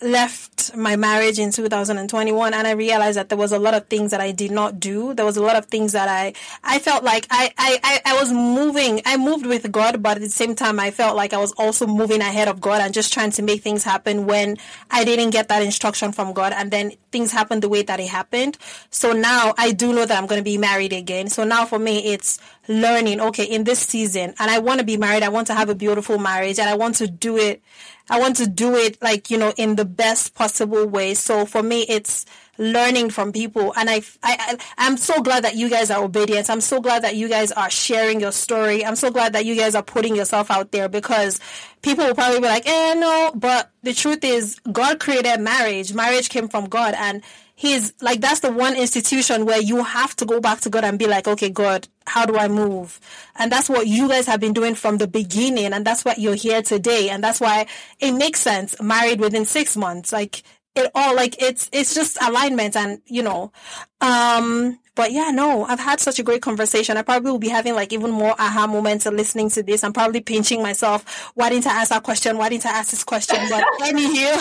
[0.00, 4.12] left my marriage in 2021 and I realized that there was a lot of things
[4.12, 5.12] that I did not do.
[5.12, 8.32] There was a lot of things that I, I felt like I, I, I, was
[8.32, 11.52] moving, I moved with God, but at the same time, I felt like I was
[11.52, 14.56] also moving ahead of God and just trying to make things happen when
[14.90, 16.52] I didn't get that instruction from God.
[16.52, 18.56] And then things happened the way that it happened.
[18.90, 21.28] So now I do know that I'm going to be married again.
[21.28, 22.38] So now for me, it's
[22.68, 25.24] learning, okay, in this season, and I want to be married.
[25.24, 27.62] I want to have a beautiful marriage and I want to do it
[28.10, 31.14] I want to do it like, you know, in the best possible way.
[31.14, 32.24] So for me, it's
[32.58, 33.72] learning from people.
[33.76, 36.50] And I, I, I'm so glad that you guys are obedient.
[36.50, 38.84] I'm so glad that you guys are sharing your story.
[38.84, 41.40] I'm so glad that you guys are putting yourself out there because
[41.82, 43.32] people will probably be like, eh, no.
[43.34, 45.94] But the truth is, God created marriage.
[45.94, 46.94] Marriage came from God.
[46.98, 47.22] And
[47.58, 50.96] he's like that's the one institution where you have to go back to God and
[50.96, 53.00] be like, okay, God, how do I move?
[53.34, 56.36] And that's what you guys have been doing from the beginning, and that's what you're
[56.36, 57.66] here today, and that's why
[57.98, 58.80] it makes sense.
[58.80, 60.44] Married within six months, like
[60.78, 63.52] it all, like it's it's just alignment, and you know,
[64.00, 66.96] um, but yeah, no, I've had such a great conversation.
[66.96, 69.84] I probably will be having like even more aha moments of listening to this.
[69.84, 71.30] I'm probably pinching myself.
[71.36, 72.36] Why didn't I ask that question?
[72.36, 73.36] Why didn't I ask this question?
[73.48, 74.36] But anywho,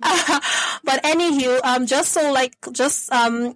[0.84, 3.54] but anywho, um, just so like, just, um,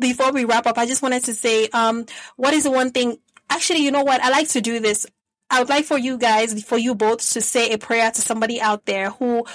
[0.00, 3.16] before we wrap up, I just wanted to say, um, what is the one thing,
[3.48, 4.20] actually, you know what?
[4.20, 5.06] I like to do this.
[5.48, 8.60] I would like for you guys, for you both to say a prayer to somebody
[8.60, 9.46] out there who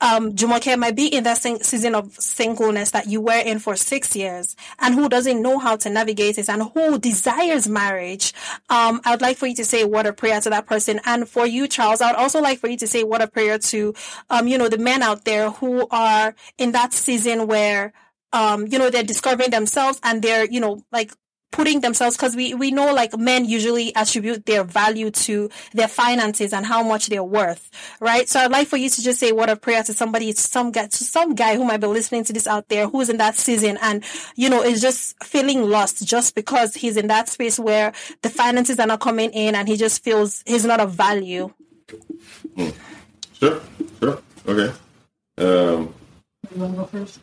[0.00, 4.14] um, Jumoke might be in that season of singleness that you were in for six
[4.14, 8.34] years and who doesn't know how to navigate it and who desires marriage.
[8.68, 11.00] Um, I would like for you to say what a prayer to that person.
[11.04, 13.58] And for you, Charles, I would also like for you to say what a prayer
[13.58, 13.94] to,
[14.28, 17.92] um, you know, the men out there who are in that season where,
[18.32, 21.12] um, you know, they're discovering themselves and they're, you know, like
[21.52, 26.52] putting themselves because we, we know like men usually attribute their value to their finances
[26.52, 27.70] and how much they're worth
[28.00, 28.28] right?
[28.28, 30.70] So i'd like for you to just say what a prayer to somebody to some
[30.70, 33.36] guy to some guy who might be listening to this out there who's in that
[33.36, 34.04] season and
[34.34, 37.92] you know is just feeling lost just because he's in that space where
[38.22, 41.52] the finances are not coming in and he just feels he's not of value.
[42.56, 42.68] Hmm.
[43.32, 43.60] sure
[44.00, 44.22] sure.
[44.46, 44.72] Okay.
[45.38, 45.94] Um
[46.54, 47.20] you want to go first?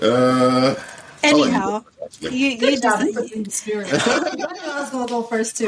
[0.00, 0.74] uh
[1.22, 1.84] Anyhow,
[2.20, 3.88] you, you Good just, in the spirit.
[3.92, 5.66] I was gonna go first too.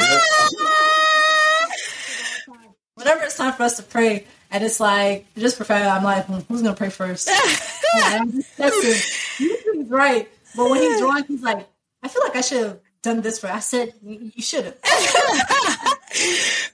[2.95, 6.39] Whenever it's time for us to pray, and it's like just prophetic, I'm like, hmm,
[6.49, 7.27] who's gonna pray first?
[8.57, 11.69] That's He's right, but when he's drawing, he's like,
[12.03, 13.49] I feel like I should have done this for.
[13.49, 14.79] I said you should have.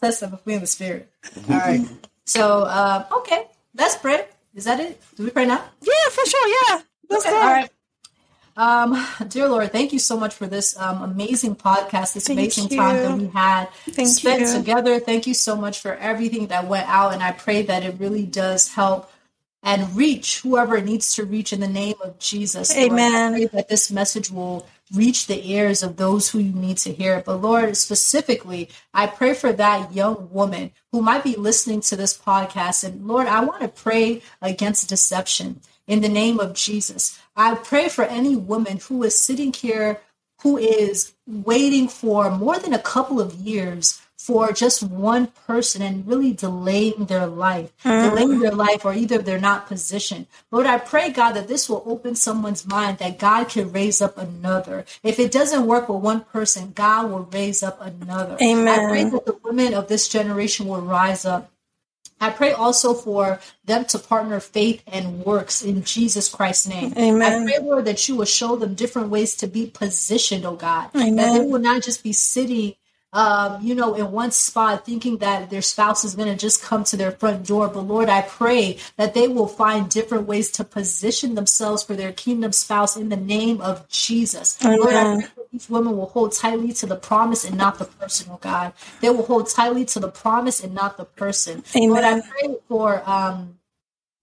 [0.00, 1.10] That's some we in the spirit.
[1.48, 1.86] All right.
[2.26, 4.26] So um, okay, let's pray.
[4.54, 5.00] Is that it?
[5.16, 5.64] Do we pray now?
[5.80, 6.48] Yeah, for sure.
[6.48, 6.80] Yeah.
[7.08, 7.34] Let's okay.
[7.34, 7.70] All right.
[8.54, 12.68] Um, dear Lord, thank you so much for this um, amazing podcast, this thank amazing
[12.70, 12.76] you.
[12.76, 14.52] time that we had thank spent you.
[14.52, 15.00] together.
[15.00, 18.26] Thank you so much for everything that went out, and I pray that it really
[18.26, 19.10] does help
[19.62, 22.76] and reach whoever it needs to reach in the name of Jesus.
[22.76, 23.32] Amen.
[23.32, 26.76] Lord, I pray that this message will reach the ears of those who you need
[26.78, 27.24] to hear it.
[27.24, 32.16] But Lord, specifically, I pray for that young woman who might be listening to this
[32.16, 32.84] podcast.
[32.84, 37.18] And Lord, I want to pray against deception in the name of Jesus.
[37.36, 40.00] I pray for any woman who is sitting here
[40.42, 46.06] who is waiting for more than a couple of years for just one person and
[46.06, 48.08] really delaying their life, mm.
[48.08, 50.28] delaying their life, or either they're not positioned.
[50.52, 54.16] Lord, I pray, God, that this will open someone's mind that God can raise up
[54.16, 54.84] another.
[55.02, 58.36] If it doesn't work with one person, God will raise up another.
[58.40, 58.68] Amen.
[58.68, 61.50] I pray that the women of this generation will rise up.
[62.20, 66.94] I pray also for them to partner faith and works in Jesus Christ's name.
[66.96, 67.42] Amen.
[67.42, 70.90] I pray, Lord, that you will show them different ways to be positioned, oh God.
[70.94, 71.16] Amen.
[71.16, 72.76] That they will not just be sitting
[73.12, 76.82] um, you know, in one spot, thinking that their spouse is going to just come
[76.84, 77.68] to their front door.
[77.68, 82.12] But Lord, I pray that they will find different ways to position themselves for their
[82.12, 84.58] kingdom spouse in the name of Jesus.
[84.64, 84.78] Amen.
[84.78, 87.84] Lord, I pray that each woman will hold tightly to the promise and not the
[87.84, 88.72] person, oh God.
[89.00, 91.64] They will hold tightly to the promise and not the person.
[91.76, 91.90] Amen.
[91.90, 93.58] Lord, I pray for, um,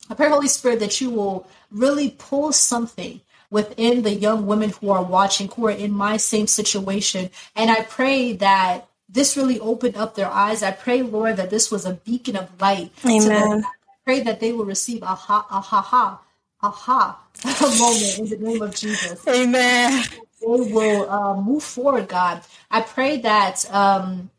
[0.10, 4.90] I pray, Holy Spirit, that you will really pull something within the young women who
[4.92, 7.30] are watching, who are in my same situation.
[7.56, 10.62] And I pray that this really opened up their eyes.
[10.62, 12.92] I pray, Lord, that this was a beacon of light.
[13.06, 13.64] Amen.
[13.66, 13.72] I
[14.06, 16.22] pray that they will receive a ha, a ha, ha,
[16.62, 17.20] a ha
[17.80, 19.28] moment in the name of Jesus.
[19.28, 20.04] Amen.
[20.42, 22.42] They will uh, move forward, God.
[22.70, 24.30] I pray that, um,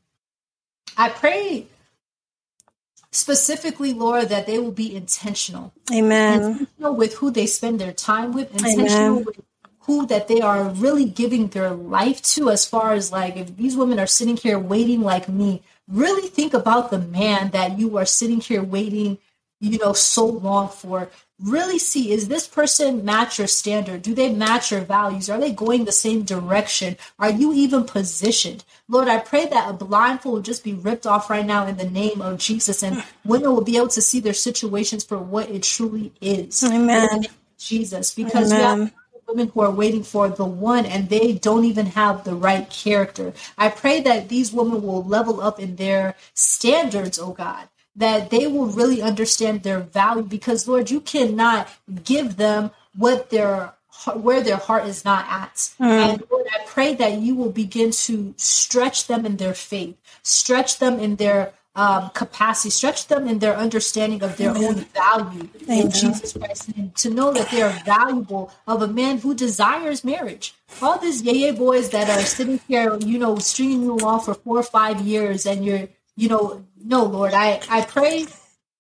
[0.97, 1.67] I pray
[3.13, 5.73] specifically, Lord, that they will be intentional.
[5.93, 6.43] Amen.
[6.43, 9.25] Intentional with who they spend their time with, intentional Amen.
[9.25, 9.41] with
[9.81, 13.77] who that they are really giving their life to, as far as like if these
[13.77, 18.07] women are sitting here waiting like me, really think about the man that you are
[18.07, 19.19] sitting here waiting,
[19.61, 21.11] you know, so long for
[21.43, 24.03] really see is this person match your standard?
[24.03, 25.31] Do they match your values?
[25.31, 26.97] Are they going the same direction?
[27.19, 28.65] Are you even positioned?
[28.91, 31.89] Lord i pray that a blindfold will just be ripped off right now in the
[31.89, 35.63] name of jesus and women will be able to see their situations for what it
[35.63, 36.63] truly is.
[36.65, 37.27] Amen.
[37.57, 38.79] jesus because amen.
[38.79, 38.93] we have
[39.29, 43.33] women who are waiting for the one and they don't even have the right character.
[43.57, 47.69] I pray that these women will level up in their standards oh god
[48.01, 51.69] that they will really understand their value because Lord, you cannot
[52.05, 53.75] give them what their
[54.15, 55.55] where their heart is not at.
[55.79, 55.85] Mm.
[55.85, 60.79] And Lord, I pray that you will begin to stretch them in their faith, stretch
[60.79, 65.83] them in their um, capacity, stretch them in their understanding of their own value Amen.
[65.83, 70.03] in Jesus Christ, and to know that they are valuable of a man who desires
[70.03, 70.55] marriage.
[70.83, 74.59] All these yay boys that are sitting here, you know, stringing you along for four
[74.59, 78.27] or five years, and you're, you know, no, Lord, I, I pray,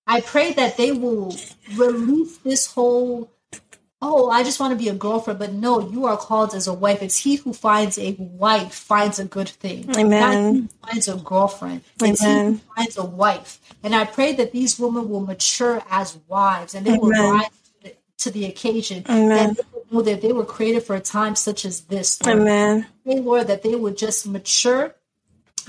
[0.06, 1.36] I pray that they will
[1.77, 3.31] release this whole
[4.02, 5.39] oh, I just want to be a girlfriend.
[5.39, 7.02] But no, you are called as a wife.
[7.02, 9.94] It's he who finds a wife finds a good thing.
[9.97, 10.68] Amen.
[10.86, 11.82] finds a girlfriend.
[12.02, 12.55] It's Amen.
[12.55, 13.60] he who finds a wife.
[13.82, 17.01] And I pray that these women will mature as wives and they Amen.
[17.01, 17.51] will rise
[18.18, 19.05] to the, occasion.
[19.09, 19.55] Amen.
[19.55, 22.22] they know that they were created for a time such as this.
[22.22, 22.40] Lord.
[22.40, 22.86] Amen.
[23.05, 24.94] Pray, Lord, that they would just mature.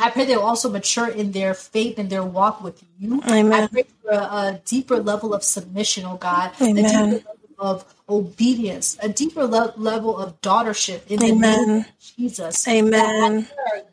[0.02, 3.22] I pray they'll also mature in their faith and their walk with you.
[3.30, 3.53] Amen.
[3.53, 6.52] I pray for a, a deeper level of submission, oh God.
[6.60, 11.40] Amen A deeper level of obedience, a deeper le- level of daughtership in Amen.
[11.40, 11.86] the name of
[12.18, 12.68] Jesus.
[12.68, 13.48] Amen.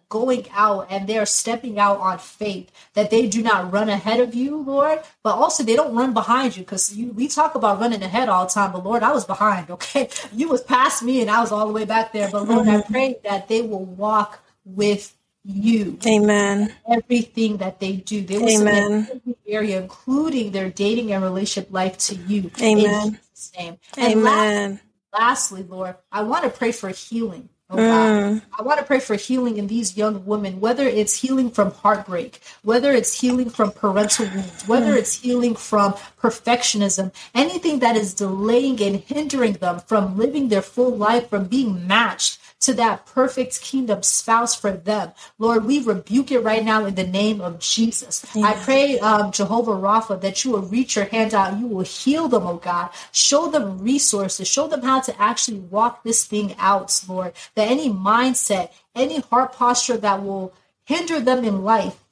[0.08, 4.34] going out and they're stepping out on faith, that they do not run ahead of
[4.34, 8.30] you, Lord, but also they don't run behind you because we talk about running ahead
[8.30, 10.08] all the time, but Lord, I was behind, okay?
[10.32, 12.78] You was past me and I was all the way back there, but Lord, mm-hmm.
[12.78, 15.98] I pray that they will walk with you.
[16.06, 16.72] Amen.
[16.90, 19.06] Everything that they do, they will Amen.
[19.06, 22.50] submit every area, including their dating and relationship life, to you.
[22.60, 23.18] Amen
[23.58, 23.78] name.
[23.96, 24.80] And Amen.
[25.12, 27.48] Lastly, Lord, I want to pray for healing.
[27.70, 28.42] Oh mm.
[28.58, 32.40] I want to pray for healing in these young women, whether it's healing from heartbreak,
[32.62, 34.96] whether it's healing from parental wounds, whether mm.
[34.96, 40.96] it's healing from perfectionism, anything that is delaying and hindering them from living their full
[40.96, 45.12] life, from being matched to that perfect kingdom spouse for them.
[45.38, 48.24] Lord, we rebuke it right now in the name of Jesus.
[48.36, 51.58] I pray, um, Jehovah Rapha, that you will reach your hand out.
[51.58, 52.90] You will heal them, oh God.
[53.12, 54.48] Show them resources.
[54.48, 57.32] Show them how to actually walk this thing out, Lord.
[57.54, 60.52] That any mindset, any heart posture that will
[60.84, 62.02] hinder them in life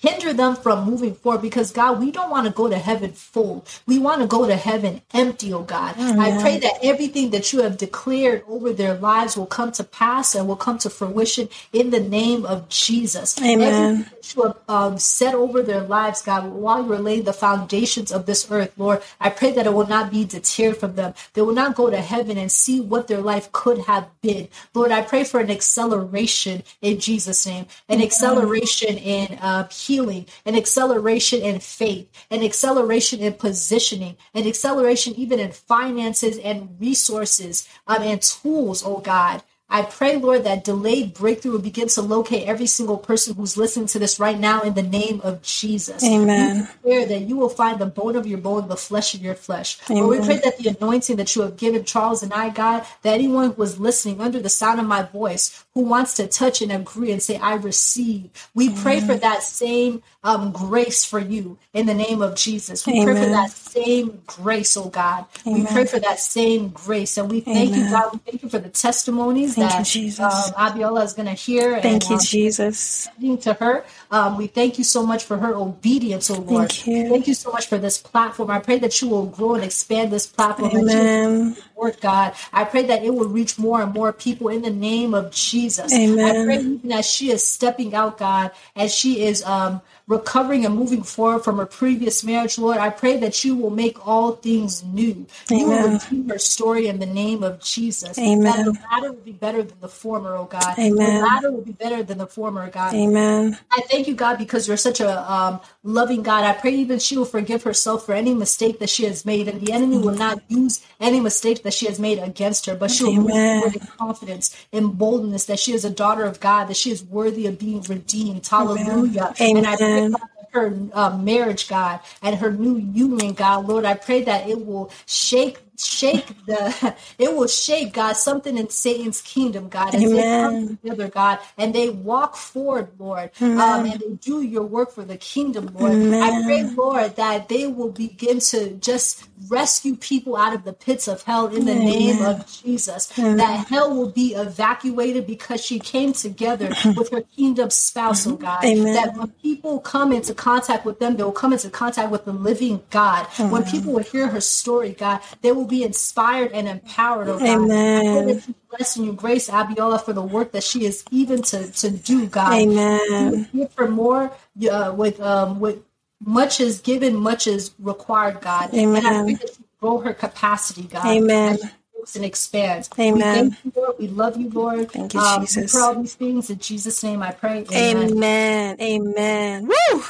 [0.00, 3.64] hinder them from moving forward because God, we don't want to go to heaven full.
[3.86, 5.96] We want to go to heaven empty, oh God.
[5.98, 6.18] Amen.
[6.18, 10.34] I pray that everything that you have declared over their lives will come to pass
[10.34, 13.38] and will come to fruition in the name of Jesus.
[13.40, 13.60] Amen.
[13.60, 18.10] Everything that you have um, set over their lives, God, while you're laying the foundations
[18.10, 21.14] of this earth, Lord, I pray that it will not be deterred from them.
[21.34, 24.48] They will not go to heaven and see what their life could have been.
[24.72, 30.54] Lord, I pray for an acceleration in Jesus' name, an acceleration in uh, healing, an
[30.54, 38.02] acceleration in faith, an acceleration in positioning, an acceleration even in finances and resources um,
[38.02, 39.42] and tools, oh God.
[39.72, 43.86] I pray, Lord, that delayed breakthrough will begin to locate every single person who's listening
[43.86, 46.02] to this right now in the name of Jesus.
[46.02, 46.68] Amen.
[46.82, 49.36] We pray that you will find the bone of your bone, the flesh of your
[49.36, 49.78] flesh.
[49.88, 50.02] Amen.
[50.02, 53.14] Lord, we pray that the anointing that you have given Charles and I, God, that
[53.14, 56.72] anyone who is listening under the sound of my voice who wants to touch and
[56.72, 58.30] agree and say, I receive.
[58.54, 62.86] We pray for that same um, grace for you in the name of Jesus.
[62.86, 63.04] We Amen.
[63.04, 65.26] pray for that same grace, oh God.
[65.46, 65.62] Amen.
[65.62, 67.16] We pray for that same grace.
[67.16, 68.12] And we thank you, God.
[68.12, 70.10] We thank you for the testimonies thank that you.
[70.18, 71.80] Um, Abiola is going to hear.
[71.80, 73.08] Thank and, you, um, Jesus.
[73.42, 73.84] To her.
[74.10, 76.72] Um, we thank you so much for her obedience, oh Lord.
[76.72, 77.08] Thank you.
[77.08, 78.50] Thank you so much for this platform.
[78.50, 80.76] I pray that you will grow and expand this platform.
[80.76, 81.56] Amen.
[82.00, 82.34] God.
[82.52, 85.59] I pray that it will reach more and more people in the name of Jesus.
[85.92, 86.36] Amen.
[86.36, 89.80] I pray even as she is stepping out, God, as she is um,
[90.10, 94.04] recovering and moving forward from her previous marriage, Lord, I pray that you will make
[94.04, 95.24] all things new.
[95.52, 95.60] Amen.
[95.60, 98.18] You will redeem her story in the name of Jesus.
[98.18, 98.42] Amen.
[98.42, 100.76] That the latter will be better than the former, oh God.
[100.80, 101.20] Amen.
[101.20, 102.92] The latter will be better than the former, God.
[102.92, 103.56] Amen.
[103.70, 106.42] I thank you, God, because you're such a um, loving God.
[106.42, 109.60] I pray even she will forgive herself for any mistake that she has made, and
[109.60, 113.04] the enemy will not use any mistake that she has made against her, but she
[113.04, 116.76] will move forward in confidence, and boldness that she is a daughter of God, that
[116.76, 118.44] she is worthy of being redeemed.
[118.44, 119.32] Hallelujah.
[119.40, 119.64] Amen.
[119.64, 119.76] And I
[120.08, 120.16] pray
[120.52, 123.66] her uh, marriage, God, and her new union, God.
[123.68, 128.68] Lord, I pray that it will shake shake the it will shake god something in
[128.68, 130.14] satan's kingdom god as Amen.
[130.14, 134.92] they come together god and they walk forward lord um, and they do your work
[134.92, 135.92] for the kingdom lord.
[135.92, 136.22] Amen.
[136.22, 141.08] i pray lord that they will begin to just rescue people out of the pits
[141.08, 141.84] of hell in the Amen.
[141.84, 143.06] name of jesus.
[143.06, 148.62] That hell will be evacuated because she came together with her kingdom spouse oh god.
[148.62, 152.32] That when people come into contact with them they will come into contact with the
[152.32, 153.26] living god.
[153.38, 157.70] When people will hear her story god they will be inspired and empowered, oh God.
[157.70, 158.42] Amen.
[158.68, 162.26] bless and you grace Abiola for the work that she is even to, to do,
[162.26, 162.52] God.
[162.52, 163.48] Amen.
[163.54, 164.32] Give her more
[164.70, 165.82] uh, with um, with
[166.24, 168.74] much is given, much is required, God.
[168.74, 169.04] Amen.
[169.04, 171.06] And I pray that you grow her capacity, God.
[171.06, 171.54] Amen.
[171.54, 172.90] as she grows And expands.
[172.98, 173.14] Amen.
[173.14, 173.96] We thank you, Lord.
[173.98, 174.90] We love you, Lord.
[174.92, 175.72] Thank you, Um, Jesus.
[175.72, 177.64] For all these things, in Jesus' name, I pray.
[177.72, 178.10] Amen.
[178.12, 178.76] Amen.
[178.80, 179.68] Amen.
[179.68, 180.02] Woo!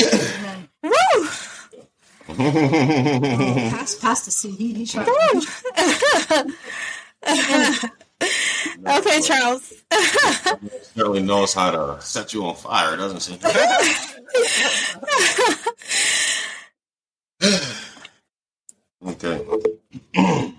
[0.00, 0.68] Amen.
[0.82, 1.28] Woo!
[2.26, 4.58] Pass, pass the seat.
[4.58, 5.08] He, he's trying.
[8.86, 9.72] Okay, Charles.
[10.94, 13.34] Certainly knows how to set you on fire, doesn't she?
[19.06, 19.44] okay.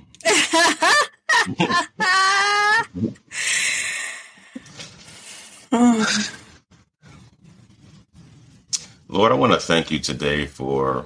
[9.08, 11.06] Lord, I want to thank you today for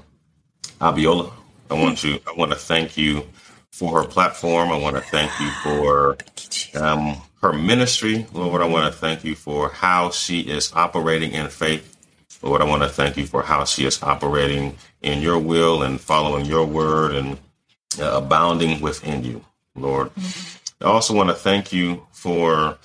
[0.81, 1.31] Abiola.
[1.69, 2.19] I want you.
[2.27, 3.26] I want to thank you
[3.72, 4.72] for her platform.
[4.72, 6.18] I want to thank you for
[6.81, 8.26] um, her ministry.
[8.34, 11.95] Lord, I want to thank you for how she is operating in faith.
[12.41, 15.99] Lord, I want to thank you for how she is operating in your will and
[15.99, 17.38] following your word and
[17.99, 19.43] uh, abounding within you,
[19.76, 20.11] Lord.
[20.81, 22.77] I also want to thank you for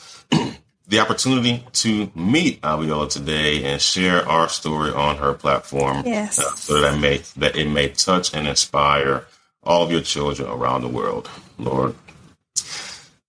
[0.86, 6.38] the opportunity to meet Abiola today and share our story on her platform, Yes.
[6.38, 9.24] uh, so that it may that it may touch and inspire
[9.62, 11.94] all of your children around the world, Lord.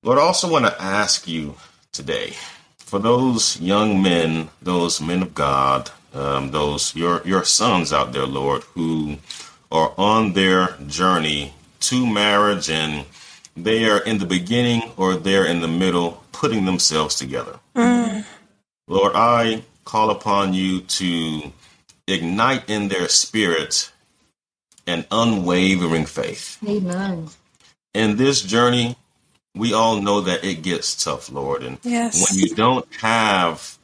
[0.03, 1.55] Lord, I also want to ask you
[1.91, 2.33] today
[2.77, 8.25] for those young men, those men of God, um, those your your sons out there,
[8.27, 9.17] Lord, who
[9.71, 13.05] are on their journey to marriage and
[13.55, 17.59] they are in the beginning or they're in the middle putting themselves together.
[17.75, 18.25] Mm.
[18.87, 21.51] Lord, I call upon you to
[22.07, 23.91] ignite in their spirit
[24.87, 26.57] an unwavering faith.
[26.67, 27.29] Amen.
[27.93, 28.97] In this journey,
[29.55, 31.63] we all know that it gets tough, Lord.
[31.63, 32.29] And Yes.
[32.29, 33.77] when you don't have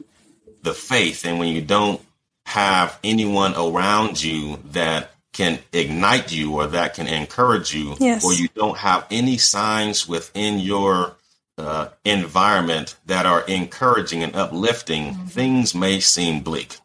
[0.62, 2.00] the faith and when you don't
[2.46, 8.24] have anyone around you that can ignite you or that can encourage you, Yes.
[8.24, 11.16] or you don't have any signs within your
[11.58, 16.78] uh, environment that are encouraging and uplifting, things may seem bleak.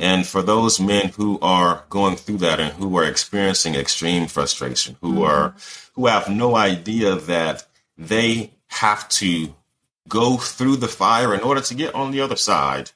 [0.00, 4.96] And for those men who are going through that and who are experiencing extreme frustration,
[5.00, 5.54] who are
[5.94, 9.52] who have no idea that they have to
[10.08, 12.92] go through the fire in order to get on the other side,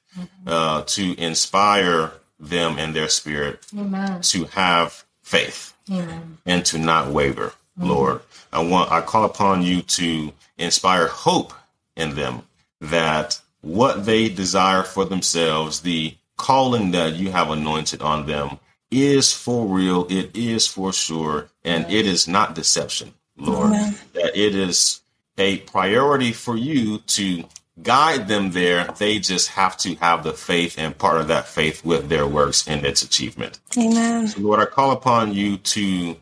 [0.46, 4.20] uh, to inspire them in their spirit Amen.
[4.20, 6.38] to have faith Amen.
[6.44, 7.88] and to not waver, mm-hmm.
[7.88, 8.20] Lord.
[8.52, 11.54] I want I call upon you to inspire hope
[11.96, 12.42] in them
[12.80, 18.58] that what they desire for themselves, the calling that you have anointed on them
[18.90, 23.68] is for real, it is for sure, and it is not deception, Lord.
[23.68, 23.96] Amen.
[24.14, 25.00] That it is
[25.38, 27.44] a priority for you to
[27.80, 28.86] guide them there.
[28.98, 32.66] They just have to have the faith and part of that faith with their works
[32.68, 33.58] and its achievement.
[33.76, 34.32] Amen.
[34.38, 36.16] Lord, I call upon you to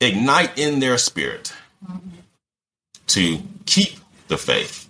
[0.00, 1.52] ignite in their spirit
[3.08, 3.98] to keep
[4.28, 4.88] the faith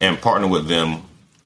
[0.00, 1.02] and partner with them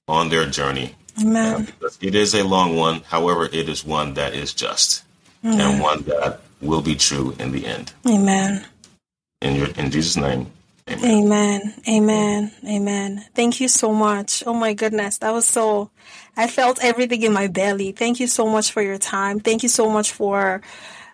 [0.06, 0.94] on their journey.
[1.20, 1.68] Amen.
[2.00, 5.04] It is a long one, however, it is one that is just
[5.42, 7.92] and one that will be true in the end.
[8.06, 8.64] Amen.
[9.42, 10.50] In your in Jesus' name,
[10.90, 11.74] amen.
[11.88, 12.52] Amen.
[12.66, 13.24] Amen.
[13.34, 14.42] Thank you so much.
[14.46, 15.18] Oh my goodness.
[15.18, 15.90] That was so,
[16.36, 17.92] I felt everything in my belly.
[17.92, 19.40] Thank you so much for your time.
[19.40, 20.60] Thank you so much for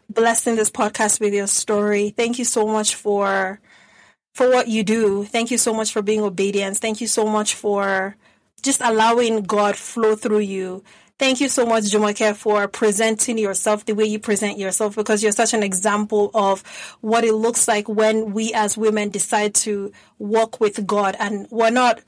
[0.09, 2.11] blessing this podcast with your story.
[2.11, 3.61] Thank you so much for,
[4.35, 5.25] for what you do.
[5.25, 6.79] Thank you so much for being obedient.
[6.79, 8.17] Thank you so much for
[8.63, 10.83] just allowing God flow through you.
[11.19, 15.33] Thank you so much, Jumoke, for presenting yourself the way you present yourself because you're
[15.33, 16.63] such an example of
[17.01, 21.17] what it looks like when we as women decide to walk with God.
[21.19, 22.03] And we're not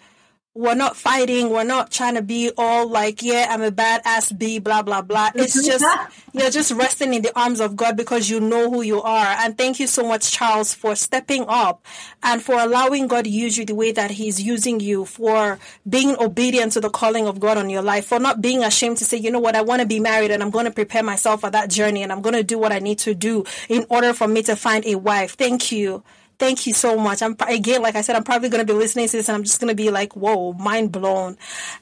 [0.59, 4.59] we're not fighting, we're not trying to be all like, yeah, I'm a badass B,
[4.59, 5.30] blah blah blah.
[5.36, 5.64] It's mm-hmm.
[5.64, 5.85] just
[6.32, 9.36] you're just resting in the arms of God because you know who you are.
[9.39, 11.86] And thank you so much, Charles, for stepping up
[12.24, 16.16] and for allowing God to use you the way that He's using you, for being
[16.18, 19.16] obedient to the calling of God on your life, for not being ashamed to say,
[19.16, 21.51] you know what, I want to be married and I'm going to prepare myself for
[21.51, 24.26] that journey and I'm going to do what I need to do in order for
[24.26, 25.36] me to find a wife.
[25.36, 26.02] Thank you.
[26.39, 27.23] Thank you so much.
[27.23, 29.43] I'm again, like I said, I'm probably going to be listening to this and I'm
[29.43, 31.36] just going to be like, whoa, mind blown.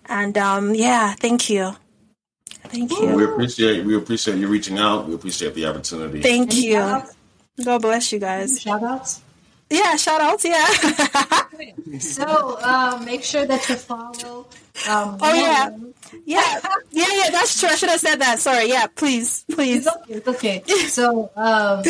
[0.07, 1.77] And um, yeah, thank you.
[2.69, 3.15] Thank you.
[3.15, 5.07] We appreciate we appreciate you reaching out.
[5.09, 6.23] We appreciate the opportunity.
[6.23, 6.73] Thank Any you.
[6.75, 7.17] shout-outs?
[7.65, 8.61] God bless you guys.
[8.61, 9.23] Shout outs.
[9.71, 10.45] Yeah, shout outs.
[10.45, 10.67] Yeah.
[12.01, 14.47] So uh, make sure that you follow.
[14.89, 15.71] Um, Oh, yeah.
[16.27, 16.61] yeah.
[16.91, 17.69] Yeah, yeah, that's true.
[17.71, 18.39] I should have said that.
[18.41, 18.69] Sorry.
[18.69, 19.45] Yeah, please.
[19.51, 19.87] Please.
[19.87, 20.13] It's okay.
[20.15, 20.63] It's okay.
[20.89, 21.83] So, um,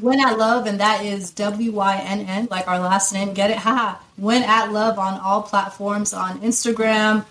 [0.00, 3.32] Wynn at Love, and that is W Y N N, like our last name.
[3.34, 3.58] Get it?
[3.58, 3.98] Haha.
[4.16, 7.24] Wynn at Love on all platforms on Instagram,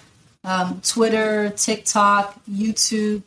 [0.46, 3.22] um, Twitter, TikTok, YouTube,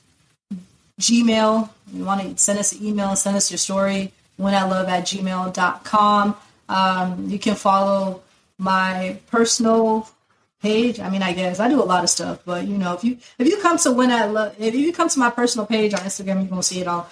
[1.01, 1.68] Gmail.
[1.93, 5.05] You want to send us an email, send us your story, Wynn at Love at
[5.05, 6.37] gmail.com.
[6.69, 8.23] Um, you can follow
[8.59, 10.09] my personal
[10.62, 11.01] page.
[11.01, 13.19] I mean, I guess I do a lot of stuff, but you know, if you
[13.39, 16.01] if you come to Wynn at Love if you come to my personal page on
[16.01, 17.09] Instagram, you're gonna see it all.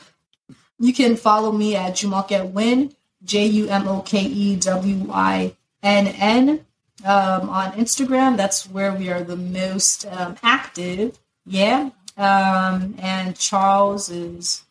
[0.78, 2.94] You can follow me at Jumoke Wynn,
[3.24, 6.64] J U M O K E W I N N.
[7.04, 11.18] Um, on Instagram, that's where we are the most um, active.
[11.46, 11.90] Yeah.
[12.16, 14.64] Um, and Charles is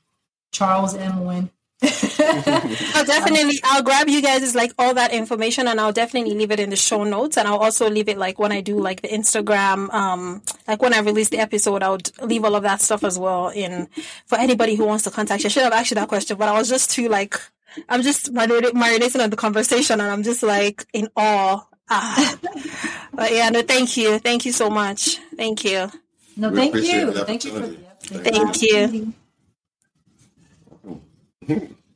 [0.52, 1.24] Charles M.
[1.24, 1.50] Wynn.
[1.84, 6.60] I'll definitely I'll grab you guys like all that information and I'll definitely leave it
[6.60, 9.10] in the show notes and I'll also leave it like when I do like the
[9.10, 13.04] Instagram um like when I release the episode I would leave all of that stuff
[13.04, 13.90] as well in
[14.26, 15.48] for anybody who wants to contact you.
[15.48, 17.40] I should have asked you that question but I was just too like
[17.90, 21.64] I'm just marinating on the conversation and I'm just like in awe.
[21.90, 22.38] Ah.
[23.14, 24.20] but yeah, no, thank you.
[24.20, 25.20] Thank you so much.
[25.36, 25.90] Thank you.
[26.36, 27.12] No, thank you.
[27.14, 27.52] Thank you.
[27.52, 27.68] For,
[28.08, 28.88] thank, thank you.
[28.88, 29.14] you.
[31.48, 31.74] Mm-hmm.